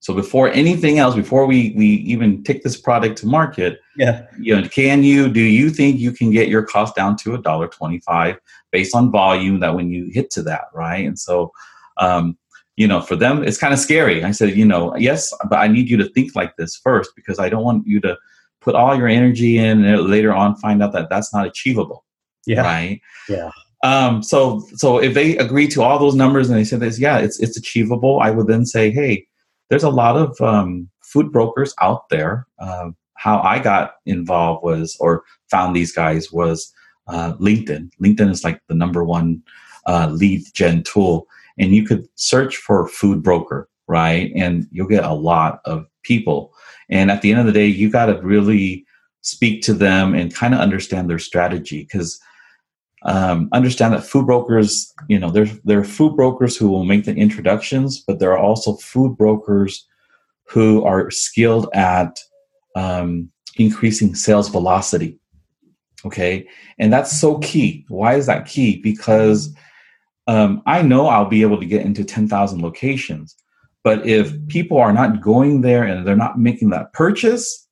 so 0.00 0.14
before 0.14 0.48
anything 0.50 0.98
else, 0.98 1.14
before 1.14 1.46
we 1.46 1.74
we 1.76 1.86
even 1.86 2.42
take 2.42 2.62
this 2.62 2.76
product 2.80 3.18
to 3.18 3.26
market, 3.26 3.80
yeah, 3.96 4.26
you 4.38 4.58
know, 4.58 4.66
can 4.68 5.02
you 5.04 5.28
do 5.28 5.40
you 5.40 5.70
think 5.70 5.98
you 5.98 6.10
can 6.12 6.30
get 6.30 6.48
your 6.48 6.62
cost 6.62 6.96
down 6.96 7.16
to 7.18 7.34
a 7.34 7.38
dollar 7.38 7.68
twenty 7.68 8.00
five 8.00 8.38
based 8.72 8.94
on 8.94 9.10
volume 9.12 9.60
that 9.60 9.74
when 9.74 9.90
you 9.90 10.08
hit 10.12 10.30
to 10.30 10.42
that, 10.42 10.64
right? 10.74 11.06
And 11.06 11.18
so, 11.18 11.52
um, 11.98 12.36
you 12.76 12.88
know, 12.88 13.00
for 13.02 13.14
them 13.16 13.42
it's 13.44 13.58
kind 13.58 13.74
of 13.74 13.78
scary. 13.80 14.24
I 14.24 14.30
said, 14.30 14.56
you 14.56 14.64
know, 14.64 14.96
yes, 14.96 15.32
but 15.50 15.56
I 15.58 15.68
need 15.68 15.90
you 15.90 15.96
to 15.98 16.08
think 16.08 16.34
like 16.34 16.56
this 16.56 16.76
first 16.76 17.10
because 17.14 17.38
I 17.38 17.48
don't 17.50 17.64
want 17.64 17.86
you 17.86 18.00
to 18.00 18.16
put 18.62 18.74
all 18.74 18.96
your 18.96 19.08
energy 19.08 19.58
in 19.58 19.84
and 19.84 20.02
later 20.02 20.32
on 20.32 20.54
find 20.56 20.82
out 20.82 20.92
that 20.92 21.08
that's 21.10 21.32
not 21.34 21.46
achievable 21.46 22.04
Yeah. 22.46 22.60
right 22.62 23.00
Yeah. 23.28 23.50
um, 23.82 24.22
so 24.22 24.66
so 24.76 24.98
if 24.98 25.14
they 25.14 25.36
agree 25.38 25.66
to 25.68 25.82
all 25.82 25.98
those 25.98 26.14
numbers 26.14 26.48
and 26.50 26.58
they 26.58 26.64
say 26.64 26.76
this 26.76 26.98
yeah 26.98 27.18
it's 27.18 27.40
it's 27.40 27.56
achievable 27.56 28.20
i 28.20 28.30
would 28.30 28.46
then 28.48 28.66
say 28.66 28.90
hey 28.90 29.26
there's 29.70 29.84
a 29.84 29.90
lot 29.90 30.16
of 30.16 30.38
um, 30.40 30.88
food 31.02 31.32
brokers 31.32 31.74
out 31.80 32.08
there. 32.10 32.46
Uh, 32.58 32.90
how 33.14 33.38
i 33.42 33.58
got 33.58 33.96
involved 34.06 34.64
was 34.64 34.96
or 34.98 35.24
found 35.50 35.76
these 35.76 35.92
guys 35.92 36.32
was 36.32 36.72
uh, 37.08 37.34
linkedin. 37.34 37.90
Linkedin 38.02 38.30
is 38.30 38.44
like 38.44 38.60
the 38.68 38.74
number 38.74 39.04
one 39.04 39.42
uh, 39.86 40.08
lead 40.10 40.42
gen 40.54 40.82
tool 40.82 41.26
and 41.58 41.74
you 41.74 41.84
could 41.84 42.08
search 42.14 42.56
for 42.56 42.86
food 42.88 43.22
broker 43.22 43.68
right? 43.90 44.30
And 44.36 44.68
you'll 44.70 44.86
get 44.86 45.02
a 45.02 45.12
lot 45.12 45.60
of 45.64 45.84
people. 46.04 46.54
And 46.90 47.10
at 47.10 47.22
the 47.22 47.32
end 47.32 47.40
of 47.40 47.46
the 47.46 47.52
day 47.52 47.66
you 47.66 47.90
got 47.90 48.06
to 48.06 48.22
really 48.22 48.86
speak 49.22 49.62
to 49.62 49.74
them 49.74 50.14
and 50.14 50.32
kind 50.32 50.54
of 50.54 50.60
understand 50.60 51.10
their 51.10 51.18
strategy 51.18 51.82
because 51.82 52.20
um, 53.04 53.48
understand 53.52 53.94
that 53.94 54.04
food 54.04 54.26
brokers 54.26 54.92
you 55.08 55.18
know 55.18 55.30
there, 55.30 55.46
there 55.64 55.78
are 55.78 55.84
food 55.84 56.14
brokers 56.16 56.56
who 56.56 56.68
will 56.68 56.84
make 56.84 57.04
the 57.04 57.14
introductions 57.14 58.02
but 58.06 58.18
there 58.18 58.32
are 58.32 58.38
also 58.38 58.74
food 58.76 59.16
brokers 59.16 59.86
who 60.48 60.84
are 60.84 61.10
skilled 61.10 61.68
at 61.74 62.18
um, 62.74 63.30
increasing 63.56 64.14
sales 64.14 64.48
velocity. 64.48 65.18
Okay? 66.04 66.48
And 66.78 66.92
that's 66.92 67.20
so 67.20 67.38
key. 67.38 67.84
Why 67.88 68.14
is 68.14 68.26
that 68.26 68.46
key? 68.46 68.80
Because 68.80 69.54
um, 70.26 70.62
i 70.66 70.80
know 70.82 71.06
i'll 71.06 71.24
be 71.24 71.42
able 71.42 71.58
to 71.58 71.66
get 71.66 71.84
into 71.84 72.04
10000 72.04 72.62
locations 72.62 73.34
but 73.82 74.06
if 74.06 74.32
people 74.48 74.78
are 74.78 74.92
not 74.92 75.20
going 75.20 75.62
there 75.62 75.82
and 75.82 76.06
they're 76.06 76.14
not 76.14 76.38
making 76.38 76.70
that 76.70 76.92
purchase 76.92 77.66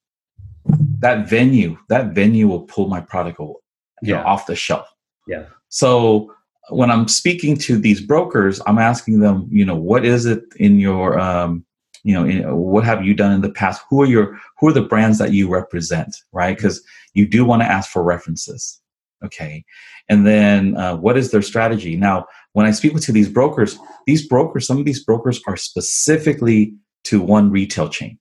that 0.98 1.28
venue 1.28 1.76
that 1.88 2.14
venue 2.14 2.48
will 2.48 2.62
pull 2.62 2.88
my 2.88 3.00
product 3.00 3.38
you 3.38 4.14
know, 4.14 4.22
off 4.22 4.46
the 4.46 4.56
shelf 4.56 4.88
Yeah. 5.28 5.44
so 5.68 6.34
when 6.70 6.90
i'm 6.90 7.06
speaking 7.06 7.56
to 7.58 7.78
these 7.78 8.00
brokers 8.00 8.60
i'm 8.66 8.78
asking 8.78 9.20
them 9.20 9.46
you 9.50 9.64
know 9.64 9.76
what 9.76 10.04
is 10.04 10.26
it 10.26 10.42
in 10.56 10.80
your 10.80 11.18
um, 11.20 11.64
you 12.02 12.14
know 12.14 12.24
in, 12.24 12.56
what 12.56 12.84
have 12.84 13.04
you 13.04 13.14
done 13.14 13.32
in 13.32 13.42
the 13.42 13.50
past? 13.50 13.82
Who 13.90 14.02
are 14.02 14.06
your 14.06 14.38
who 14.58 14.68
are 14.68 14.72
the 14.72 14.82
brands 14.82 15.18
that 15.18 15.32
you 15.32 15.48
represent 15.48 16.16
right? 16.32 16.56
Because 16.56 16.82
you 17.14 17.26
do 17.26 17.44
want 17.44 17.62
to 17.62 17.68
ask 17.68 17.90
for 17.90 18.02
references 18.02 18.80
okay? 19.24 19.64
And 20.08 20.26
then 20.26 20.76
uh, 20.76 20.96
what 20.96 21.18
is 21.18 21.32
their 21.32 21.42
strategy? 21.42 21.96
Now 21.96 22.26
when 22.52 22.66
i 22.66 22.70
speak 22.72 22.92
with 22.92 23.04
to 23.04 23.12
these 23.12 23.28
brokers 23.28 23.78
these 24.06 24.26
brokers 24.26 24.66
some 24.66 24.78
of 24.78 24.84
these 24.84 25.04
brokers 25.04 25.40
are 25.46 25.56
specifically 25.56 26.74
to 27.04 27.20
one 27.20 27.50
retail 27.50 27.88
chain 27.88 28.18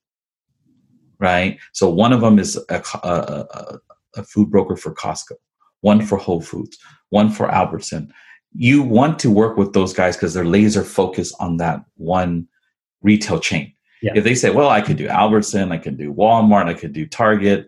right? 1.19 1.57
So 1.73 1.89
one 1.89 2.13
of 2.13 2.21
them 2.21 2.37
is 2.37 2.57
a, 2.69 2.83
a, 3.03 3.07
a, 3.07 3.79
a 4.17 4.23
food 4.23 4.51
broker 4.51 4.75
for 4.75 4.93
costco 4.93 5.33
one 5.81 6.01
for 6.05 6.17
whole 6.17 6.41
foods 6.41 6.77
one 7.09 7.29
for 7.29 7.49
albertson 7.49 8.11
you 8.53 8.81
want 8.81 9.19
to 9.19 9.29
work 9.29 9.57
with 9.57 9.73
those 9.73 9.93
guys 9.93 10.15
because 10.15 10.33
they're 10.33 10.45
laser 10.45 10.83
focused 10.83 11.35
on 11.39 11.57
that 11.57 11.81
one 11.95 12.47
retail 13.01 13.39
chain 13.39 13.73
Yeah. 14.01 14.13
if 14.15 14.23
they 14.23 14.35
say 14.35 14.49
well 14.49 14.69
i 14.69 14.81
could 14.81 14.97
do 14.97 15.07
albertson 15.07 15.71
i 15.71 15.77
could 15.77 15.97
do 15.97 16.13
walmart 16.13 16.65
i 16.67 16.73
could 16.73 16.93
do 16.93 17.05
target 17.05 17.67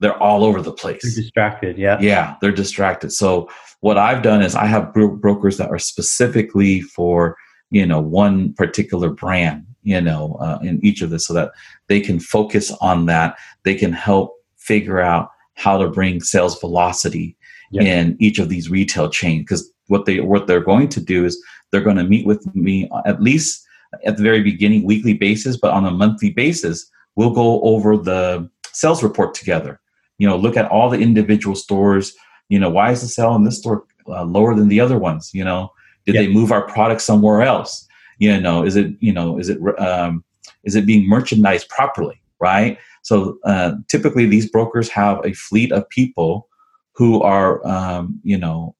they're 0.00 0.16
all 0.22 0.44
over 0.44 0.62
the 0.62 0.72
place 0.72 1.02
distracted. 1.16 1.76
Yeah. 1.76 1.98
yeah 2.00 2.36
they're 2.40 2.52
distracted 2.52 3.10
so 3.12 3.48
what 3.80 3.98
i've 3.98 4.22
done 4.22 4.42
is 4.42 4.54
i 4.54 4.66
have 4.66 4.92
bro- 4.92 5.16
brokers 5.16 5.56
that 5.58 5.70
are 5.70 5.78
specifically 5.78 6.80
for 6.80 7.36
you 7.70 7.86
know 7.86 8.00
one 8.00 8.52
particular 8.54 9.10
brand 9.10 9.64
you 9.82 10.00
know 10.00 10.36
uh, 10.40 10.58
in 10.62 10.80
each 10.84 11.02
of 11.02 11.10
this 11.10 11.26
so 11.26 11.34
that 11.34 11.52
they 11.86 12.00
can 12.00 12.18
focus 12.18 12.72
on 12.80 13.06
that 13.06 13.36
they 13.64 13.74
can 13.74 13.92
help 13.92 14.34
figure 14.56 15.00
out 15.00 15.30
how 15.58 15.76
to 15.76 15.88
bring 15.88 16.20
sales 16.20 16.58
velocity 16.60 17.36
Yeah. 17.70 17.82
in 17.82 18.16
each 18.18 18.38
of 18.38 18.48
these 18.48 18.70
retail 18.70 19.10
chains 19.10 19.42
because 19.42 19.70
what 19.88 20.04
they 20.06 20.20
what 20.20 20.46
they're 20.46 20.68
going 20.72 20.88
to 20.88 21.00
do 21.00 21.24
is 21.24 21.34
they're 21.70 21.88
going 21.88 21.96
to 21.98 22.04
meet 22.14 22.26
with 22.26 22.42
me 22.54 22.88
at 23.04 23.20
least 23.20 23.66
at 24.06 24.16
the 24.16 24.22
very 24.22 24.42
beginning 24.42 24.84
weekly 24.84 25.14
basis 25.14 25.56
but 25.56 25.72
on 25.72 25.84
a 25.84 25.90
monthly 25.90 26.30
basis 26.30 26.88
we'll 27.16 27.34
go 27.42 27.60
over 27.62 27.96
the 27.96 28.48
sales 28.72 29.02
report 29.02 29.34
together. 29.34 29.80
You 30.18 30.28
know 30.28 30.36
look 30.36 30.56
at 30.56 30.70
all 30.70 30.88
the 30.90 30.98
individual 31.08 31.56
stores 31.56 32.14
you 32.48 32.58
know 32.58 32.70
why 32.70 32.90
is 32.92 33.00
the 33.02 33.08
sale 33.08 33.34
in 33.34 33.44
this 33.44 33.58
store 33.58 33.84
uh, 34.08 34.24
lower 34.24 34.54
than 34.54 34.68
the 34.68 34.80
other 34.80 34.98
ones 34.98 35.30
you 35.34 35.44
know? 35.44 35.72
Did 36.06 36.14
they 36.14 36.28
move 36.28 36.52
our 36.52 36.66
product 36.66 37.02
somewhere 37.02 37.42
else? 37.42 37.86
You 38.18 38.40
know 38.40 38.64
is 38.64 38.76
it 38.76 38.88
you 39.00 39.12
know 39.12 39.38
is 39.38 39.48
it 39.50 39.58
um, 39.78 40.24
is 40.64 40.74
it 40.76 40.86
being 40.86 41.06
merchandised 41.08 41.68
properly 41.68 42.18
right 42.40 42.78
so 43.08 43.38
uh, 43.44 43.72
typically 43.88 44.26
these 44.26 44.50
brokers 44.50 44.90
have 44.90 45.24
a 45.24 45.32
fleet 45.32 45.72
of 45.72 45.88
people 45.88 46.46
who 46.94 47.22
are 47.22 47.66
um, 47.66 48.20
you 48.22 48.36
know 48.36 48.74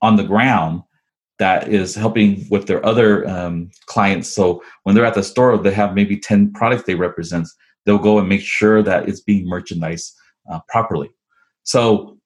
on 0.00 0.16
the 0.16 0.24
ground 0.24 0.82
that 1.38 1.68
is 1.68 1.94
helping 1.94 2.46
with 2.50 2.66
their 2.66 2.84
other 2.86 3.28
um, 3.28 3.70
clients. 3.84 4.30
So 4.30 4.62
when 4.84 4.94
they're 4.94 5.04
at 5.04 5.12
the 5.12 5.22
store 5.22 5.58
they 5.58 5.72
have 5.72 5.94
maybe 5.94 6.16
10 6.16 6.54
products 6.54 6.84
they 6.84 6.94
represent. 6.94 7.46
They'll 7.84 7.98
go 7.98 8.18
and 8.18 8.30
make 8.30 8.40
sure 8.40 8.82
that 8.82 9.08
it's 9.08 9.20
being 9.20 9.46
merchandised 9.46 10.14
uh, 10.50 10.60
properly. 10.68 11.10
So 11.64 12.18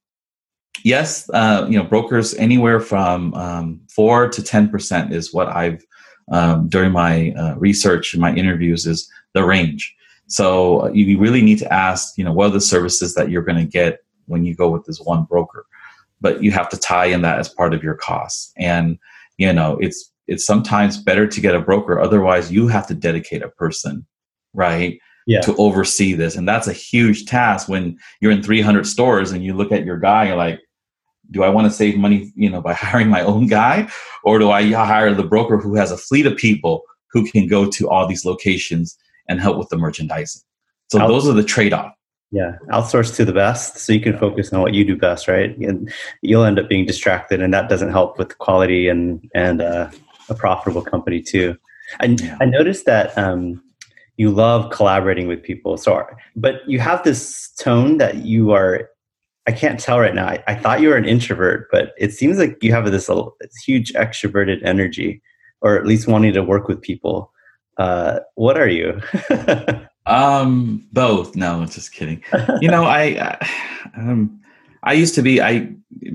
yes 0.85 1.29
uh, 1.35 1.67
you 1.69 1.79
know 1.79 1.85
brokers 1.85 2.33
anywhere 2.35 2.79
from 2.79 3.35
um, 3.35 3.81
4 3.91 4.29
to 4.29 4.41
10% 4.41 5.11
is 5.12 5.35
what 5.35 5.49
i've 5.49 5.85
um, 6.31 6.69
during 6.69 6.93
my 6.93 7.33
uh, 7.33 7.55
research 7.57 8.15
and 8.15 8.21
my 8.21 8.33
interviews 8.35 8.87
is 8.87 9.11
the 9.35 9.45
range 9.45 9.97
so 10.33 10.85
uh, 10.85 10.90
you 10.92 11.18
really 11.18 11.42
need 11.42 11.59
to 11.59 11.71
ask 11.73 12.16
you 12.16 12.25
know 12.25 12.33
what 12.33 12.47
are 12.47 12.51
the 12.55 12.61
services 12.61 13.14
that 13.14 13.31
you're 13.31 13.42
going 13.42 13.59
to 13.64 13.71
get 13.71 13.99
when 14.27 14.45
you 14.45 14.55
go 14.55 14.71
with 14.71 14.85
this 14.87 15.01
one 15.01 15.25
broker? 15.25 15.66
But 16.21 16.42
you 16.42 16.51
have 16.53 16.68
to 16.71 16.79
tie 16.79 17.07
in 17.07 17.23
that 17.23 17.38
as 17.38 17.49
part 17.49 17.75
of 17.75 17.83
your 17.83 17.95
costs 17.95 18.53
and 18.57 18.99
you 19.37 19.53
know 19.53 19.77
it's 19.81 20.11
it's 20.29 20.47
sometimes 20.47 20.97
better 21.03 21.27
to 21.27 21.40
get 21.40 21.55
a 21.55 21.61
broker 21.61 22.01
otherwise 22.01 22.51
you 22.53 22.68
have 22.68 22.87
to 22.87 22.95
dedicate 22.95 23.42
a 23.42 23.49
person 23.51 24.07
right 24.55 24.99
Yeah. 25.27 25.40
to 25.42 25.55
oversee 25.57 26.14
this. 26.14 26.37
And 26.37 26.49
that's 26.49 26.68
a 26.68 26.73
huge 26.73 27.27
task 27.27 27.68
when 27.68 27.99
you're 28.21 28.33
in 28.33 28.42
300 28.42 28.87
stores 28.87 29.33
and 29.33 29.45
you 29.45 29.55
look 29.55 29.73
at 29.73 29.85
your 29.85 29.99
guy 29.99 30.29
you're 30.29 30.37
like 30.37 30.61
do 31.31 31.42
i 31.42 31.49
want 31.49 31.66
to 31.66 31.73
save 31.73 31.97
money 31.97 32.33
you 32.35 32.51
know 32.51 32.61
by 32.62 32.73
hiring 32.85 33.09
my 33.09 33.23
own 33.23 33.47
guy? 33.49 33.88
Or 34.25 34.38
do 34.38 34.51
i 34.51 34.62
hire 34.71 35.12
the 35.14 35.31
broker 35.35 35.59
who 35.59 35.75
has 35.75 35.90
a 35.92 35.97
fleet 36.07 36.27
of 36.27 36.37
people 36.37 36.83
who 37.12 37.21
can 37.31 37.47
go 37.47 37.71
to 37.71 37.88
all 37.90 38.07
these 38.07 38.25
locations 38.25 38.97
and 39.29 39.41
help 39.41 39.57
with 39.59 39.69
the 39.69 39.77
merchandising 39.77 40.43
so 40.91 41.01
Out- 41.01 41.09
those 41.09 41.29
are 41.29 41.33
the 41.33 41.43
trade-off 41.45 41.93
Yeah, 42.33 42.57
outsource 42.71 43.15
to 43.17 43.25
the 43.25 43.33
best 43.33 43.79
so 43.79 43.93
you 43.93 44.01
can 44.01 44.19
focus 44.19 44.53
on 44.53 44.61
what 44.63 44.73
you 44.75 44.85
do 44.85 44.97
best, 44.97 45.29
right? 45.29 45.57
And 45.59 45.93
you'll 46.23 46.45
end 46.45 46.59
up 46.59 46.69
being 46.69 46.87
distracted, 46.87 47.43
and 47.43 47.53
that 47.53 47.69
doesn't 47.69 47.91
help 47.91 48.19
with 48.19 48.39
quality 48.39 48.89
and 48.89 49.21
and 49.35 49.61
uh, 49.61 49.91
a 50.29 50.35
profitable 50.35 50.83
company 50.83 51.21
too. 51.21 51.57
And 52.01 52.21
Yeah. 52.21 52.37
I 52.41 52.47
noticed 52.47 52.87
that 52.87 53.17
um, 53.19 53.63
you 54.17 54.31
love 54.31 54.71
collaborating 54.71 55.29
with 55.29 55.43
people. 55.43 55.77
So, 55.77 56.07
but 56.37 56.55
you 56.67 56.79
have 56.79 57.03
this 57.05 57.51
tone 57.59 57.99
that 57.99 58.25
you 58.25 58.53
are. 58.53 58.89
I 59.47 59.53
can't 59.53 59.81
tell 59.81 59.99
right 59.99 60.15
now. 60.15 60.29
I, 60.29 60.43
I 60.47 60.55
thought 60.55 60.81
you 60.81 60.89
were 60.91 60.97
an 60.97 61.05
introvert, 61.09 61.69
but 61.73 61.93
it 61.99 62.13
seems 62.13 62.39
like 62.39 62.63
you 62.63 62.73
have 62.73 62.91
this, 62.91 63.11
uh, 63.11 63.25
this 63.41 63.57
huge 63.67 63.93
extroverted 63.95 64.63
energy, 64.65 65.21
or 65.61 65.77
at 65.77 65.85
least 65.87 66.07
wanting 66.07 66.33
to 66.35 66.43
work 66.45 66.69
with 66.69 66.81
people. 66.81 67.32
Uh, 67.79 68.21
what 68.35 68.59
are 68.59 68.69
you? 68.69 69.01
Um, 70.07 70.87
both. 70.93 71.37
No, 71.37 71.65
just 71.67 71.93
kidding. 71.93 72.23
You 72.61 72.69
know, 72.69 72.85
I, 72.85 73.03
I 73.03 73.49
um, 73.97 74.41
I 74.83 74.95
used 74.95 75.15
to 75.15 75.23
be 75.23 75.41
I 75.41 75.73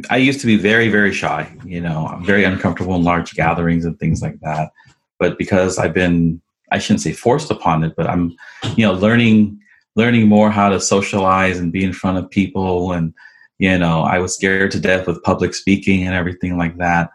I 0.09 0.17
used 0.17 0.41
to 0.41 0.47
be 0.47 0.57
very 0.57 0.89
very 0.89 1.13
shy. 1.13 1.51
You 1.65 1.81
know, 1.81 2.07
I'm 2.07 2.25
very 2.25 2.43
uncomfortable 2.43 2.95
in 2.95 3.03
large 3.03 3.33
gatherings 3.33 3.85
and 3.85 3.97
things 3.99 4.21
like 4.21 4.39
that. 4.41 4.71
But 5.19 5.37
because 5.37 5.77
I've 5.77 5.93
been 5.93 6.41
I 6.71 6.79
shouldn't 6.79 7.01
say 7.01 7.13
forced 7.13 7.49
upon 7.49 7.83
it, 7.83 7.93
but 7.95 8.07
I'm 8.07 8.35
you 8.75 8.85
know 8.85 8.93
learning 8.93 9.59
learning 9.95 10.27
more 10.27 10.51
how 10.51 10.69
to 10.69 10.81
socialize 10.81 11.57
and 11.59 11.71
be 11.71 11.83
in 11.83 11.93
front 11.93 12.17
of 12.17 12.29
people 12.29 12.91
and 12.91 13.13
you 13.57 13.77
know 13.77 14.01
I 14.01 14.19
was 14.19 14.35
scared 14.35 14.71
to 14.71 14.79
death 14.81 15.07
with 15.07 15.23
public 15.23 15.55
speaking 15.55 16.05
and 16.05 16.13
everything 16.13 16.57
like 16.57 16.77
that. 16.77 17.09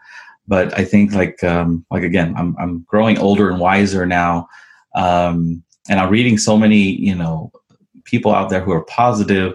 But 0.53 0.79
I 0.79 0.85
think 0.85 1.15
like 1.15 1.43
um, 1.43 1.83
like 1.91 2.03
again, 2.03 2.35
I'm 2.37 2.55
I'm 2.59 2.81
growing 2.81 3.17
older 3.17 3.49
and 3.49 3.59
wiser 3.59 4.05
now. 4.05 4.51
Um, 4.95 5.63
and 5.89 5.99
I'm 5.99 6.11
reading 6.11 6.37
so 6.37 6.59
many, 6.59 6.77
you 6.77 7.15
know, 7.15 7.51
people 8.05 8.35
out 8.35 8.51
there 8.51 8.61
who 8.61 8.71
are 8.73 8.85
positive, 8.85 9.55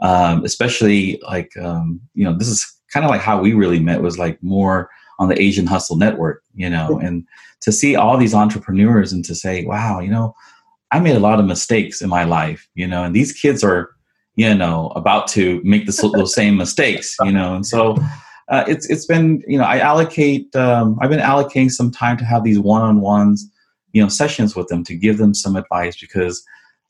um, 0.00 0.42
especially 0.46 1.20
like, 1.28 1.54
um, 1.58 2.00
you 2.14 2.24
know, 2.24 2.34
this 2.38 2.48
is 2.48 2.74
kind 2.90 3.04
of 3.04 3.10
like 3.10 3.20
how 3.20 3.38
we 3.38 3.52
really 3.52 3.80
met 3.80 4.00
was 4.00 4.18
like 4.18 4.42
more 4.42 4.88
on 5.18 5.28
the 5.28 5.38
Asian 5.38 5.66
Hustle 5.66 5.98
Network, 5.98 6.42
you 6.54 6.70
know, 6.70 6.98
and 6.98 7.26
to 7.60 7.70
see 7.70 7.94
all 7.94 8.16
these 8.16 8.32
entrepreneurs 8.32 9.12
and 9.12 9.22
to 9.26 9.34
say, 9.34 9.66
wow, 9.66 10.00
you 10.00 10.10
know, 10.10 10.34
I 10.90 11.00
made 11.00 11.16
a 11.16 11.20
lot 11.28 11.38
of 11.38 11.44
mistakes 11.44 12.00
in 12.00 12.08
my 12.08 12.24
life, 12.24 12.66
you 12.74 12.86
know, 12.86 13.04
and 13.04 13.14
these 13.14 13.34
kids 13.34 13.62
are, 13.62 13.90
you 14.36 14.54
know, 14.54 14.90
about 14.96 15.28
to 15.36 15.60
make 15.64 15.84
the, 15.84 16.10
those 16.14 16.34
same 16.34 16.56
mistakes, 16.56 17.14
you 17.22 17.32
know, 17.32 17.54
and 17.56 17.66
so 17.66 17.98
uh, 18.50 18.64
it's 18.68 18.88
it's 18.90 19.06
been, 19.06 19.42
you 19.46 19.56
know, 19.56 19.64
I 19.64 19.78
allocate, 19.78 20.54
um, 20.54 20.98
I've 21.00 21.10
been 21.10 21.20
allocating 21.20 21.70
some 21.70 21.90
time 21.90 22.16
to 22.18 22.24
have 22.24 22.44
these 22.44 22.58
one-on-ones 22.58 23.48
you 23.92 24.02
know 24.02 24.08
sessions 24.08 24.54
with 24.54 24.68
them 24.68 24.84
to 24.84 24.94
give 24.94 25.18
them 25.18 25.34
some 25.34 25.56
advice 25.56 25.98
because 26.00 26.44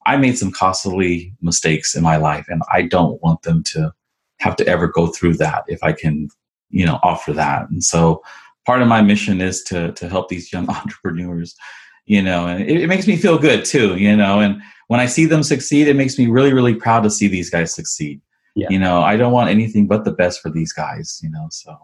I 0.06 0.16
made 0.16 0.38
some 0.38 0.50
costly 0.50 1.34
mistakes 1.40 1.94
in 1.94 2.02
my 2.02 2.16
life, 2.16 2.46
and 2.48 2.62
I 2.72 2.82
don't 2.82 3.22
want 3.22 3.42
them 3.42 3.62
to 3.64 3.92
have 4.38 4.56
to 4.56 4.66
ever 4.66 4.88
go 4.88 5.08
through 5.08 5.34
that 5.34 5.64
if 5.68 5.82
I 5.82 5.92
can, 5.92 6.28
you 6.70 6.86
know, 6.86 6.98
offer 7.02 7.32
that. 7.34 7.68
And 7.68 7.84
so 7.84 8.22
part 8.64 8.80
of 8.80 8.88
my 8.88 9.02
mission 9.02 9.40
is 9.40 9.62
to 9.64 9.92
to 9.92 10.08
help 10.08 10.28
these 10.28 10.52
young 10.52 10.68
entrepreneurs, 10.76 11.54
you 12.06 12.22
know, 12.22 12.46
and 12.46 12.62
it, 12.62 12.82
it 12.82 12.86
makes 12.86 13.06
me 13.06 13.16
feel 13.16 13.38
good 13.38 13.64
too, 13.64 13.96
you 13.96 14.16
know, 14.16 14.40
and 14.40 14.60
when 14.88 15.00
I 15.00 15.06
see 15.06 15.26
them 15.26 15.42
succeed, 15.42 15.86
it 15.86 15.94
makes 15.94 16.18
me 16.18 16.26
really, 16.26 16.52
really 16.52 16.74
proud 16.74 17.02
to 17.04 17.10
see 17.10 17.28
these 17.28 17.48
guys 17.48 17.72
succeed. 17.72 18.20
Yeah. 18.56 18.68
You 18.70 18.78
know, 18.78 19.02
I 19.02 19.16
don't 19.16 19.32
want 19.32 19.50
anything 19.50 19.86
but 19.86 20.04
the 20.04 20.12
best 20.12 20.40
for 20.40 20.50
these 20.50 20.72
guys, 20.72 21.20
you 21.22 21.30
know, 21.30 21.46
so 21.50 21.78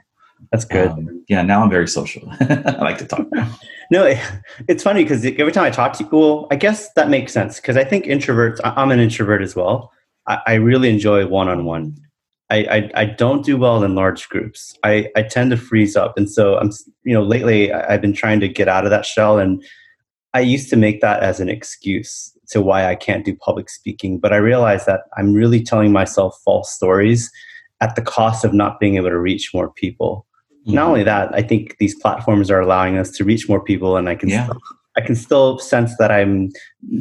that's 0.53 0.65
good. 0.65 0.91
Um, 0.91 1.25
yeah, 1.29 1.43
now 1.43 1.63
I'm 1.63 1.71
very 1.71 1.89
social. 1.89 2.29
I 2.41 2.79
like 2.81 2.99
to 2.99 3.07
talk. 3.07 3.27
no, 3.91 4.05
it's 4.69 4.83
funny 4.83 5.03
because 5.03 5.25
every 5.25 5.53
time 5.53 5.65
I 5.65 5.71
talk 5.71 5.93
to 5.95 6.05
people, 6.05 6.47
I 6.51 6.57
guess 6.57 6.93
that 6.95 7.09
makes 7.09 7.33
sense 7.33 7.57
because 7.57 7.77
I 7.77 7.85
think 7.85 8.05
introverts. 8.07 8.61
I'm 8.65 8.91
an 8.91 9.01
introvert 9.01 9.43
as 9.43 9.57
well. 9.57 9.93
I, 10.27 10.41
I 10.47 10.55
really 10.55 10.91
enjoy 10.91 11.27
one-on-one. 11.27 11.97
I, 12.49 12.57
I, 12.57 12.91
I 12.95 13.05
don't 13.07 13.45
do 13.45 13.57
well 13.57 13.83
in 13.83 13.97
large 13.97 14.29
groups. 14.29 14.77
I, 14.85 15.11
I 15.17 15.23
tend 15.23 15.51
to 15.51 15.57
freeze 15.57 15.97
up, 15.97 16.17
and 16.17 16.31
so 16.31 16.59
I'm 16.59 16.71
you 17.03 17.15
know 17.15 17.23
lately 17.23 17.73
I've 17.73 18.01
been 18.01 18.13
trying 18.13 18.41
to 18.41 18.49
get 18.49 18.69
out 18.69 18.85
of 18.85 18.91
that 18.91 19.05
shell, 19.05 19.39
and 19.39 19.65
I 20.33 20.41
used 20.41 20.71
to 20.71 20.77
make 20.77 21.01
that 21.01 21.23
as 21.23 21.41
an 21.41 21.49
excuse 21.49 22.36
to 22.51 22.61
why 22.61 22.89
I 22.89 22.95
can't 22.95 23.25
do 23.25 23.35
public 23.35 23.69
speaking, 23.71 24.19
but 24.19 24.33
I 24.33 24.37
realized 24.37 24.87
that 24.87 25.03
I'm 25.17 25.33
really 25.33 25.63
telling 25.63 25.93
myself 25.93 26.39
false 26.45 26.71
stories 26.71 27.31
at 27.81 27.97
the 27.97 28.03
cost 28.03 28.45
of 28.45 28.53
not 28.53 28.81
being 28.81 28.97
able 28.97 29.11
to 29.11 29.19
reach 29.19 29.53
more 29.53 29.71
people. 29.71 30.27
Mm-hmm. 30.63 30.75
Not 30.75 30.89
only 30.89 31.03
that, 31.05 31.35
I 31.35 31.43
think 31.43 31.77
these 31.79 31.95
platforms 31.95 32.51
are 32.51 32.61
allowing 32.61 32.99
us 32.99 33.11
to 33.13 33.25
reach 33.25 33.49
more 33.49 33.63
people, 33.63 33.97
and 33.97 34.09
I 34.09 34.15
can. 34.15 34.29
Yeah. 34.29 34.45
Still, 34.45 34.61
I 34.99 35.03
can 35.03 35.15
still 35.15 35.59
sense 35.59 35.95
that 35.99 36.11
I'm 36.11 36.51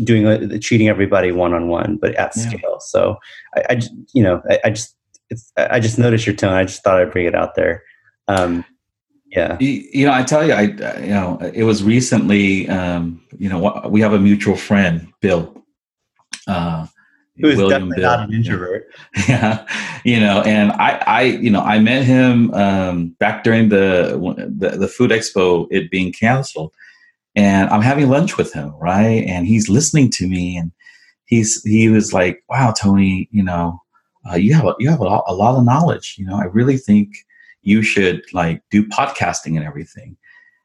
doing 0.03 0.27
a, 0.27 0.59
treating 0.59 0.89
everybody 0.89 1.31
one 1.31 1.53
on 1.53 1.69
one, 1.69 1.95
but 1.95 2.13
at 2.15 2.35
yeah. 2.35 2.49
scale. 2.49 2.79
So 2.81 3.15
I, 3.55 3.61
I, 3.69 3.81
you 4.13 4.21
know, 4.21 4.41
I, 4.49 4.59
I 4.65 4.69
just 4.69 4.95
it's 5.29 5.51
I 5.57 5.79
just 5.79 5.97
noticed 5.97 6.25
your 6.25 6.35
tone. 6.35 6.53
I 6.53 6.65
just 6.65 6.83
thought 6.83 6.99
I'd 6.99 7.11
bring 7.11 7.25
it 7.25 7.35
out 7.35 7.55
there. 7.55 7.83
Um, 8.27 8.65
yeah. 9.35 9.57
You, 9.59 9.87
you, 9.91 10.05
know, 10.05 10.13
I 10.13 10.23
tell 10.23 10.45
you, 10.45 10.53
I 10.53 10.61
you 10.99 11.09
know, 11.09 11.37
it 11.53 11.63
was 11.63 11.83
recently. 11.83 12.69
Um, 12.69 13.21
you 13.37 13.49
know, 13.49 13.81
we 13.89 14.01
have 14.01 14.13
a 14.13 14.19
mutual 14.19 14.55
friend, 14.55 15.11
Bill. 15.21 15.63
Uh, 16.47 16.87
Who's 17.37 17.57
William 17.57 17.89
definitely 17.89 17.97
Bill. 17.97 18.11
not 18.11 18.29
an 18.29 18.33
introvert. 18.33 18.87
Yeah, 19.27 19.67
you 20.05 20.19
know, 20.19 20.41
and 20.43 20.71
I, 20.73 21.03
I, 21.05 21.21
you 21.23 21.49
know, 21.49 21.61
I 21.61 21.79
met 21.79 22.03
him 22.03 22.53
um, 22.53 23.09
back 23.19 23.43
during 23.43 23.69
the, 23.69 24.17
the 24.57 24.77
the 24.77 24.87
food 24.87 25.11
expo, 25.11 25.67
it 25.69 25.91
being 25.91 26.13
canceled, 26.13 26.73
and 27.35 27.69
I'm 27.69 27.81
having 27.81 28.09
lunch 28.09 28.37
with 28.37 28.53
him, 28.53 28.73
right? 28.79 29.23
And 29.27 29.47
he's 29.47 29.67
listening 29.67 30.11
to 30.11 30.27
me, 30.27 30.55
and 30.55 30.71
he's 31.25 31.61
he 31.63 31.89
was 31.89 32.13
like, 32.13 32.43
"Wow, 32.47 32.71
Tony, 32.71 33.27
you 33.31 33.43
know, 33.43 33.81
uh, 34.29 34.35
you 34.35 34.53
have 34.53 34.65
a, 34.65 34.75
you 34.79 34.89
have 34.89 34.99
a 34.99 35.03
lot, 35.03 35.23
a 35.27 35.33
lot 35.33 35.57
of 35.57 35.65
knowledge. 35.65 36.15
You 36.17 36.25
know, 36.25 36.35
I 36.35 36.45
really 36.45 36.77
think 36.77 37.09
you 37.65 37.81
should 37.81 38.23
like 38.31 38.61
do 38.71 38.87
podcasting 38.87 39.57
and 39.57 39.63
everything. 39.63 40.15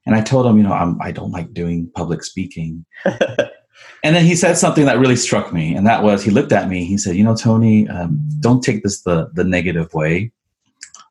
And 0.06 0.14
I 0.14 0.20
told 0.22 0.46
him, 0.46 0.56
you 0.56 0.62
know, 0.62 0.72
I'm, 0.72 1.00
I 1.00 1.10
don't 1.10 1.32
like 1.32 1.52
doing 1.52 1.90
public 1.94 2.22
speaking. 2.22 2.84
and 3.04 4.16
then 4.16 4.24
he 4.24 4.36
said 4.36 4.56
something 4.56 4.84
that 4.84 4.98
really 4.98 5.16
struck 5.16 5.52
me, 5.52 5.74
and 5.74 5.86
that 5.86 6.02
was 6.02 6.22
he 6.22 6.30
looked 6.30 6.52
at 6.52 6.68
me. 6.68 6.84
He 6.84 6.96
said, 6.96 7.16
you 7.16 7.24
know, 7.24 7.34
Tony, 7.34 7.88
um, 7.88 8.20
don't 8.40 8.62
take 8.62 8.82
this 8.82 9.02
the 9.02 9.30
the 9.34 9.44
negative 9.44 9.92
way, 9.92 10.32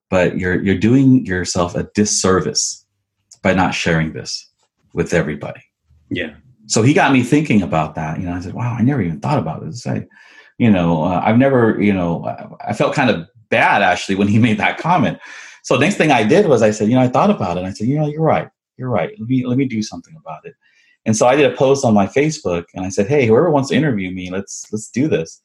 but 0.09 0.37
you're 0.37 0.61
you're 0.63 0.77
doing 0.77 1.25
yourself 1.25 1.75
a 1.75 1.83
disservice 1.95 2.85
by 3.41 3.53
not 3.53 3.73
sharing 3.73 4.13
this 4.13 4.49
with 4.93 5.13
everybody. 5.13 5.61
Yeah. 6.09 6.35
So 6.65 6.83
he 6.83 6.93
got 6.93 7.13
me 7.13 7.23
thinking 7.23 7.61
about 7.61 7.95
that. 7.95 8.19
You 8.19 8.25
know, 8.25 8.33
I 8.33 8.41
said, 8.41 8.53
wow, 8.53 8.75
I 8.77 8.81
never 8.81 9.01
even 9.01 9.19
thought 9.19 9.39
about 9.39 9.65
this. 9.65 9.87
I 9.87 10.05
you 10.59 10.69
know, 10.69 11.03
uh, 11.03 11.21
I've 11.23 11.37
never, 11.37 11.81
you 11.81 11.93
know, 11.93 12.25
I 12.67 12.73
felt 12.73 12.93
kind 12.93 13.09
of 13.09 13.25
bad 13.49 13.81
actually 13.81 14.15
when 14.15 14.27
he 14.27 14.37
made 14.37 14.57
that 14.59 14.77
comment. 14.77 15.17
So 15.63 15.75
next 15.75 15.95
thing 15.95 16.11
I 16.11 16.23
did 16.23 16.47
was 16.47 16.61
I 16.61 16.71
said, 16.71 16.89
you 16.89 16.95
know, 16.95 17.01
I 17.01 17.07
thought 17.07 17.29
about 17.29 17.57
it. 17.57 17.63
I 17.63 17.71
said, 17.71 17.87
you 17.87 17.99
know, 17.99 18.07
you're 18.07 18.21
right. 18.21 18.49
You're 18.77 18.89
right. 18.89 19.11
Let 19.19 19.27
me 19.27 19.45
let 19.45 19.57
me 19.57 19.65
do 19.65 19.81
something 19.81 20.15
about 20.15 20.45
it. 20.45 20.55
And 21.05 21.15
so 21.15 21.27
I 21.27 21.35
did 21.35 21.51
a 21.51 21.55
post 21.55 21.85
on 21.85 21.93
my 21.93 22.07
Facebook 22.07 22.65
and 22.73 22.85
I 22.85 22.89
said, 22.89 23.07
hey, 23.07 23.25
whoever 23.25 23.49
wants 23.49 23.69
to 23.69 23.75
interview 23.75 24.11
me, 24.11 24.29
let's 24.31 24.65
let's 24.71 24.89
do 24.89 25.07
this. 25.07 25.41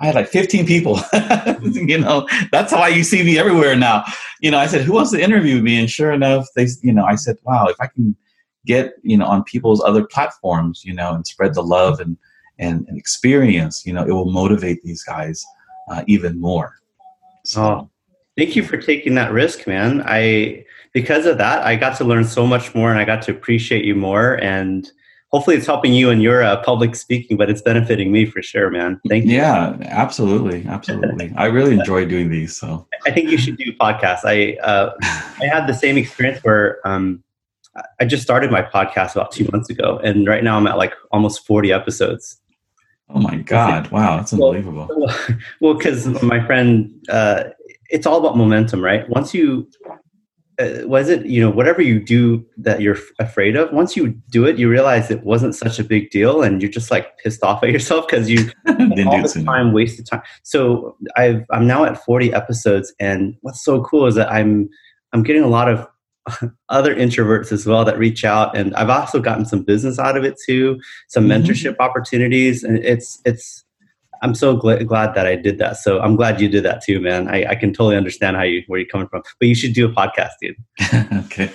I 0.00 0.06
had 0.06 0.14
like 0.14 0.28
15 0.28 0.66
people. 0.66 1.00
you 1.62 1.98
know, 1.98 2.26
that's 2.50 2.72
why 2.72 2.88
you 2.88 3.04
see 3.04 3.22
me 3.22 3.38
everywhere 3.38 3.76
now. 3.76 4.04
You 4.40 4.50
know, 4.50 4.58
I 4.58 4.66
said, 4.66 4.82
who 4.82 4.92
wants 4.92 5.12
to 5.12 5.22
interview 5.22 5.62
me? 5.62 5.78
And 5.78 5.88
sure 5.88 6.12
enough, 6.12 6.46
they, 6.56 6.66
you 6.82 6.92
know, 6.92 7.04
I 7.04 7.14
said, 7.14 7.36
wow, 7.44 7.66
if 7.68 7.76
I 7.80 7.86
can 7.86 8.16
get, 8.66 8.94
you 9.02 9.16
know, 9.16 9.26
on 9.26 9.44
people's 9.44 9.82
other 9.82 10.04
platforms, 10.04 10.84
you 10.84 10.94
know, 10.94 11.14
and 11.14 11.26
spread 11.26 11.54
the 11.54 11.62
love 11.62 12.00
and 12.00 12.16
and, 12.58 12.86
and 12.88 12.96
experience, 12.96 13.84
you 13.84 13.92
know, 13.92 14.04
it 14.04 14.12
will 14.12 14.30
motivate 14.30 14.82
these 14.82 15.02
guys 15.02 15.44
uh, 15.90 16.04
even 16.06 16.40
more. 16.40 16.76
So. 17.44 17.62
Oh, 17.62 17.90
thank 18.36 18.56
you 18.56 18.62
for 18.62 18.76
taking 18.76 19.14
that 19.14 19.32
risk, 19.32 19.66
man. 19.66 20.02
I 20.06 20.64
because 20.92 21.26
of 21.26 21.38
that, 21.38 21.66
I 21.66 21.76
got 21.76 21.96
to 21.98 22.04
learn 22.04 22.24
so 22.24 22.46
much 22.46 22.74
more, 22.74 22.90
and 22.90 22.98
I 22.98 23.04
got 23.04 23.22
to 23.22 23.32
appreciate 23.32 23.84
you 23.84 23.94
more. 23.94 24.34
And 24.42 24.90
hopefully, 25.28 25.56
it's 25.56 25.66
helping 25.66 25.92
you 25.92 26.10
in 26.10 26.20
your 26.20 26.42
uh, 26.42 26.62
public 26.62 26.94
speaking, 26.94 27.36
but 27.36 27.50
it's 27.50 27.62
benefiting 27.62 28.12
me 28.12 28.26
for 28.26 28.42
sure, 28.42 28.70
man. 28.70 29.00
Thank 29.08 29.24
you. 29.26 29.36
Yeah, 29.36 29.76
absolutely, 29.82 30.64
absolutely. 30.66 31.32
I 31.36 31.46
really 31.46 31.74
enjoy 31.78 32.04
doing 32.04 32.30
these. 32.30 32.56
So 32.56 32.86
I 33.06 33.10
think 33.10 33.30
you 33.30 33.38
should 33.38 33.56
do 33.56 33.72
podcasts. 33.72 34.24
I 34.24 34.56
uh, 34.62 34.92
I 35.40 35.46
had 35.46 35.66
the 35.66 35.74
same 35.74 35.96
experience 35.96 36.42
where. 36.42 36.86
Um, 36.86 37.22
I 37.98 38.04
just 38.04 38.22
started 38.22 38.52
my 38.52 38.62
podcast 38.62 39.16
about 39.16 39.32
two 39.32 39.48
months 39.50 39.68
ago, 39.68 39.98
and 40.04 40.28
right 40.28 40.44
now 40.44 40.56
I'm 40.56 40.68
at 40.68 40.78
like 40.78 40.92
almost 41.10 41.44
40 41.44 41.72
episodes. 41.72 42.40
Oh 43.10 43.18
my 43.18 43.36
God! 43.36 43.90
Wow, 43.90 44.16
that's 44.16 44.32
unbelievable. 44.32 44.88
Well, 45.60 45.74
because 45.74 46.08
well, 46.08 46.24
my 46.24 46.44
friend, 46.46 47.04
uh, 47.08 47.44
it's 47.90 48.06
all 48.06 48.18
about 48.18 48.36
momentum, 48.36 48.82
right? 48.82 49.08
Once 49.08 49.34
you, 49.34 49.68
uh, 50.58 50.86
was 50.86 51.08
it 51.08 51.26
you 51.26 51.40
know 51.40 51.50
whatever 51.50 51.82
you 51.82 52.00
do 52.00 52.44
that 52.56 52.80
you're 52.80 52.98
afraid 53.18 53.56
of? 53.56 53.72
Once 53.72 53.96
you 53.96 54.10
do 54.30 54.44
it, 54.46 54.58
you 54.58 54.70
realize 54.70 55.10
it 55.10 55.24
wasn't 55.24 55.54
such 55.54 55.78
a 55.78 55.84
big 55.84 56.10
deal, 56.10 56.42
and 56.42 56.62
you're 56.62 56.70
just 56.70 56.90
like 56.90 57.18
pissed 57.18 57.42
off 57.42 57.62
at 57.62 57.70
yourself 57.70 58.06
because 58.06 58.30
you 58.30 58.50
all 58.68 59.22
the 59.22 59.42
time 59.44 59.72
wasted 59.72 60.06
time. 60.06 60.22
So 60.42 60.96
I've 61.16 61.44
I'm 61.50 61.66
now 61.66 61.84
at 61.84 62.02
40 62.04 62.32
episodes, 62.32 62.94
and 63.00 63.36
what's 63.42 63.64
so 63.64 63.82
cool 63.82 64.06
is 64.06 64.14
that 64.14 64.30
I'm 64.30 64.68
I'm 65.12 65.22
getting 65.22 65.42
a 65.42 65.48
lot 65.48 65.68
of 65.68 65.86
other 66.68 66.94
introverts 66.94 67.52
as 67.52 67.66
well 67.66 67.84
that 67.84 67.98
reach 67.98 68.24
out 68.24 68.56
and 68.56 68.74
i've 68.76 68.88
also 68.88 69.20
gotten 69.20 69.44
some 69.44 69.62
business 69.62 69.98
out 69.98 70.16
of 70.16 70.24
it 70.24 70.40
too 70.46 70.80
some 71.08 71.28
mm-hmm. 71.28 71.44
mentorship 71.44 71.76
opportunities 71.80 72.64
and 72.64 72.78
it's 72.78 73.20
it's 73.26 73.64
i'm 74.24 74.34
so 74.34 74.56
gl- 74.56 74.84
glad 74.86 75.14
that 75.14 75.26
i 75.26 75.36
did 75.36 75.58
that. 75.58 75.76
So 75.76 76.00
i'm 76.00 76.16
glad 76.16 76.40
you 76.40 76.48
did 76.48 76.64
that 76.64 76.82
too 76.82 77.00
man. 77.00 77.28
I, 77.28 77.50
I 77.50 77.54
can 77.54 77.72
totally 77.72 77.96
understand 77.96 78.36
how 78.36 78.42
you 78.42 78.62
where 78.66 78.80
you're 78.80 78.88
coming 78.88 79.08
from. 79.08 79.22
But 79.38 79.48
you 79.48 79.54
should 79.54 79.74
do 79.74 79.86
a 79.86 79.92
podcast 79.92 80.32
dude. 80.40 80.56
Okay. 81.24 81.50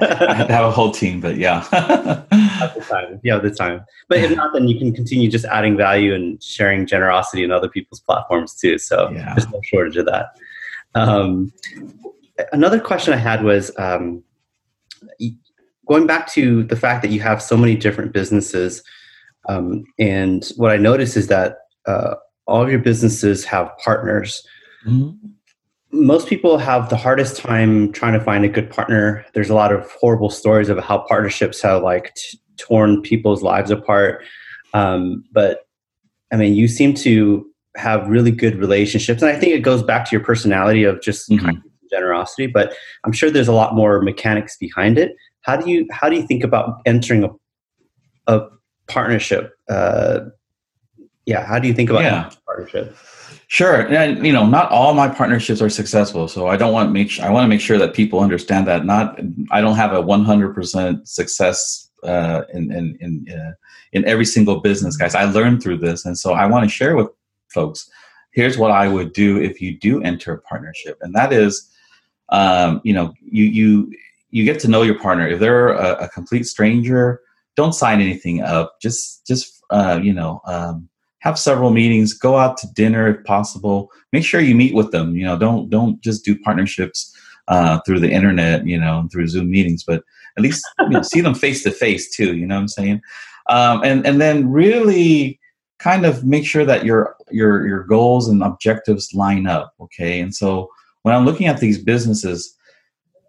I 0.00 0.34
have 0.34 0.48
have 0.48 0.64
a 0.64 0.70
whole 0.70 0.90
team 0.90 1.20
but 1.20 1.36
yeah. 1.36 1.66
At 1.72 2.74
the 2.74 2.84
time. 2.88 3.20
Yeah 3.22 3.38
the 3.38 3.50
time. 3.50 3.84
But 4.08 4.18
if 4.18 4.34
not 4.36 4.52
then 4.52 4.68
you 4.68 4.78
can 4.78 4.92
continue 4.92 5.30
just 5.30 5.44
adding 5.44 5.76
value 5.76 6.14
and 6.14 6.42
sharing 6.42 6.86
generosity 6.86 7.44
in 7.44 7.52
other 7.52 7.68
people's 7.68 8.00
platforms 8.00 8.54
too. 8.54 8.78
So 8.78 9.10
yeah. 9.10 9.34
there's 9.34 9.50
no 9.50 9.60
shortage 9.62 9.96
of 9.96 10.06
that. 10.06 10.26
Um, 10.94 11.52
another 12.52 12.80
question 12.80 13.14
I 13.14 13.18
had 13.18 13.44
was 13.44 13.70
um, 13.78 14.22
going 15.86 16.06
back 16.06 16.26
to 16.32 16.64
the 16.64 16.76
fact 16.76 17.02
that 17.02 17.10
you 17.10 17.20
have 17.20 17.42
so 17.42 17.56
many 17.56 17.76
different 17.76 18.12
businesses. 18.12 18.82
Um, 19.48 19.84
and 19.98 20.50
what 20.56 20.70
I 20.70 20.76
notice 20.76 21.16
is 21.16 21.28
that 21.28 21.58
uh, 21.86 22.14
all 22.46 22.62
of 22.62 22.70
your 22.70 22.78
businesses 22.78 23.44
have 23.44 23.70
partners. 23.78 24.46
Mm-hmm. 24.86 25.28
Most 25.92 26.26
people 26.26 26.58
have 26.58 26.88
the 26.90 26.96
hardest 26.96 27.36
time 27.36 27.92
trying 27.92 28.14
to 28.14 28.20
find 28.20 28.44
a 28.44 28.48
good 28.48 28.68
partner. 28.68 29.24
There's 29.32 29.50
a 29.50 29.54
lot 29.54 29.72
of 29.72 29.90
horrible 29.92 30.30
stories 30.30 30.68
of 30.68 30.78
how 30.78 30.98
partnerships 30.98 31.62
have 31.62 31.82
like 31.82 32.14
t- 32.14 32.38
torn 32.56 33.00
people's 33.02 33.42
lives 33.42 33.70
apart. 33.70 34.24
Um, 34.72 35.24
but 35.30 35.60
I 36.32 36.36
mean, 36.36 36.54
you 36.54 36.66
seem 36.66 36.94
to 36.94 37.46
have 37.76 38.08
really 38.08 38.32
good 38.32 38.56
relationships, 38.56 39.22
and 39.22 39.30
I 39.30 39.38
think 39.38 39.52
it 39.52 39.60
goes 39.60 39.82
back 39.82 40.04
to 40.06 40.16
your 40.16 40.24
personality 40.24 40.82
of 40.82 41.00
just 41.00 41.30
mm-hmm. 41.30 41.44
kind 41.44 41.56
of 41.58 41.62
generosity, 41.90 42.46
but 42.46 42.74
I'm 43.04 43.12
sure 43.12 43.30
there's 43.30 43.48
a 43.48 43.52
lot 43.52 43.74
more 43.74 44.02
mechanics 44.02 44.56
behind 44.56 44.98
it. 44.98 45.14
How 45.42 45.56
do 45.56 45.70
you 45.70 45.86
how 45.90 46.08
do 46.08 46.16
you 46.16 46.26
think 46.26 46.42
about 46.42 46.80
entering 46.86 47.24
a 47.24 47.30
a 48.26 48.46
partnership? 48.88 49.52
Uh, 49.68 50.20
yeah, 51.26 51.44
how 51.44 51.58
do 51.58 51.68
you 51.68 51.74
think 51.74 51.90
about 51.90 52.02
yeah. 52.02 52.30
partnership? 52.46 52.96
Sure, 53.48 53.86
and 53.86 54.24
you 54.26 54.32
know, 54.32 54.46
not 54.46 54.70
all 54.70 54.94
my 54.94 55.08
partnerships 55.08 55.60
are 55.60 55.70
successful, 55.70 56.28
so 56.28 56.48
I 56.48 56.56
don't 56.56 56.72
want 56.72 56.88
to 56.88 56.92
make 56.92 57.20
I 57.20 57.30
want 57.30 57.44
to 57.44 57.48
make 57.48 57.60
sure 57.60 57.78
that 57.78 57.94
people 57.94 58.20
understand 58.20 58.66
that. 58.66 58.84
Not 58.84 59.20
I 59.50 59.60
don't 59.60 59.76
have 59.76 59.92
a 59.92 60.02
100% 60.02 61.06
success 61.06 61.88
uh, 62.02 62.42
in 62.52 62.72
in 62.72 62.96
in, 63.00 63.26
uh, 63.32 63.52
in 63.92 64.04
every 64.06 64.24
single 64.24 64.60
business, 64.60 64.96
guys. 64.96 65.14
I 65.14 65.24
learned 65.24 65.62
through 65.62 65.78
this, 65.78 66.04
and 66.04 66.18
so 66.18 66.32
I 66.32 66.46
want 66.46 66.64
to 66.64 66.70
share 66.70 66.96
with 66.96 67.08
folks. 67.48 67.88
Here's 68.32 68.58
what 68.58 68.72
I 68.72 68.88
would 68.88 69.12
do 69.12 69.40
if 69.40 69.60
you 69.60 69.78
do 69.78 70.02
enter 70.02 70.32
a 70.32 70.40
partnership, 70.40 70.98
and 71.02 71.14
that 71.14 71.32
is 71.32 71.70
um, 72.30 72.80
you 72.84 72.92
know, 72.92 73.14
you 73.20 73.44
you 73.44 73.92
you 74.30 74.44
get 74.44 74.58
to 74.60 74.68
know 74.68 74.82
your 74.82 74.98
partner. 74.98 75.28
If 75.28 75.40
they're 75.40 75.68
a, 75.68 76.04
a, 76.04 76.08
complete 76.08 76.44
stranger, 76.44 77.20
don't 77.56 77.74
sign 77.74 78.00
anything 78.00 78.42
up. 78.42 78.80
Just 78.80 79.26
just 79.26 79.62
uh, 79.70 80.00
you 80.02 80.12
know, 80.12 80.40
um, 80.46 80.88
have 81.24 81.38
several 81.38 81.70
meetings. 81.70 82.14
Go 82.14 82.36
out 82.36 82.56
to 82.58 82.72
dinner 82.74 83.08
if 83.08 83.24
possible. 83.24 83.90
Make 84.12 84.24
sure 84.24 84.40
you 84.40 84.54
meet 84.54 84.74
with 84.74 84.92
them. 84.92 85.16
You 85.16 85.24
know, 85.24 85.38
don't 85.38 85.68
don't 85.70 86.00
just 86.00 86.24
do 86.24 86.38
partnerships 86.38 87.12
uh, 87.48 87.80
through 87.84 88.00
the 88.00 88.10
internet. 88.10 88.66
You 88.66 88.78
know, 88.78 89.08
through 89.10 89.26
Zoom 89.28 89.50
meetings, 89.50 89.82
but 89.82 90.04
at 90.36 90.42
least 90.42 90.64
you 90.80 90.90
know, 90.90 91.02
see 91.02 91.20
them 91.20 91.34
face 91.34 91.62
to 91.64 91.70
face 91.70 92.14
too. 92.14 92.36
You 92.36 92.46
know 92.46 92.54
what 92.54 92.62
I'm 92.62 92.68
saying? 92.68 93.02
Um, 93.48 93.82
and 93.82 94.06
and 94.06 94.20
then 94.20 94.50
really 94.50 95.40
kind 95.78 96.06
of 96.06 96.24
make 96.24 96.46
sure 96.46 96.64
that 96.64 96.84
your 96.84 97.16
your 97.30 97.66
your 97.66 97.84
goals 97.84 98.28
and 98.28 98.42
objectives 98.42 99.12
line 99.14 99.46
up. 99.46 99.74
Okay, 99.80 100.20
and 100.20 100.34
so 100.34 100.70
when 101.02 101.14
I'm 101.14 101.24
looking 101.24 101.46
at 101.46 101.60
these 101.60 101.82
businesses, 101.82 102.54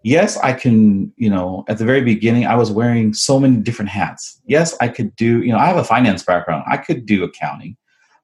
yes, 0.03 0.37
I 0.37 0.53
can, 0.53 1.11
you 1.17 1.29
know, 1.29 1.65
at 1.67 1.77
the 1.77 1.85
very 1.85 2.01
beginning, 2.01 2.45
I 2.45 2.55
was 2.55 2.71
wearing 2.71 3.13
so 3.13 3.39
many 3.39 3.57
different 3.57 3.89
hats. 3.89 4.41
Yes, 4.45 4.75
I 4.79 4.87
could 4.87 5.15
do, 5.15 5.41
you 5.41 5.51
know, 5.51 5.57
I 5.57 5.65
have 5.65 5.77
a 5.77 5.83
finance 5.83 6.23
background. 6.23 6.63
I 6.67 6.77
could 6.77 7.05
do 7.05 7.23
accounting, 7.23 7.75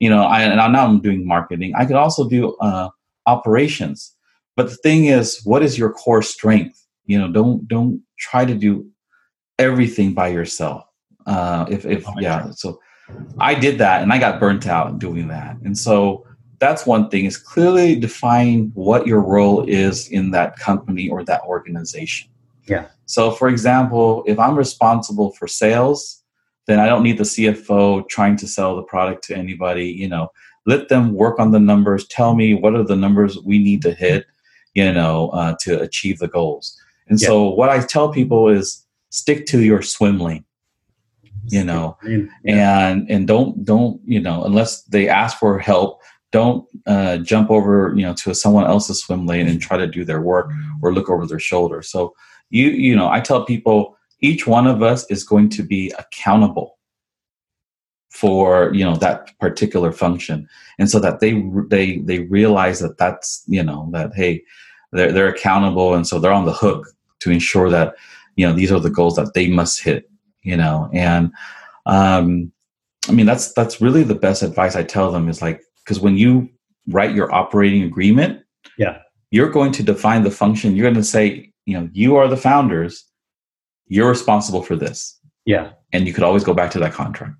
you 0.01 0.09
know, 0.09 0.23
I, 0.23 0.41
and 0.41 0.55
now 0.73 0.83
I'm 0.83 0.99
doing 0.99 1.27
marketing. 1.27 1.73
I 1.77 1.85
could 1.85 1.95
also 1.95 2.27
do 2.27 2.55
uh, 2.55 2.89
operations. 3.27 4.15
But 4.57 4.69
the 4.69 4.75
thing 4.77 5.05
is, 5.05 5.39
what 5.43 5.61
is 5.61 5.77
your 5.77 5.91
core 5.93 6.23
strength? 6.23 6.83
You 7.05 7.19
know, 7.19 7.31
don't 7.31 7.67
don't 7.67 8.01
try 8.17 8.43
to 8.43 8.55
do 8.55 8.89
everything 9.59 10.13
by 10.13 10.29
yourself. 10.29 10.85
Uh, 11.27 11.67
if 11.69 11.85
if 11.85 12.03
yeah, 12.17 12.49
so 12.49 12.79
I 13.37 13.53
did 13.53 13.77
that 13.77 14.01
and 14.01 14.11
I 14.11 14.17
got 14.17 14.39
burnt 14.39 14.65
out 14.65 14.97
doing 14.97 15.27
that, 15.27 15.57
and 15.63 15.77
so 15.77 16.25
that's 16.57 16.87
one 16.87 17.09
thing 17.09 17.25
is 17.25 17.37
clearly 17.37 17.95
define 17.95 18.71
what 18.73 19.05
your 19.05 19.21
role 19.21 19.63
is 19.67 20.07
in 20.09 20.31
that 20.31 20.57
company 20.57 21.09
or 21.09 21.23
that 21.25 21.41
organization. 21.43 22.29
Yeah. 22.67 22.87
So, 23.05 23.29
for 23.29 23.49
example, 23.49 24.23
if 24.25 24.39
I'm 24.39 24.55
responsible 24.55 25.31
for 25.33 25.47
sales, 25.47 26.20
then 26.67 26.79
I 26.79 26.87
don't 26.87 27.03
need 27.03 27.17
the 27.17 27.23
CFO 27.23 28.07
trying 28.07 28.37
to 28.37 28.47
sell 28.47 28.75
the 28.75 28.83
product 28.83 29.23
to 29.25 29.35
anybody. 29.35 29.87
You 29.87 30.07
know, 30.07 30.31
let 30.65 30.89
them 30.89 31.13
work 31.13 31.39
on 31.39 31.51
the 31.51 31.59
numbers. 31.59 32.07
Tell 32.07 32.35
me 32.35 32.53
what 32.53 32.75
are 32.75 32.83
the 32.83 32.95
numbers 32.95 33.37
we 33.39 33.59
need 33.59 33.81
to 33.83 33.93
hit. 33.93 34.25
You 34.73 34.91
know, 34.93 35.29
uh, 35.29 35.55
to 35.61 35.81
achieve 35.81 36.19
the 36.19 36.29
goals. 36.29 36.79
And 37.09 37.19
yeah. 37.19 37.27
so, 37.27 37.49
what 37.49 37.69
I 37.69 37.81
tell 37.81 38.09
people 38.09 38.47
is 38.47 38.85
stick 39.09 39.45
to 39.47 39.61
your 39.61 39.81
swim 39.81 40.17
lane 40.17 40.45
you 41.47 41.63
know 41.63 41.97
yeah. 42.03 42.87
and 42.87 43.09
and 43.09 43.27
don't 43.27 43.63
don't 43.65 43.99
you 44.05 44.19
know 44.19 44.43
unless 44.43 44.83
they 44.83 45.07
ask 45.07 45.37
for 45.37 45.57
help 45.57 46.01
don't 46.31 46.65
uh, 46.87 47.17
jump 47.17 47.51
over 47.51 47.93
you 47.95 48.03
know 48.03 48.13
to 48.13 48.33
someone 48.33 48.65
else's 48.65 49.01
swim 49.01 49.25
lane 49.25 49.47
and 49.47 49.61
try 49.61 49.77
to 49.77 49.87
do 49.87 50.05
their 50.05 50.21
work 50.21 50.49
or 50.81 50.93
look 50.93 51.09
over 51.09 51.25
their 51.25 51.39
shoulder 51.39 51.81
so 51.81 52.13
you 52.49 52.69
you 52.69 52.95
know 52.95 53.09
i 53.09 53.19
tell 53.19 53.43
people 53.43 53.97
each 54.21 54.47
one 54.47 54.67
of 54.67 54.81
us 54.81 55.09
is 55.09 55.23
going 55.23 55.49
to 55.49 55.63
be 55.63 55.91
accountable 55.97 56.77
for 58.09 58.73
you 58.73 58.83
know 58.83 58.95
that 58.95 59.37
particular 59.39 59.91
function 59.91 60.47
and 60.77 60.89
so 60.89 60.99
that 60.99 61.21
they 61.21 61.41
they 61.69 61.99
they 61.99 62.19
realize 62.19 62.79
that 62.79 62.97
that's 62.97 63.43
you 63.47 63.63
know 63.63 63.89
that 63.93 64.13
hey 64.13 64.43
they're, 64.91 65.13
they're 65.13 65.29
accountable 65.29 65.93
and 65.93 66.05
so 66.05 66.19
they're 66.19 66.33
on 66.33 66.45
the 66.45 66.53
hook 66.53 66.87
to 67.19 67.31
ensure 67.31 67.69
that 67.69 67.95
you 68.35 68.45
know 68.45 68.53
these 68.53 68.71
are 68.71 68.81
the 68.81 68.89
goals 68.89 69.15
that 69.15 69.33
they 69.33 69.47
must 69.47 69.81
hit 69.81 70.09
you 70.43 70.57
know 70.57 70.89
and 70.93 71.31
um 71.85 72.51
i 73.07 73.13
mean 73.13 73.25
that's 73.25 73.53
that's 73.53 73.79
really 73.79 74.03
the 74.03 74.13
best 74.13 74.43
advice 74.43 74.75
i 74.75 74.83
tell 74.83 75.09
them 75.09 75.29
is 75.29 75.41
like 75.41 75.61
because 75.83 76.01
when 76.01 76.17
you 76.17 76.49
write 76.87 77.15
your 77.15 77.33
operating 77.33 77.83
agreement, 77.83 78.43
yeah, 78.77 78.99
you're 79.31 79.49
going 79.49 79.71
to 79.73 79.83
define 79.83 80.23
the 80.23 80.31
function. 80.31 80.75
You're 80.75 80.85
going 80.85 80.95
to 80.95 81.03
say, 81.03 81.51
you 81.65 81.79
know, 81.79 81.89
you 81.93 82.15
are 82.15 82.27
the 82.27 82.37
founders. 82.37 83.05
You're 83.91 84.07
responsible 84.07 84.63
for 84.63 84.77
this. 84.77 85.19
Yeah, 85.45 85.71
and 85.91 86.07
you 86.07 86.13
could 86.13 86.23
always 86.23 86.45
go 86.45 86.53
back 86.53 86.71
to 86.71 86.79
that 86.79 86.93
contract. 86.93 87.35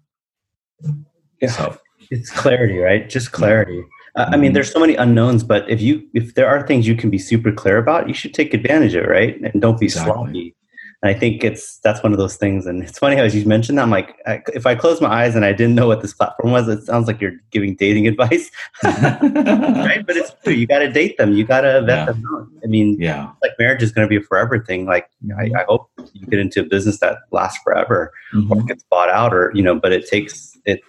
Yeah, 1.42 1.50
so. 1.50 1.78
it's 2.12 2.30
clarity, 2.30 2.78
right? 2.78 3.10
Just 3.10 3.32
clarity. 3.32 3.86
Uh, 4.18 4.26
I 4.28 4.36
mean, 4.36 4.50
mm-hmm. 4.50 4.56
there's 4.56 4.70
so 4.70 4.80
many 4.82 4.96
unknowns, 4.96 5.44
but 5.46 5.70
if 5.70 5.82
you 5.82 6.06
if 6.14 6.36
there 6.36 6.50
are 6.50 6.68
things 6.68 6.86
you 6.86 6.96
can 6.96 7.10
be 7.10 7.18
super 7.18 7.54
clear 7.54 7.78
about, 7.78 8.10
you 8.10 8.14
should 8.14 8.34
take 8.34 8.54
advantage 8.54 8.96
of 8.96 9.06
it, 9.06 9.08
right? 9.08 9.40
And 9.40 9.62
don't 9.62 9.80
be 9.80 9.86
exactly. 9.86 10.12
sloppy. 10.12 10.56
And 11.02 11.16
I 11.16 11.18
think 11.18 11.44
it's 11.44 11.78
that's 11.80 12.04
one 12.04 12.12
of 12.12 12.20
those 12.20 12.36
things. 12.36 12.68
And 12.68 12.84
it's 12.84 13.00
funny 13.00 13.16
how 13.16 13.24
you 13.24 13.44
mentioned 13.46 13.78
that. 13.78 13.84
I'm 13.84 13.90
like, 13.90 14.16
I, 14.28 14.42
if 14.54 14.68
I 14.68 14.76
close 14.76 15.02
my 15.02 15.10
eyes 15.10 15.36
and 15.36 15.44
I 15.44 15.52
didn't 15.52 15.74
know 15.74 15.88
what 15.88 16.02
this 16.02 16.14
platform 16.14 16.52
was, 16.52 16.68
it 16.68 16.84
sounds 16.84 17.08
like 17.08 17.20
you're 17.20 17.34
giving 17.50 17.76
dating 17.76 18.08
advice, 18.12 18.52
right? 18.84 20.04
But 20.06 20.18
it's 20.18 20.32
true. 20.44 20.54
You 20.54 20.68
got 20.68 20.80
to 20.80 20.92
date 20.92 21.18
them. 21.18 21.34
You 21.34 21.44
got 21.44 21.62
to 21.62 21.82
vet 21.82 21.88
yeah. 21.88 22.06
them 22.06 22.24
out. 22.32 22.48
I 22.64 22.68
mean, 22.68 22.98
yeah, 23.00 23.32
like 23.42 23.52
marriage 23.58 23.82
is 23.82 23.92
going 23.92 24.08
to 24.08 24.10
be 24.10 24.18
a 24.18 24.26
forever 24.26 24.64
thing. 24.64 24.86
Like, 24.86 25.10
I, 25.38 25.50
I, 25.60 25.64
hope 25.68 25.90
you 26.14 26.28
get 26.28 26.40
into 26.40 26.62
a 26.62 26.66
business 26.66 27.00
that 27.00 27.20
lasts 27.32 27.60
forever, 27.64 28.14
mm-hmm. 28.34 28.52
or 28.52 28.64
gets 28.64 28.84
bought 28.84 29.10
out, 29.10 29.34
or 29.34 29.52
you 29.56 29.64
know. 29.64 29.80
But 29.80 29.94
it 29.94 30.08
takes 30.08 30.56
it. 30.66 30.82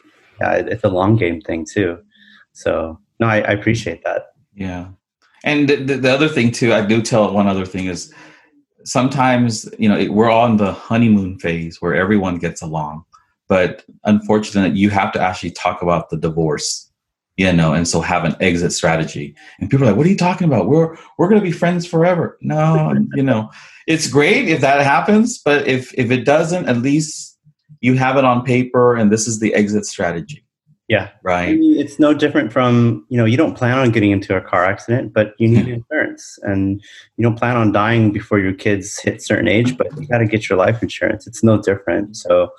Uh, 0.45 0.63
it's 0.67 0.85
a 0.85 0.89
long 0.89 1.17
game 1.17 1.41
thing 1.41 1.65
too. 1.65 1.99
So 2.53 2.99
no, 3.19 3.29
I, 3.29 3.37
I 3.37 3.53
appreciate 3.53 4.05
that. 4.05 4.33
Yeah, 4.55 4.89
and 5.43 5.71
the, 5.71 5.77
the 5.77 6.13
other 6.13 6.29
thing 6.29 6.51
too, 6.51 6.75
I 6.75 6.85
do 6.85 7.01
tell 7.01 7.33
one 7.33 7.49
other 7.49 7.65
thing 7.65 7.87
is 7.87 8.13
sometimes 8.85 9.69
you 9.79 9.89
know 9.89 9.97
it, 9.97 10.13
we're 10.13 10.31
on 10.31 10.57
the 10.57 10.73
honeymoon 10.73 11.39
phase 11.39 11.81
where 11.81 11.95
everyone 11.95 12.39
gets 12.39 12.63
along 12.63 13.05
but 13.49 13.85
unfortunately 14.05 14.79
you 14.79 14.91
have 14.91 15.13
to 15.13 15.21
actually 15.21 15.51
talk 15.51 15.83
about 15.83 16.11
the 16.11 16.17
divorce 16.17 16.91
you 17.37 17.53
know 17.53 17.73
and 17.73 17.89
so 17.89 18.01
have 18.01 18.25
an 18.25 18.37
exit 18.41 18.73
strategy. 18.73 19.35
And 19.59 19.71
people 19.71 19.85
are 19.87 19.91
like 19.91 19.97
what 19.97 20.07
are 20.07 20.11
you 20.11 20.17
talking 20.17 20.47
about? 20.47 20.69
We're 20.69 20.97
we're 21.19 21.29
going 21.29 21.41
to 21.41 21.45
be 21.45 21.53
friends 21.53 21.87
forever. 21.87 22.39
No 22.41 22.95
you 23.15 23.23
know 23.23 23.51
it's 23.87 24.07
great 24.07 24.49
if 24.49 24.61
that 24.61 24.81
happens 24.83 25.39
but 25.39 25.67
if 25.67 25.93
if 25.99 26.11
it 26.11 26.25
doesn't 26.25 26.69
at 26.69 26.79
least 26.79 27.37
you 27.81 27.95
have 27.95 28.17
it 28.17 28.25
on 28.25 28.45
paper 28.45 28.95
and 28.95 29.11
this 29.11 29.27
is 29.27 29.41
the 29.41 29.53
exit 29.55 29.85
strategy 29.85 30.45
yeah. 30.89 31.11
Right. 31.23 31.49
I 31.49 31.55
mean, 31.55 31.79
it's 31.79 31.99
no 31.99 32.13
different 32.13 32.53
from, 32.53 33.07
you 33.09 33.17
know, 33.17 33.25
you 33.25 33.37
don't 33.37 33.57
plan 33.57 33.79
on 33.79 33.91
getting 33.91 34.11
into 34.11 34.37
a 34.37 34.41
car 34.41 34.65
accident, 34.65 35.13
but 35.13 35.35
you 35.39 35.49
need 35.49 35.69
insurance. 35.69 36.39
And 36.43 36.83
you 37.17 37.23
don't 37.23 37.39
plan 37.39 37.57
on 37.57 37.73
dying 37.73 38.13
before 38.13 38.39
your 38.39 38.53
kids 38.53 38.99
hit 38.99 39.23
certain 39.23 39.49
age, 39.49 39.77
but 39.77 39.87
you 39.99 40.07
got 40.07 40.19
to 40.19 40.27
get 40.27 40.49
your 40.49 40.59
life 40.59 40.83
insurance. 40.83 41.27
It's 41.27 41.43
no 41.43 41.61
different. 41.63 42.17
So 42.17 42.51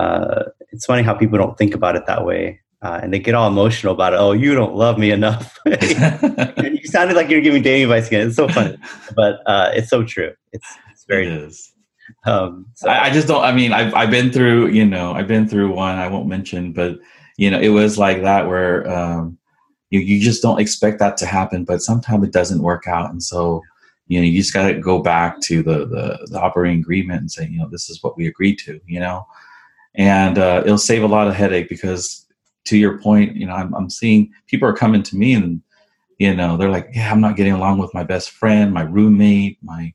uh, 0.00 0.44
it's 0.70 0.86
funny 0.86 1.02
how 1.02 1.14
people 1.14 1.38
don't 1.38 1.58
think 1.58 1.74
about 1.74 1.96
it 1.96 2.06
that 2.06 2.24
way. 2.24 2.60
Uh, 2.82 2.98
and 3.02 3.12
they 3.12 3.18
get 3.18 3.34
all 3.34 3.48
emotional 3.48 3.92
about 3.92 4.12
it. 4.12 4.16
Oh, 4.16 4.32
you 4.32 4.54
don't 4.54 4.74
love 4.74 4.98
me 4.98 5.10
enough. 5.10 5.58
And 5.66 6.78
you 6.78 6.86
sounded 6.86 7.14
like 7.14 7.28
you're 7.28 7.40
giving 7.40 7.62
dating 7.62 7.84
advice 7.84 8.08
again. 8.08 8.26
It's 8.26 8.36
so 8.36 8.48
funny, 8.48 8.76
but 9.14 9.40
uh, 9.46 9.70
it's 9.72 9.88
so 9.88 10.02
true. 10.02 10.32
It's, 10.52 10.66
it's 10.90 11.04
very. 11.04 11.26
It 11.26 11.32
is. 11.32 11.72
Um, 12.26 12.66
so. 12.74 12.88
I, 12.88 13.04
I 13.04 13.10
just 13.10 13.28
don't. 13.28 13.42
I 13.42 13.52
mean, 13.52 13.72
I've 13.72 13.94
I've 13.94 14.10
been 14.10 14.32
through. 14.32 14.68
You 14.68 14.84
know, 14.84 15.12
I've 15.12 15.28
been 15.28 15.48
through 15.48 15.72
one. 15.72 15.96
I 15.96 16.08
won't 16.08 16.26
mention, 16.26 16.72
but 16.72 16.98
you 17.36 17.50
know, 17.50 17.60
it 17.60 17.70
was 17.70 17.98
like 17.98 18.22
that 18.22 18.46
where 18.46 18.88
um, 18.90 19.38
you 19.90 20.00
you 20.00 20.20
just 20.20 20.42
don't 20.42 20.60
expect 20.60 20.98
that 20.98 21.16
to 21.18 21.26
happen, 21.26 21.64
but 21.64 21.82
sometimes 21.82 22.24
it 22.24 22.32
doesn't 22.32 22.62
work 22.62 22.86
out, 22.86 23.10
and 23.10 23.22
so 23.22 23.62
you 24.08 24.20
know 24.20 24.26
you 24.26 24.38
just 24.38 24.54
got 24.54 24.68
to 24.68 24.80
go 24.80 25.00
back 25.00 25.40
to 25.42 25.62
the, 25.62 25.86
the, 25.86 26.28
the 26.30 26.40
operating 26.40 26.80
agreement 26.80 27.20
and 27.20 27.30
say, 27.30 27.48
you 27.48 27.58
know, 27.58 27.68
this 27.68 27.88
is 27.88 28.02
what 28.02 28.16
we 28.16 28.26
agreed 28.26 28.58
to, 28.60 28.80
you 28.86 29.00
know, 29.00 29.26
and 29.94 30.38
uh, 30.38 30.62
it'll 30.64 30.78
save 30.78 31.02
a 31.02 31.06
lot 31.06 31.28
of 31.28 31.34
headache 31.34 31.68
because 31.68 32.26
to 32.64 32.76
your 32.76 32.98
point, 32.98 33.36
you 33.36 33.46
know, 33.46 33.54
I'm 33.54 33.74
I'm 33.74 33.90
seeing 33.90 34.32
people 34.46 34.68
are 34.68 34.74
coming 34.74 35.02
to 35.04 35.16
me 35.16 35.34
and 35.34 35.62
you 36.18 36.34
know 36.34 36.56
they're 36.56 36.70
like, 36.70 36.90
yeah, 36.94 37.10
I'm 37.10 37.20
not 37.20 37.36
getting 37.36 37.52
along 37.52 37.78
with 37.78 37.94
my 37.94 38.04
best 38.04 38.30
friend, 38.30 38.72
my 38.72 38.82
roommate, 38.82 39.58
my 39.62 39.92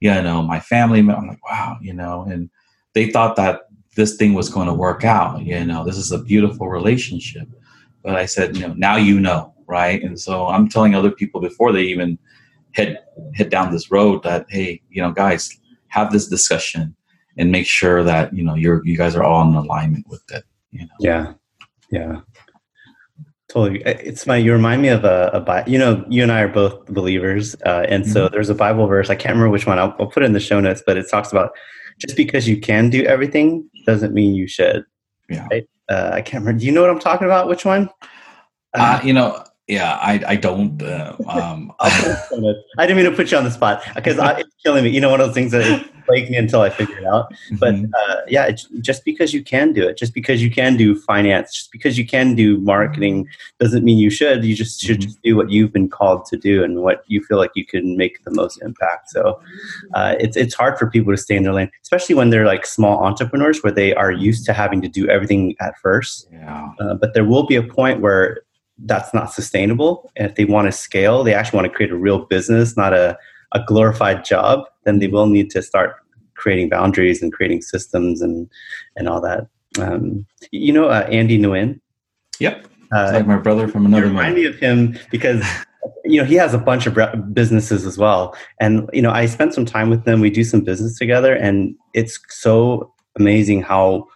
you 0.00 0.10
know 0.10 0.42
my 0.42 0.60
family. 0.60 1.00
I'm 1.00 1.28
like, 1.28 1.44
wow, 1.48 1.78
you 1.80 1.94
know, 1.94 2.26
and 2.28 2.50
they 2.94 3.10
thought 3.10 3.36
that 3.36 3.67
this 3.98 4.14
thing 4.14 4.32
was 4.32 4.48
going 4.48 4.68
to 4.68 4.72
work 4.72 5.04
out. 5.04 5.42
You 5.42 5.64
know, 5.64 5.84
this 5.84 5.96
is 5.96 6.12
a 6.12 6.22
beautiful 6.22 6.68
relationship. 6.68 7.48
But 8.04 8.14
I 8.14 8.26
said, 8.26 8.56
you 8.56 8.62
know, 8.62 8.72
now 8.74 8.96
you 8.96 9.18
know, 9.18 9.52
right? 9.66 10.00
And 10.00 10.18
so 10.18 10.46
I'm 10.46 10.68
telling 10.68 10.94
other 10.94 11.10
people 11.10 11.40
before 11.40 11.72
they 11.72 11.82
even 11.82 12.16
head 12.72 13.00
head 13.34 13.50
down 13.50 13.72
this 13.72 13.90
road 13.90 14.22
that, 14.22 14.46
hey, 14.48 14.80
you 14.88 15.02
know, 15.02 15.10
guys, 15.10 15.50
have 15.88 16.12
this 16.12 16.28
discussion 16.28 16.94
and 17.36 17.50
make 17.50 17.66
sure 17.66 18.04
that 18.04 18.32
you 18.32 18.44
know 18.44 18.54
you're 18.54 18.86
you 18.86 18.96
guys 18.96 19.16
are 19.16 19.24
all 19.24 19.42
in 19.48 19.54
alignment 19.54 20.06
with 20.08 20.22
it. 20.30 20.44
You 20.70 20.82
know. 20.82 20.96
Yeah, 21.00 21.32
yeah. 21.90 22.20
Totally. 23.48 23.82
It's 23.82 24.26
my, 24.26 24.36
you 24.36 24.52
remind 24.52 24.82
me 24.82 24.88
of 24.88 25.04
a, 25.04 25.30
a 25.32 25.70
you 25.70 25.78
know, 25.78 26.04
you 26.10 26.22
and 26.22 26.30
I 26.30 26.42
are 26.42 26.48
both 26.48 26.84
believers. 26.84 27.56
Uh, 27.64 27.86
and 27.88 28.04
mm-hmm. 28.04 28.12
so 28.12 28.28
there's 28.28 28.50
a 28.50 28.54
Bible 28.54 28.86
verse, 28.86 29.08
I 29.08 29.14
can't 29.14 29.32
remember 29.32 29.50
which 29.50 29.66
one, 29.66 29.78
I'll, 29.78 29.96
I'll, 29.98 30.06
put 30.06 30.22
it 30.22 30.26
in 30.26 30.34
the 30.34 30.40
show 30.40 30.60
notes, 30.60 30.82
but 30.86 30.98
it 30.98 31.06
talks 31.10 31.32
about 31.32 31.52
just 31.98 32.14
because 32.14 32.46
you 32.46 32.60
can 32.60 32.90
do 32.90 33.04
everything 33.04 33.68
doesn't 33.88 34.12
mean 34.12 34.34
you 34.34 34.46
should. 34.46 34.84
Yeah. 35.28 35.46
Right? 35.50 35.68
Uh, 35.88 36.10
I 36.12 36.20
can't 36.20 36.42
remember. 36.42 36.60
Do 36.60 36.66
you 36.66 36.72
know 36.72 36.82
what 36.82 36.90
I'm 36.90 36.98
talking 36.98 37.24
about? 37.24 37.48
Which 37.48 37.64
one? 37.64 37.88
Uh, 38.74 39.00
you 39.02 39.14
know, 39.14 39.42
yeah, 39.66 39.94
I, 39.94 40.22
I 40.26 40.36
don't. 40.36 40.80
Uh, 40.82 41.16
um, 41.28 41.72
I 41.80 42.86
didn't 42.86 42.96
mean 42.96 43.10
to 43.10 43.16
put 43.16 43.30
you 43.30 43.38
on 43.38 43.44
the 43.44 43.50
spot 43.50 43.82
because 43.94 44.16
it's 44.18 44.54
killing 44.62 44.84
me. 44.84 44.90
You 44.90 45.00
know, 45.00 45.10
one 45.10 45.20
of 45.20 45.26
those 45.26 45.34
things 45.34 45.52
that 45.52 45.88
plagued 46.08 46.30
me 46.30 46.36
until 46.36 46.62
I 46.62 46.70
figured 46.70 46.98
it 46.98 47.06
out. 47.06 47.26
But 47.60 47.74
Mhm. 47.74 47.90
uh, 48.00 48.16
yeah, 48.28 48.46
it's 48.46 48.64
just 48.80 49.04
because 49.04 49.34
you 49.34 49.42
can 49.44 49.72
do 49.72 49.82
it, 49.88 49.96
just 49.98 50.14
because 50.14 50.42
you 50.42 50.50
can 50.50 50.76
do 50.76 50.96
finance, 50.96 51.52
just 51.52 51.70
because 51.70 51.98
you 51.98 52.06
can 52.06 52.34
do 52.34 52.58
marketing, 52.74 53.28
doesn't 53.60 53.84
mean 53.84 53.98
you 53.98 54.10
should. 54.10 54.44
You 54.44 54.54
just 54.54 54.80
should 54.80 54.98
Mhm. 55.00 55.02
just 55.08 55.22
do 55.22 55.36
what 55.36 55.50
you've 55.50 55.72
been 55.72 55.88
called 55.88 56.24
to 56.30 56.36
do 56.36 56.64
and 56.64 56.82
what 56.82 57.04
you 57.06 57.22
feel 57.22 57.38
like 57.38 57.50
you 57.54 57.66
can 57.66 57.96
make 57.96 58.24
the 58.24 58.32
most 58.40 58.56
impact. 58.62 59.10
So 59.10 59.38
uh, 59.94 60.14
it's 60.24 60.36
it's 60.36 60.54
hard 60.54 60.78
for 60.78 60.86
people 60.90 61.12
to 61.12 61.16
stay 61.26 61.36
in 61.36 61.42
their 61.44 61.52
lane, 61.52 61.70
especially 61.82 62.14
when 62.14 62.30
they're 62.30 62.46
like 62.54 62.64
small 62.66 62.96
entrepreneurs 63.04 63.62
where 63.62 63.72
they 63.80 63.94
are 63.94 64.12
used 64.12 64.44
to 64.46 64.52
having 64.52 64.80
to 64.82 64.88
do 64.88 65.06
everything 65.08 65.54
at 65.60 65.74
first. 65.84 66.28
yeah. 66.32 66.68
Uh, 66.80 66.94
but 66.94 67.12
there 67.14 67.24
will 67.24 67.46
be 67.46 67.56
a 67.56 67.62
point 67.62 68.00
where 68.00 68.40
that's 68.86 69.12
not 69.12 69.32
sustainable. 69.32 70.10
And 70.16 70.28
if 70.28 70.36
they 70.36 70.44
want 70.44 70.66
to 70.68 70.72
scale, 70.72 71.24
they 71.24 71.34
actually 71.34 71.56
want 71.58 71.68
to 71.70 71.74
create 71.76 71.90
a 71.90 71.96
real 71.96 72.20
business, 72.34 72.76
not 72.76 72.92
a, 72.94 73.18
a 73.52 73.60
glorified 73.66 74.24
job, 74.24 74.66
then 74.88 74.98
they 74.98 75.06
will 75.08 75.26
need 75.26 75.50
to 75.50 75.62
start 75.62 75.96
creating 76.34 76.70
boundaries 76.70 77.22
and 77.22 77.32
creating 77.32 77.60
systems 77.62 78.22
and, 78.22 78.48
and 78.96 79.08
all 79.08 79.20
that. 79.20 79.46
Um, 79.78 80.26
you 80.50 80.72
know, 80.72 80.88
uh, 80.88 81.06
Andy 81.10 81.38
Nguyen, 81.38 81.78
Yep. 82.40 82.66
Uh, 82.90 83.10
like 83.12 83.26
my 83.26 83.36
brother 83.36 83.68
from 83.68 83.84
another 83.84 84.06
remind 84.06 84.34
me 84.34 84.46
of 84.46 84.56
him 84.58 84.98
because 85.10 85.44
you 86.04 86.18
know 86.18 86.24
he 86.24 86.36
has 86.36 86.54
a 86.54 86.58
bunch 86.58 86.86
of 86.86 86.96
businesses 87.34 87.84
as 87.84 87.98
well 87.98 88.34
and 88.60 88.88
you 88.94 89.02
know 89.02 89.10
i 89.10 89.26
spent 89.26 89.52
some 89.52 89.66
time 89.66 89.90
with 89.90 90.04
them 90.06 90.20
we 90.20 90.30
do 90.30 90.42
some 90.42 90.62
business 90.62 90.96
together 90.98 91.34
and 91.34 91.74
it's 91.92 92.18
so 92.30 92.90
amazing 93.18 93.60
how 93.60 94.06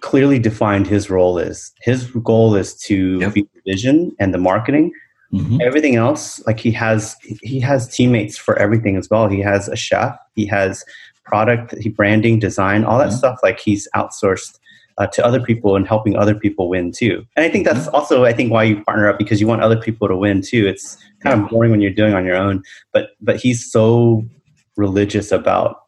clearly 0.00 0.38
defined 0.40 0.86
his 0.88 1.10
role 1.10 1.38
is 1.38 1.70
his 1.80 2.06
goal 2.24 2.56
is 2.56 2.74
to 2.74 3.20
Yep. 3.20 3.34
be 3.34 3.42
the 3.54 3.70
vision 3.72 4.10
and 4.18 4.34
the 4.34 4.38
marketing 4.38 4.90
Mhm. 5.32 5.60
everything 5.62 5.96
else 5.96 6.44
like 6.46 6.60
he 6.60 6.70
has 6.72 7.16
he 7.42 7.58
has 7.60 7.88
teammates 7.88 8.36
for 8.36 8.58
everything 8.58 8.96
as 8.96 9.08
well. 9.10 9.28
He 9.28 9.40
has 9.40 9.68
a 9.68 9.76
chef 9.76 10.16
he 10.36 10.44
has 10.46 10.84
product 11.24 11.74
he 11.80 11.88
branding 11.88 12.38
design 12.38 12.84
all 12.84 12.98
that 12.98 13.08
Mhm. 13.08 13.18
stuff 13.18 13.38
like 13.42 13.58
he's 13.60 13.88
outsourced 13.96 14.58
uh, 14.98 15.06
to 15.06 15.24
other 15.24 15.40
people 15.40 15.74
and 15.74 15.88
helping 15.88 16.16
other 16.16 16.34
people 16.34 16.68
win 16.68 16.92
too. 16.92 17.24
And 17.36 17.46
i 17.46 17.48
think 17.48 17.64
that's 17.64 17.88
also 17.88 18.24
i 18.24 18.32
think 18.32 18.52
why 18.52 18.64
you 18.64 18.82
partner 18.84 19.08
up 19.08 19.16
because 19.18 19.40
you 19.40 19.46
want 19.46 19.62
other 19.62 19.76
people 19.80 20.06
to 20.08 20.16
win 20.16 20.42
too. 20.42 20.66
It's 20.66 20.98
kind 21.22 21.40
of 21.40 21.48
boring 21.48 21.70
when 21.70 21.80
you're 21.80 21.90
doing 22.02 22.12
on 22.14 22.24
your 22.26 22.36
own 22.36 22.62
but 22.92 23.10
but 23.22 23.36
he's 23.36 23.64
so 23.70 24.24
religious 24.76 25.32
about 25.32 25.81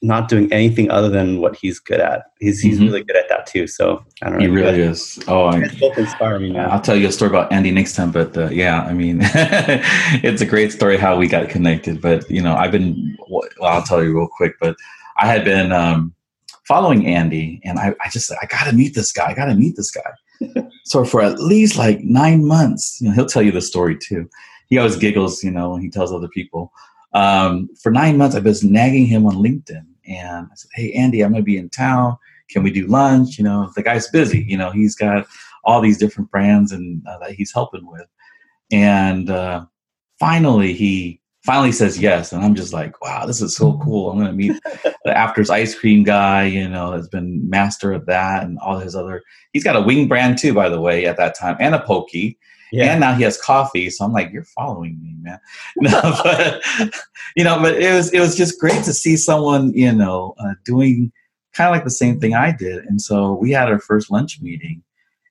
not 0.00 0.28
doing 0.28 0.52
anything 0.52 0.88
other 0.92 1.08
than 1.08 1.40
what 1.40 1.56
he's 1.56 1.80
good 1.80 1.98
at 1.98 2.22
he's 2.38 2.60
he's 2.60 2.78
Mhm. 2.78 2.84
really 2.86 3.02
good 3.02 3.16
at 3.16 3.28
that 3.28 3.46
too 3.46 3.66
so 3.66 4.04
i 4.22 4.26
don't 4.30 4.38
know 4.38 4.44
He 4.44 4.48
really 4.48 4.80
is. 4.80 5.18
Oh, 5.26 5.46
I, 5.46 5.66
both 5.80 5.98
inspire 5.98 6.38
me 6.38 6.50
now. 6.52 6.68
I'll 6.70 6.80
tell 6.80 6.94
you 6.94 7.08
a 7.08 7.12
story 7.12 7.30
about 7.30 7.50
Andy 7.52 7.72
next 7.72 7.94
time. 7.96 8.12
But 8.12 8.36
uh, 8.36 8.48
yeah, 8.50 8.82
I 8.82 8.92
mean, 8.92 9.18
it's 10.28 10.40
a 10.40 10.46
great 10.46 10.70
story 10.72 10.96
how 10.96 11.16
we 11.16 11.26
got 11.28 11.48
connected. 11.48 12.00
But 12.00 12.28
you 12.30 12.42
know, 12.42 12.54
I've 12.54 12.70
been. 12.72 13.16
Well, 13.28 13.42
I'll 13.62 13.82
tell 13.82 14.02
you 14.04 14.16
real 14.16 14.28
quick. 14.38 14.54
But 14.60 14.76
I 15.16 15.26
had 15.26 15.44
been 15.44 15.72
um, 15.72 16.14
following 16.66 17.06
Andy, 17.06 17.60
and 17.64 17.78
I, 17.78 17.94
I 18.04 18.08
just 18.10 18.30
I 18.42 18.46
got 18.46 18.64
to 18.70 18.72
meet 18.76 18.94
this 18.94 19.10
guy. 19.12 19.26
I 19.30 19.34
got 19.34 19.46
to 19.46 19.54
meet 19.54 19.74
this 19.76 19.90
guy. 19.90 20.62
so 20.84 21.04
for 21.04 21.20
at 21.22 21.40
least 21.40 21.76
like 21.76 22.00
nine 22.02 22.46
months, 22.46 22.98
you 23.00 23.08
know, 23.08 23.14
he'll 23.14 23.26
tell 23.26 23.42
you 23.42 23.52
the 23.52 23.60
story 23.72 23.96
too. 23.98 24.28
He 24.68 24.78
always 24.78 24.96
giggles, 24.96 25.42
you 25.42 25.50
know, 25.50 25.70
when 25.70 25.80
he 25.82 25.90
tells 25.90 26.12
other 26.12 26.28
people. 26.28 26.72
Um, 27.14 27.68
for 27.82 27.90
nine 27.90 28.16
months, 28.18 28.36
I've 28.36 28.44
been 28.44 28.54
nagging 28.64 29.06
him 29.06 29.24
on 29.26 29.34
LinkedIn, 29.36 29.84
and 30.08 30.46
I 30.50 30.54
said, 30.54 30.70
"Hey, 30.74 30.92
Andy, 30.92 31.22
I'm 31.22 31.32
going 31.32 31.42
to 31.42 31.46
be 31.46 31.58
in 31.58 31.68
town. 31.70 32.16
Can 32.50 32.62
we 32.62 32.70
do 32.70 32.86
lunch?" 32.86 33.38
You 33.38 33.44
know, 33.44 33.70
the 33.76 33.82
guy's 33.82 34.08
busy. 34.08 34.44
You 34.48 34.56
know, 34.56 34.70
he's 34.70 34.94
got 34.94 35.26
all 35.64 35.80
these 35.80 35.98
different 35.98 36.30
brands 36.30 36.72
and 36.72 37.06
uh, 37.06 37.18
that 37.18 37.32
he's 37.32 37.52
helping 37.52 37.86
with. 37.86 38.06
And 38.72 39.30
uh, 39.30 39.66
finally, 40.18 40.72
he 40.72 41.20
finally 41.44 41.72
says 41.72 41.98
yes, 41.98 42.32
and 42.32 42.42
I'm 42.42 42.54
just 42.54 42.72
like, 42.72 43.00
wow, 43.00 43.24
this 43.24 43.40
is 43.40 43.56
so 43.56 43.78
cool. 43.78 44.10
I'm 44.10 44.18
going 44.18 44.30
to 44.30 44.36
meet 44.36 44.60
the 45.04 45.16
Afters 45.16 45.50
ice 45.50 45.74
cream 45.74 46.04
guy. 46.04 46.44
You 46.44 46.68
know, 46.68 46.92
has 46.92 47.08
been 47.08 47.48
master 47.48 47.92
of 47.92 48.06
that 48.06 48.44
and 48.44 48.58
all 48.58 48.78
his 48.78 48.96
other. 48.96 49.22
He's 49.52 49.64
got 49.64 49.76
a 49.76 49.80
wing 49.80 50.08
brand 50.08 50.38
too, 50.38 50.54
by 50.54 50.68
the 50.68 50.80
way, 50.80 51.06
at 51.06 51.16
that 51.16 51.38
time, 51.38 51.56
and 51.60 51.74
a 51.74 51.80
pokey. 51.80 52.38
Yeah 52.72 52.92
And 52.92 53.00
now 53.00 53.14
he 53.14 53.22
has 53.24 53.40
coffee, 53.40 53.90
so 53.90 54.04
I'm 54.04 54.12
like, 54.12 54.32
"You're 54.32 54.44
following 54.44 55.00
me, 55.02 55.14
man." 55.20 55.40
No, 55.76 56.00
but 56.22 56.62
you 57.36 57.44
know, 57.44 57.60
but 57.60 57.80
it 57.80 57.92
was 57.94 58.12
it 58.12 58.20
was 58.20 58.36
just 58.36 58.60
great 58.60 58.84
to 58.84 58.92
see 58.92 59.16
someone, 59.16 59.72
you 59.72 59.92
know, 59.92 60.34
uh, 60.38 60.54
doing 60.64 61.12
kind 61.52 61.68
of 61.68 61.74
like 61.74 61.84
the 61.84 61.90
same 61.90 62.20
thing 62.20 62.34
I 62.34 62.52
did. 62.52 62.84
And 62.84 63.00
so 63.00 63.34
we 63.34 63.50
had 63.50 63.68
our 63.68 63.78
first 63.80 64.10
lunch 64.10 64.40
meeting, 64.40 64.82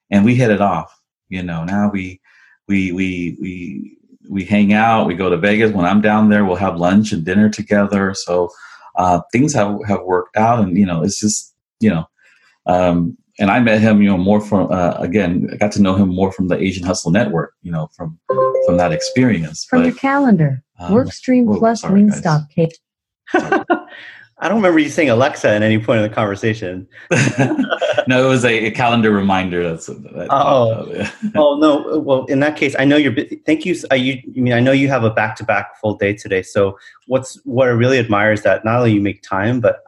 and 0.10 0.26
we 0.26 0.36
hit 0.36 0.52
it 0.52 0.62
off. 0.62 1.00
You 1.30 1.44
know, 1.44 1.64
now 1.64 1.90
we 1.92 2.22
we 2.68 2.92
we 2.92 3.38
we 3.40 3.98
we 4.30 4.44
hang 4.44 4.74
out. 4.74 5.08
We 5.08 5.16
go 5.16 5.30
to 5.30 5.38
Vegas. 5.38 5.72
When 5.72 5.86
I'm 5.86 6.02
down 6.02 6.30
there, 6.30 6.46
we'll 6.46 6.56
have 6.56 6.78
lunch 6.78 7.12
and 7.12 7.26
dinner 7.26 7.50
together. 7.50 8.14
So 8.14 8.50
uh, 8.96 9.22
things 9.32 9.54
have 9.54 9.80
have 9.88 10.04
worked 10.04 10.38
out, 10.38 10.60
and 10.60 10.78
you 10.78 10.86
know, 10.86 11.04
it's 11.04 11.20
just 11.20 11.54
you 11.80 11.90
know. 11.90 12.10
Um, 12.66 13.18
and 13.40 13.52
I 13.52 13.60
met 13.60 13.82
him, 13.82 14.02
you 14.02 14.10
know, 14.10 14.18
more 14.18 14.42
from 14.42 14.72
uh, 14.72 14.94
again. 15.00 15.50
I 15.52 15.58
got 15.58 15.72
to 15.74 15.82
know 15.82 15.96
him 15.96 16.10
more 16.10 16.32
from 16.32 16.48
the 16.48 16.58
Asian 16.58 16.86
Hustle 16.86 17.12
Network, 17.12 17.54
you 17.62 17.72
know, 17.72 17.90
from 17.96 18.18
from 18.66 18.78
that 18.78 18.92
experience. 18.92 19.66
From 19.66 19.82
But 19.82 19.88
your 19.88 19.96
calendar. 19.96 20.64
um, 20.80 20.94
Workstream 20.94 21.46
whoa, 21.46 21.60
plus 21.60 21.82
sorry. 21.82 22.02
Wingstop 22.02 22.50
cake. 22.50 22.78
I 24.40 24.48
don't 24.50 24.58
remember 24.58 24.78
you 24.78 24.90
saying 24.90 25.10
Alexa 25.10 25.50
at 25.50 25.64
any 25.64 25.80
point 25.80 25.98
in 26.02 26.08
the 26.08 26.14
conversation. 26.14 26.88
no, 28.08 28.24
it 28.24 28.28
was 28.30 28.46
a, 28.46 28.66
a 28.68 28.72
calendar 28.72 29.10
reminder. 29.12 29.68
That's 29.68 29.88
that, 29.88 30.28
Oh. 30.30 30.86
yeah. 30.94 31.12
oh 31.36 31.58
no! 31.58 31.98
Well, 32.00 32.26
in 32.26 32.40
that 32.42 32.56
case, 32.56 32.76
I 32.78 32.86
know 32.86 32.98
you're. 32.98 33.14
bu- 33.14 33.28
Thank 33.48 33.66
you. 33.66 33.76
I, 33.90 33.96
you, 33.96 34.14
I 34.36 34.40
mean, 34.40 34.54
I 34.54 34.60
know 34.60 34.72
you 34.72 34.90
have 34.90 35.04
a 35.04 35.10
back-to-back 35.10 35.80
full 35.82 35.96
day 35.96 36.14
today. 36.14 36.44
So, 36.44 36.78
what's 37.08 37.36
what 37.46 37.68
I 37.68 37.72
really 37.72 37.98
admire 37.98 38.32
is 38.32 38.44
that 38.44 38.64
not 38.64 38.78
only 38.78 38.94
you 38.94 39.02
make 39.02 39.24
time, 39.24 39.60
but 39.60 39.80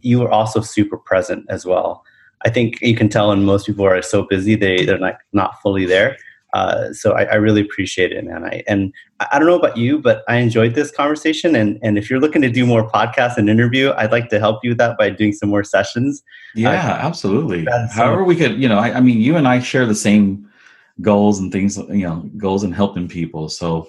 you 0.00 0.22
are 0.22 0.30
also 0.30 0.62
super 0.62 0.96
present 0.96 1.44
as 1.50 1.66
well. 1.66 2.02
I 2.44 2.50
think 2.50 2.80
you 2.80 2.96
can 2.96 3.08
tell 3.08 3.28
when 3.28 3.44
most 3.44 3.66
people 3.66 3.84
are 3.84 4.00
so 4.02 4.22
busy 4.22 4.54
they 4.54 4.84
they're 4.84 4.98
not 4.98 5.18
not 5.32 5.60
fully 5.62 5.86
there. 5.86 6.16
Uh, 6.52 6.92
so 6.92 7.12
I, 7.12 7.24
I 7.24 7.34
really 7.36 7.60
appreciate 7.60 8.10
it, 8.10 8.24
man. 8.24 8.44
I, 8.44 8.64
and 8.66 8.92
I 9.20 9.38
don't 9.38 9.46
know 9.46 9.58
about 9.58 9.76
you, 9.76 10.00
but 10.00 10.24
I 10.26 10.36
enjoyed 10.38 10.74
this 10.74 10.90
conversation. 10.90 11.54
And 11.54 11.78
and 11.82 11.96
if 11.96 12.10
you're 12.10 12.20
looking 12.20 12.42
to 12.42 12.50
do 12.50 12.66
more 12.66 12.90
podcasts 12.90 13.36
and 13.36 13.48
interview, 13.48 13.92
I'd 13.96 14.10
like 14.10 14.30
to 14.30 14.40
help 14.40 14.64
you 14.64 14.70
with 14.70 14.78
that 14.78 14.98
by 14.98 15.10
doing 15.10 15.32
some 15.32 15.48
more 15.48 15.62
sessions. 15.62 16.22
Yeah, 16.54 16.98
absolutely. 17.00 17.66
However, 17.92 18.24
we 18.24 18.34
could, 18.34 18.60
you 18.60 18.68
know, 18.68 18.78
I, 18.78 18.94
I 18.96 19.00
mean, 19.00 19.20
you 19.20 19.36
and 19.36 19.46
I 19.46 19.60
share 19.60 19.86
the 19.86 19.94
same 19.94 20.50
goals 21.00 21.38
and 21.38 21.52
things, 21.52 21.76
you 21.76 22.06
know, 22.06 22.28
goals 22.36 22.64
and 22.64 22.74
helping 22.74 23.08
people. 23.08 23.48
So 23.48 23.88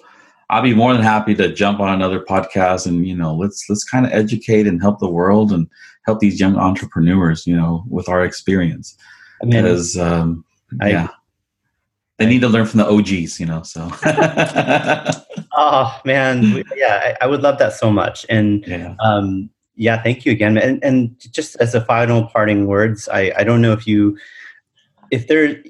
I'll 0.50 0.62
be 0.62 0.74
more 0.74 0.92
than 0.92 1.02
happy 1.02 1.34
to 1.36 1.52
jump 1.52 1.80
on 1.80 1.88
another 1.92 2.20
podcast 2.20 2.86
and, 2.86 3.06
you 3.06 3.16
know, 3.16 3.34
let's 3.34 3.64
let's 3.68 3.84
kind 3.84 4.04
of 4.06 4.12
educate 4.12 4.66
and 4.66 4.80
help 4.80 4.98
the 4.98 5.08
world 5.10 5.52
and 5.52 5.66
help 6.04 6.20
these 6.20 6.38
young 6.38 6.56
entrepreneurs, 6.56 7.46
you 7.46 7.56
know, 7.56 7.84
with 7.88 8.08
our 8.08 8.24
experience. 8.24 8.96
I 9.42 9.46
mean, 9.46 9.62
Because, 9.62 9.96
um, 9.96 10.44
I- 10.80 10.90
yeah, 10.90 11.08
they 12.18 12.26
need 12.26 12.40
to 12.42 12.48
learn 12.48 12.66
from 12.66 12.78
the 12.78 12.88
OGs, 12.88 13.40
you 13.40 13.46
know. 13.46 13.62
So, 13.62 13.88
oh 15.56 16.00
man, 16.04 16.62
yeah, 16.76 17.16
I, 17.20 17.24
I 17.24 17.26
would 17.26 17.42
love 17.42 17.58
that 17.58 17.72
so 17.72 17.90
much. 17.90 18.24
And 18.28 18.64
yeah. 18.66 18.94
um, 19.00 19.50
yeah, 19.74 20.02
thank 20.02 20.24
you 20.24 20.32
again. 20.32 20.58
And, 20.58 20.82
and 20.84 21.18
just 21.32 21.56
as 21.56 21.74
a 21.74 21.80
final 21.84 22.26
parting 22.26 22.66
words, 22.66 23.08
I, 23.08 23.32
I 23.36 23.44
don't 23.44 23.60
know 23.62 23.72
if 23.72 23.86
you, 23.86 24.18
if 25.10 25.28
there, 25.28 25.62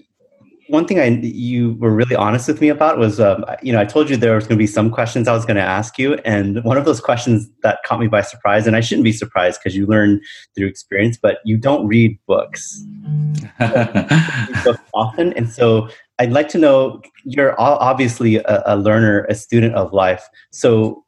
one 0.72 0.86
thing 0.86 0.98
I 0.98 1.08
you 1.20 1.74
were 1.74 1.90
really 1.90 2.16
honest 2.16 2.48
with 2.48 2.62
me 2.62 2.70
about 2.70 2.96
was, 2.96 3.20
um, 3.20 3.44
you 3.62 3.74
know, 3.74 3.78
I 3.78 3.84
told 3.84 4.08
you 4.08 4.16
there 4.16 4.34
was 4.34 4.44
going 4.44 4.56
to 4.56 4.62
be 4.62 4.66
some 4.66 4.90
questions 4.90 5.28
I 5.28 5.34
was 5.34 5.44
going 5.44 5.58
to 5.58 5.62
ask 5.62 5.98
you, 5.98 6.14
and 6.24 6.64
one 6.64 6.78
of 6.78 6.86
those 6.86 6.98
questions 6.98 7.46
that 7.62 7.80
caught 7.84 8.00
me 8.00 8.06
by 8.06 8.22
surprise, 8.22 8.66
and 8.66 8.74
I 8.74 8.80
shouldn't 8.80 9.04
be 9.04 9.12
surprised 9.12 9.60
because 9.60 9.76
you 9.76 9.84
learn 9.84 10.22
through 10.54 10.68
experience, 10.68 11.18
but 11.20 11.40
you 11.44 11.58
don't 11.58 11.86
read 11.86 12.18
books. 12.26 12.82
read 13.60 14.64
books 14.64 14.80
often, 14.94 15.34
and 15.34 15.52
so 15.52 15.90
I'd 16.18 16.32
like 16.32 16.48
to 16.48 16.58
know. 16.58 17.02
You're 17.24 17.54
obviously 17.60 18.36
a, 18.36 18.62
a 18.64 18.76
learner, 18.78 19.26
a 19.28 19.34
student 19.34 19.74
of 19.74 19.92
life. 19.92 20.26
So, 20.52 21.04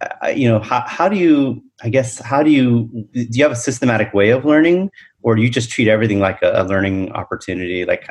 uh, 0.00 0.26
you 0.28 0.48
know, 0.48 0.58
how, 0.58 0.82
how 0.84 1.08
do 1.08 1.16
you? 1.16 1.62
I 1.80 1.90
guess 1.90 2.18
how 2.18 2.42
do 2.42 2.50
you? 2.50 2.90
Do 3.12 3.28
you 3.30 3.44
have 3.44 3.52
a 3.52 3.56
systematic 3.56 4.12
way 4.12 4.30
of 4.30 4.44
learning, 4.44 4.90
or 5.26 5.34
do 5.34 5.42
you 5.42 5.50
just 5.50 5.70
treat 5.70 5.88
everything 5.88 6.20
like 6.20 6.40
a, 6.40 6.52
a 6.54 6.62
learning 6.62 7.10
opportunity? 7.10 7.84
Like, 7.84 8.08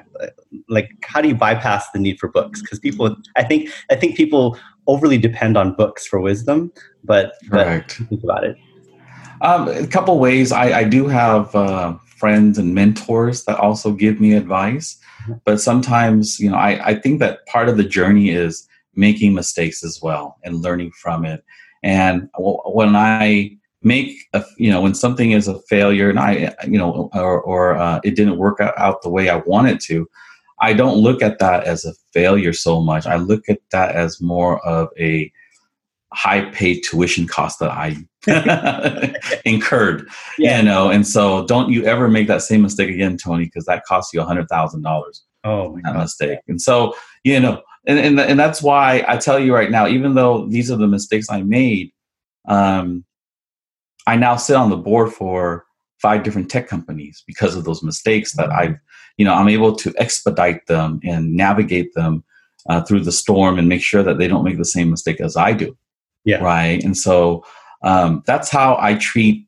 like 0.67 0.91
how 1.01 1.21
do 1.21 1.29
you 1.29 1.33
bypass 1.33 1.89
the 1.91 1.99
need 1.99 2.19
for 2.19 2.27
books? 2.27 2.61
Because 2.61 2.77
people, 2.77 3.15
I 3.37 3.43
think, 3.45 3.69
I 3.89 3.95
think 3.95 4.17
people 4.17 4.59
overly 4.87 5.17
depend 5.17 5.55
on 5.57 5.75
books 5.75 6.05
for 6.05 6.19
wisdom, 6.19 6.73
but, 7.05 7.35
but 7.49 7.63
Correct. 7.63 8.01
think 8.09 8.21
about 8.21 8.43
it. 8.43 8.57
Um, 9.39 9.69
a 9.69 9.87
couple 9.87 10.19
ways. 10.19 10.51
I, 10.51 10.79
I 10.79 10.83
do 10.83 11.07
have 11.07 11.55
uh, 11.55 11.95
friends 12.17 12.57
and 12.57 12.75
mentors 12.75 13.45
that 13.45 13.59
also 13.59 13.93
give 13.93 14.19
me 14.19 14.33
advice, 14.33 14.97
but 15.45 15.61
sometimes, 15.61 16.37
you 16.37 16.49
know, 16.49 16.57
I, 16.57 16.85
I 16.85 16.95
think 16.95 17.21
that 17.21 17.45
part 17.45 17.69
of 17.69 17.77
the 17.77 17.85
journey 17.85 18.31
is 18.31 18.67
making 18.93 19.33
mistakes 19.33 19.85
as 19.85 20.01
well 20.01 20.37
and 20.43 20.61
learning 20.61 20.91
from 20.91 21.23
it. 21.23 21.45
And 21.81 22.27
when 22.37 22.93
I 22.97 23.57
make 23.85 24.17
a, 24.33 24.43
you 24.57 24.71
know, 24.71 24.81
when 24.81 24.95
something 24.95 25.31
is 25.31 25.47
a 25.47 25.59
failure 25.69 26.09
and 26.09 26.19
I, 26.19 26.53
you 26.67 26.77
know, 26.77 27.09
or, 27.13 27.39
or 27.41 27.77
uh, 27.77 28.01
it 28.03 28.15
didn't 28.15 28.37
work 28.37 28.59
out, 28.59 29.01
the 29.03 29.09
way 29.09 29.29
I 29.29 29.37
wanted 29.37 29.79
to, 29.81 30.09
I 30.59 30.73
don't 30.73 30.97
look 30.97 31.21
at 31.21 31.39
that 31.39 31.65
as 31.65 31.85
a 31.85 31.93
failure 32.11 32.51
so 32.51 32.81
much. 32.81 33.05
I 33.05 33.17
look 33.17 33.47
at 33.47 33.59
that 33.71 33.95
as 33.95 34.19
more 34.19 34.65
of 34.65 34.89
a 34.99 35.31
high 36.11 36.49
paid 36.51 36.81
tuition 36.81 37.27
cost 37.27 37.59
that 37.59 37.71
I 37.71 37.95
incurred. 39.45 40.09
Yeah. 40.39 40.59
You 40.59 40.65
know, 40.65 40.89
and 40.89 41.07
so 41.07 41.45
don't 41.45 41.71
you 41.71 41.85
ever 41.85 42.07
make 42.07 42.27
that 42.27 42.41
same 42.41 42.63
mistake 42.63 42.89
again, 42.89 43.17
Tony, 43.17 43.45
because 43.45 43.65
that 43.65 43.85
costs 43.85 44.13
you 44.13 44.21
a 44.21 44.25
hundred 44.25 44.49
thousand 44.49 44.81
dollars. 44.81 45.23
Oh, 45.43 45.75
that 45.83 45.93
God. 45.93 45.97
mistake. 45.99 46.39
And 46.47 46.59
so, 46.59 46.95
you 47.23 47.39
know, 47.39 47.61
and, 47.85 47.99
and 47.99 48.19
and 48.19 48.39
that's 48.39 48.63
why 48.63 49.05
I 49.07 49.17
tell 49.17 49.37
you 49.37 49.53
right 49.53 49.69
now, 49.69 49.85
even 49.85 50.15
though 50.15 50.47
these 50.47 50.71
are 50.71 50.75
the 50.75 50.87
mistakes 50.87 51.27
I 51.29 51.43
made, 51.43 51.91
um, 52.47 53.05
I 54.07 54.15
now 54.15 54.35
sit 54.35 54.55
on 54.55 54.69
the 54.69 54.77
board 54.77 55.13
for 55.13 55.65
five 56.01 56.23
different 56.23 56.49
tech 56.49 56.67
companies 56.67 57.23
because 57.25 57.55
of 57.55 57.63
those 57.63 57.81
mistakes 57.83 58.33
that 58.33 58.51
I've, 58.51 58.75
you 59.17 59.25
know, 59.25 59.33
I'm 59.33 59.49
able 59.49 59.75
to 59.77 59.93
expedite 59.97 60.67
them 60.67 60.99
and 61.03 61.33
navigate 61.33 61.93
them 61.93 62.23
uh, 62.69 62.81
through 62.81 63.01
the 63.01 63.11
storm 63.11 63.57
and 63.57 63.69
make 63.69 63.81
sure 63.81 64.03
that 64.03 64.17
they 64.17 64.27
don't 64.27 64.43
make 64.43 64.57
the 64.57 64.65
same 64.65 64.89
mistake 64.89 65.21
as 65.21 65.37
I 65.37 65.53
do. 65.53 65.75
Yeah. 66.25 66.37
Right. 66.43 66.83
And 66.83 66.97
so 66.97 67.45
um, 67.83 68.23
that's 68.25 68.49
how 68.49 68.77
I 68.79 68.95
treat, 68.95 69.47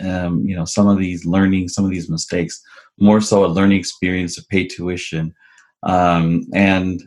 um, 0.00 0.44
you 0.44 0.54
know, 0.54 0.64
some 0.64 0.86
of 0.86 0.98
these 0.98 1.24
learning, 1.24 1.68
some 1.68 1.84
of 1.84 1.90
these 1.90 2.10
mistakes, 2.10 2.60
more 2.98 3.20
so 3.20 3.44
a 3.44 3.48
learning 3.48 3.78
experience, 3.78 4.38
a 4.38 4.46
pay 4.46 4.66
tuition. 4.66 5.34
Um, 5.82 6.44
and 6.54 7.02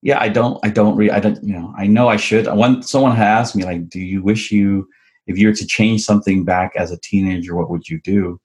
yeah, 0.00 0.20
I 0.20 0.28
don't, 0.28 0.58
I 0.64 0.68
don't 0.68 0.96
re 0.96 1.10
I 1.10 1.20
don't, 1.20 1.42
you 1.42 1.54
know, 1.54 1.74
I 1.76 1.86
know 1.86 2.08
I 2.08 2.16
should. 2.16 2.46
When 2.46 2.82
someone 2.82 3.16
has 3.16 3.24
asked 3.24 3.56
me, 3.56 3.64
like, 3.64 3.88
do 3.88 4.00
you 4.00 4.22
wish 4.22 4.52
you, 4.52 4.88
if 5.26 5.38
you 5.38 5.48
were 5.48 5.54
to 5.54 5.66
change 5.66 6.02
something 6.02 6.44
back 6.44 6.72
as 6.76 6.90
a 6.90 6.98
teenager, 6.98 7.54
what 7.56 7.70
would 7.70 7.88
you 7.88 8.00
do? 8.02 8.40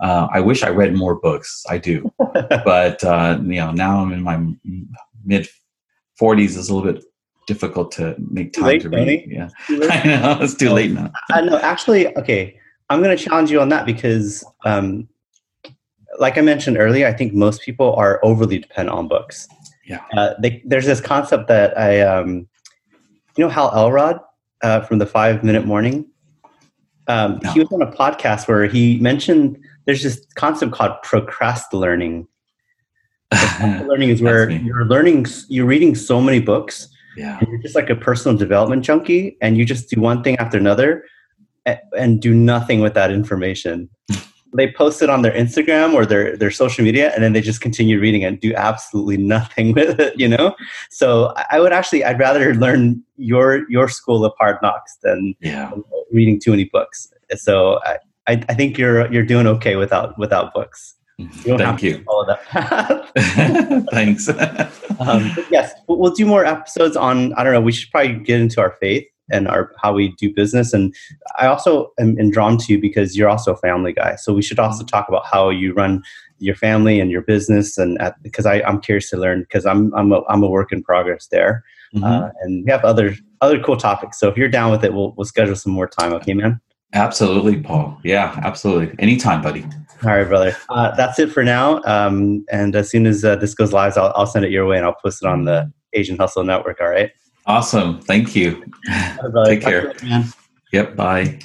Uh, 0.00 0.28
I 0.32 0.40
wish 0.40 0.62
I 0.62 0.70
read 0.70 0.94
more 0.94 1.14
books. 1.14 1.64
I 1.68 1.78
do, 1.78 2.10
but 2.18 3.04
uh, 3.04 3.38
you 3.42 3.56
know, 3.56 3.72
now 3.72 4.00
I'm 4.00 4.12
in 4.12 4.22
my 4.22 4.38
mid 5.24 5.48
40s. 6.20 6.56
It's 6.56 6.68
a 6.68 6.74
little 6.74 6.92
bit 6.92 7.04
difficult 7.46 7.92
to 7.92 8.16
make 8.30 8.52
time 8.52 8.64
late, 8.64 8.82
to 8.82 8.88
read. 8.88 9.24
Yeah, 9.26 9.50
I 9.68 10.06
know 10.06 10.38
it's 10.40 10.54
too 10.54 10.70
late 10.70 10.92
now. 10.92 11.12
I 11.30 11.42
know. 11.42 11.58
Actually, 11.58 12.16
okay, 12.16 12.58
I'm 12.90 13.02
going 13.02 13.16
to 13.16 13.22
challenge 13.22 13.50
you 13.52 13.60
on 13.60 13.68
that 13.68 13.86
because, 13.86 14.44
um, 14.64 15.08
like 16.18 16.36
I 16.36 16.40
mentioned 16.40 16.76
earlier, 16.76 17.06
I 17.06 17.12
think 17.12 17.32
most 17.32 17.62
people 17.62 17.94
are 17.94 18.20
overly 18.24 18.58
dependent 18.58 18.98
on 18.98 19.06
books. 19.06 19.46
Yeah. 19.86 20.04
Uh, 20.16 20.34
they, 20.40 20.62
there's 20.66 20.86
this 20.86 21.00
concept 21.00 21.46
that 21.48 21.76
I, 21.78 22.00
um, 22.00 22.48
you 23.36 23.44
know, 23.44 23.48
Hal 23.48 23.70
Elrod 23.74 24.20
uh, 24.62 24.80
from 24.80 24.98
the 24.98 25.06
Five 25.06 25.44
Minute 25.44 25.66
Morning. 25.66 26.04
Um, 27.10 27.40
no. 27.42 27.52
He 27.52 27.60
was 27.60 27.72
on 27.72 27.82
a 27.82 27.90
podcast 27.90 28.48
where 28.48 28.66
he 28.66 28.98
mentioned 28.98 29.58
there's 29.86 30.02
this 30.02 30.24
concept 30.36 30.72
called 30.72 30.92
procrast 31.04 31.72
learning. 31.72 32.28
learning 33.60 34.08
is 34.14 34.22
where 34.22 34.50
you're 34.50 34.84
learning, 34.86 35.26
you're 35.48 35.66
reading 35.66 35.94
so 35.94 36.20
many 36.20 36.40
books 36.40 36.88
yeah. 37.16 37.38
And 37.38 37.48
you're 37.48 37.58
just 37.58 37.74
like 37.74 37.90
a 37.90 37.96
personal 37.96 38.36
development 38.36 38.84
junkie 38.84 39.36
and 39.40 39.56
you 39.56 39.64
just 39.64 39.90
do 39.90 40.00
one 40.00 40.22
thing 40.22 40.36
after 40.38 40.58
another 40.58 41.04
and, 41.66 41.78
and 41.96 42.20
do 42.20 42.34
nothing 42.34 42.80
with 42.80 42.94
that 42.94 43.10
information. 43.10 43.88
they 44.52 44.70
post 44.70 45.02
it 45.02 45.10
on 45.10 45.22
their 45.22 45.32
Instagram 45.32 45.94
or 45.94 46.04
their, 46.04 46.36
their 46.36 46.50
social 46.50 46.84
media 46.84 47.12
and 47.14 47.22
then 47.22 47.32
they 47.32 47.40
just 47.40 47.60
continue 47.60 48.00
reading 48.00 48.24
and 48.24 48.40
do 48.40 48.54
absolutely 48.54 49.16
nothing 49.36 49.72
with 49.72 49.98
it, 50.00 50.18
you 50.18 50.28
know? 50.28 50.54
So 50.90 51.32
I 51.50 51.60
would 51.60 51.72
actually, 51.72 52.04
I'd 52.04 52.18
rather 52.18 52.54
learn 52.54 53.02
your, 53.16 53.68
your 53.70 53.88
school 53.88 54.24
of 54.24 54.32
hard 54.38 54.56
knocks 54.62 54.96
than 55.02 55.34
yeah. 55.40 55.70
reading 56.12 56.40
too 56.40 56.50
many 56.50 56.64
books. 56.64 57.12
So 57.36 57.80
I, 57.84 57.98
I, 58.26 58.44
I 58.48 58.54
think 58.54 58.78
you're, 58.78 59.12
you're 59.12 59.24
doing 59.24 59.46
okay 59.46 59.76
without, 59.76 60.18
without 60.18 60.52
books. 60.54 60.94
You 61.44 61.58
Thank 61.58 61.82
you. 61.82 62.02
follow 62.04 62.26
that 62.26 62.44
path. 62.46 63.86
Thanks. 63.90 64.28
um, 65.00 65.30
yes, 65.50 65.74
we'll 65.86 66.12
do 66.12 66.24
more 66.24 66.46
episodes 66.46 66.96
on. 66.96 67.34
I 67.34 67.44
don't 67.44 67.52
know. 67.52 67.60
We 67.60 67.72
should 67.72 67.90
probably 67.90 68.14
get 68.14 68.40
into 68.40 68.58
our 68.60 68.70
faith 68.80 69.06
and 69.30 69.48
our 69.48 69.72
how 69.82 69.92
we 69.92 70.14
do 70.18 70.32
business. 70.32 70.72
And 70.72 70.94
I 71.38 71.46
also 71.46 71.92
am, 71.98 72.18
am 72.18 72.30
drawn 72.30 72.58
to 72.58 72.72
you 72.72 72.80
because 72.80 73.16
you're 73.16 73.28
also 73.28 73.52
a 73.52 73.56
family 73.56 73.92
guy. 73.92 74.16
So 74.16 74.32
we 74.32 74.42
should 74.42 74.58
also 74.58 74.84
talk 74.84 75.08
about 75.08 75.26
how 75.26 75.50
you 75.50 75.72
run 75.72 76.02
your 76.38 76.54
family 76.54 77.00
and 77.00 77.10
your 77.10 77.22
business. 77.22 77.78
And 77.78 77.98
because 78.22 78.46
I'm 78.46 78.80
curious 78.80 79.10
to 79.10 79.16
learn 79.16 79.40
because 79.40 79.66
I'm 79.66 79.94
I'm 79.94 80.12
a, 80.12 80.22
I'm 80.28 80.42
a 80.42 80.48
work 80.48 80.72
in 80.72 80.82
progress 80.82 81.28
there. 81.30 81.64
Mm-hmm. 81.94 82.04
Uh, 82.04 82.28
and 82.42 82.64
we 82.64 82.70
have 82.70 82.84
other 82.84 83.14
other 83.40 83.60
cool 83.60 83.76
topics. 83.76 84.18
So 84.18 84.28
if 84.28 84.36
you're 84.36 84.48
down 84.48 84.70
with 84.70 84.84
it, 84.84 84.94
we'll 84.94 85.14
we'll 85.16 85.24
schedule 85.24 85.56
some 85.56 85.72
more 85.72 85.88
time. 85.88 86.12
Okay, 86.14 86.34
man. 86.34 86.60
Absolutely, 86.92 87.60
Paul. 87.60 87.98
Yeah, 88.02 88.38
absolutely. 88.42 88.94
Anytime, 88.98 89.42
buddy. 89.42 89.64
All 90.02 90.10
right, 90.10 90.26
brother. 90.26 90.56
Uh, 90.70 90.94
that's 90.96 91.18
it 91.18 91.30
for 91.30 91.44
now. 91.44 91.80
Um, 91.84 92.44
and 92.50 92.74
as 92.74 92.90
soon 92.90 93.06
as 93.06 93.24
uh, 93.24 93.36
this 93.36 93.54
goes 93.54 93.72
live, 93.72 93.96
I'll, 93.96 94.12
I'll, 94.16 94.26
send 94.26 94.44
it 94.44 94.50
your 94.50 94.66
way 94.66 94.78
and 94.78 94.86
I'll 94.86 94.94
post 94.94 95.22
it 95.22 95.28
on 95.28 95.44
the 95.44 95.70
Asian 95.92 96.16
Hustle 96.16 96.42
Network. 96.42 96.80
All 96.80 96.88
right. 96.88 97.12
Awesome. 97.50 98.00
Thank 98.02 98.36
you. 98.36 98.62
Right, 98.88 99.46
Take 99.46 99.62
care. 99.62 99.92
man. 100.04 100.26
Yep. 100.72 100.94
Bye. 100.94 101.40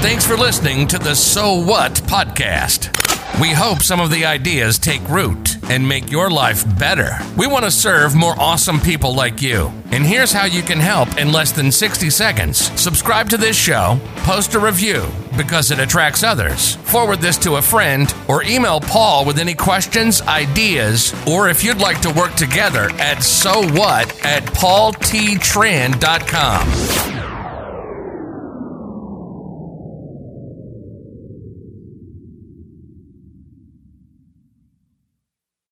Thanks 0.00 0.26
for 0.26 0.36
listening 0.36 0.88
to 0.88 0.98
the 0.98 1.14
So 1.14 1.54
What 1.54 1.94
podcast. 2.06 2.97
We 3.40 3.52
hope 3.52 3.82
some 3.82 4.00
of 4.00 4.10
the 4.10 4.26
ideas 4.26 4.80
take 4.80 5.08
root 5.08 5.58
and 5.70 5.88
make 5.88 6.10
your 6.10 6.28
life 6.28 6.64
better. 6.76 7.10
We 7.36 7.46
want 7.46 7.64
to 7.64 7.70
serve 7.70 8.16
more 8.16 8.34
awesome 8.36 8.80
people 8.80 9.14
like 9.14 9.40
you. 9.40 9.72
And 9.92 10.04
here's 10.04 10.32
how 10.32 10.46
you 10.46 10.62
can 10.62 10.78
help 10.78 11.16
in 11.18 11.30
less 11.30 11.52
than 11.52 11.70
60 11.70 12.10
seconds. 12.10 12.58
Subscribe 12.80 13.28
to 13.30 13.36
this 13.36 13.56
show, 13.56 14.00
post 14.16 14.54
a 14.54 14.58
review 14.58 15.06
because 15.36 15.70
it 15.70 15.78
attracts 15.78 16.24
others. 16.24 16.74
Forward 16.76 17.20
this 17.20 17.38
to 17.38 17.56
a 17.56 17.62
friend 17.62 18.12
or 18.26 18.42
email 18.42 18.80
Paul 18.80 19.24
with 19.24 19.38
any 19.38 19.54
questions, 19.54 20.20
ideas, 20.22 21.14
or 21.28 21.48
if 21.48 21.62
you'd 21.62 21.80
like 21.80 22.00
to 22.00 22.10
work 22.10 22.34
together 22.34 22.90
at 22.98 23.22
so 23.22 23.62
what 23.72 24.24
at 24.24 24.44
paulttran.com. 24.46 27.37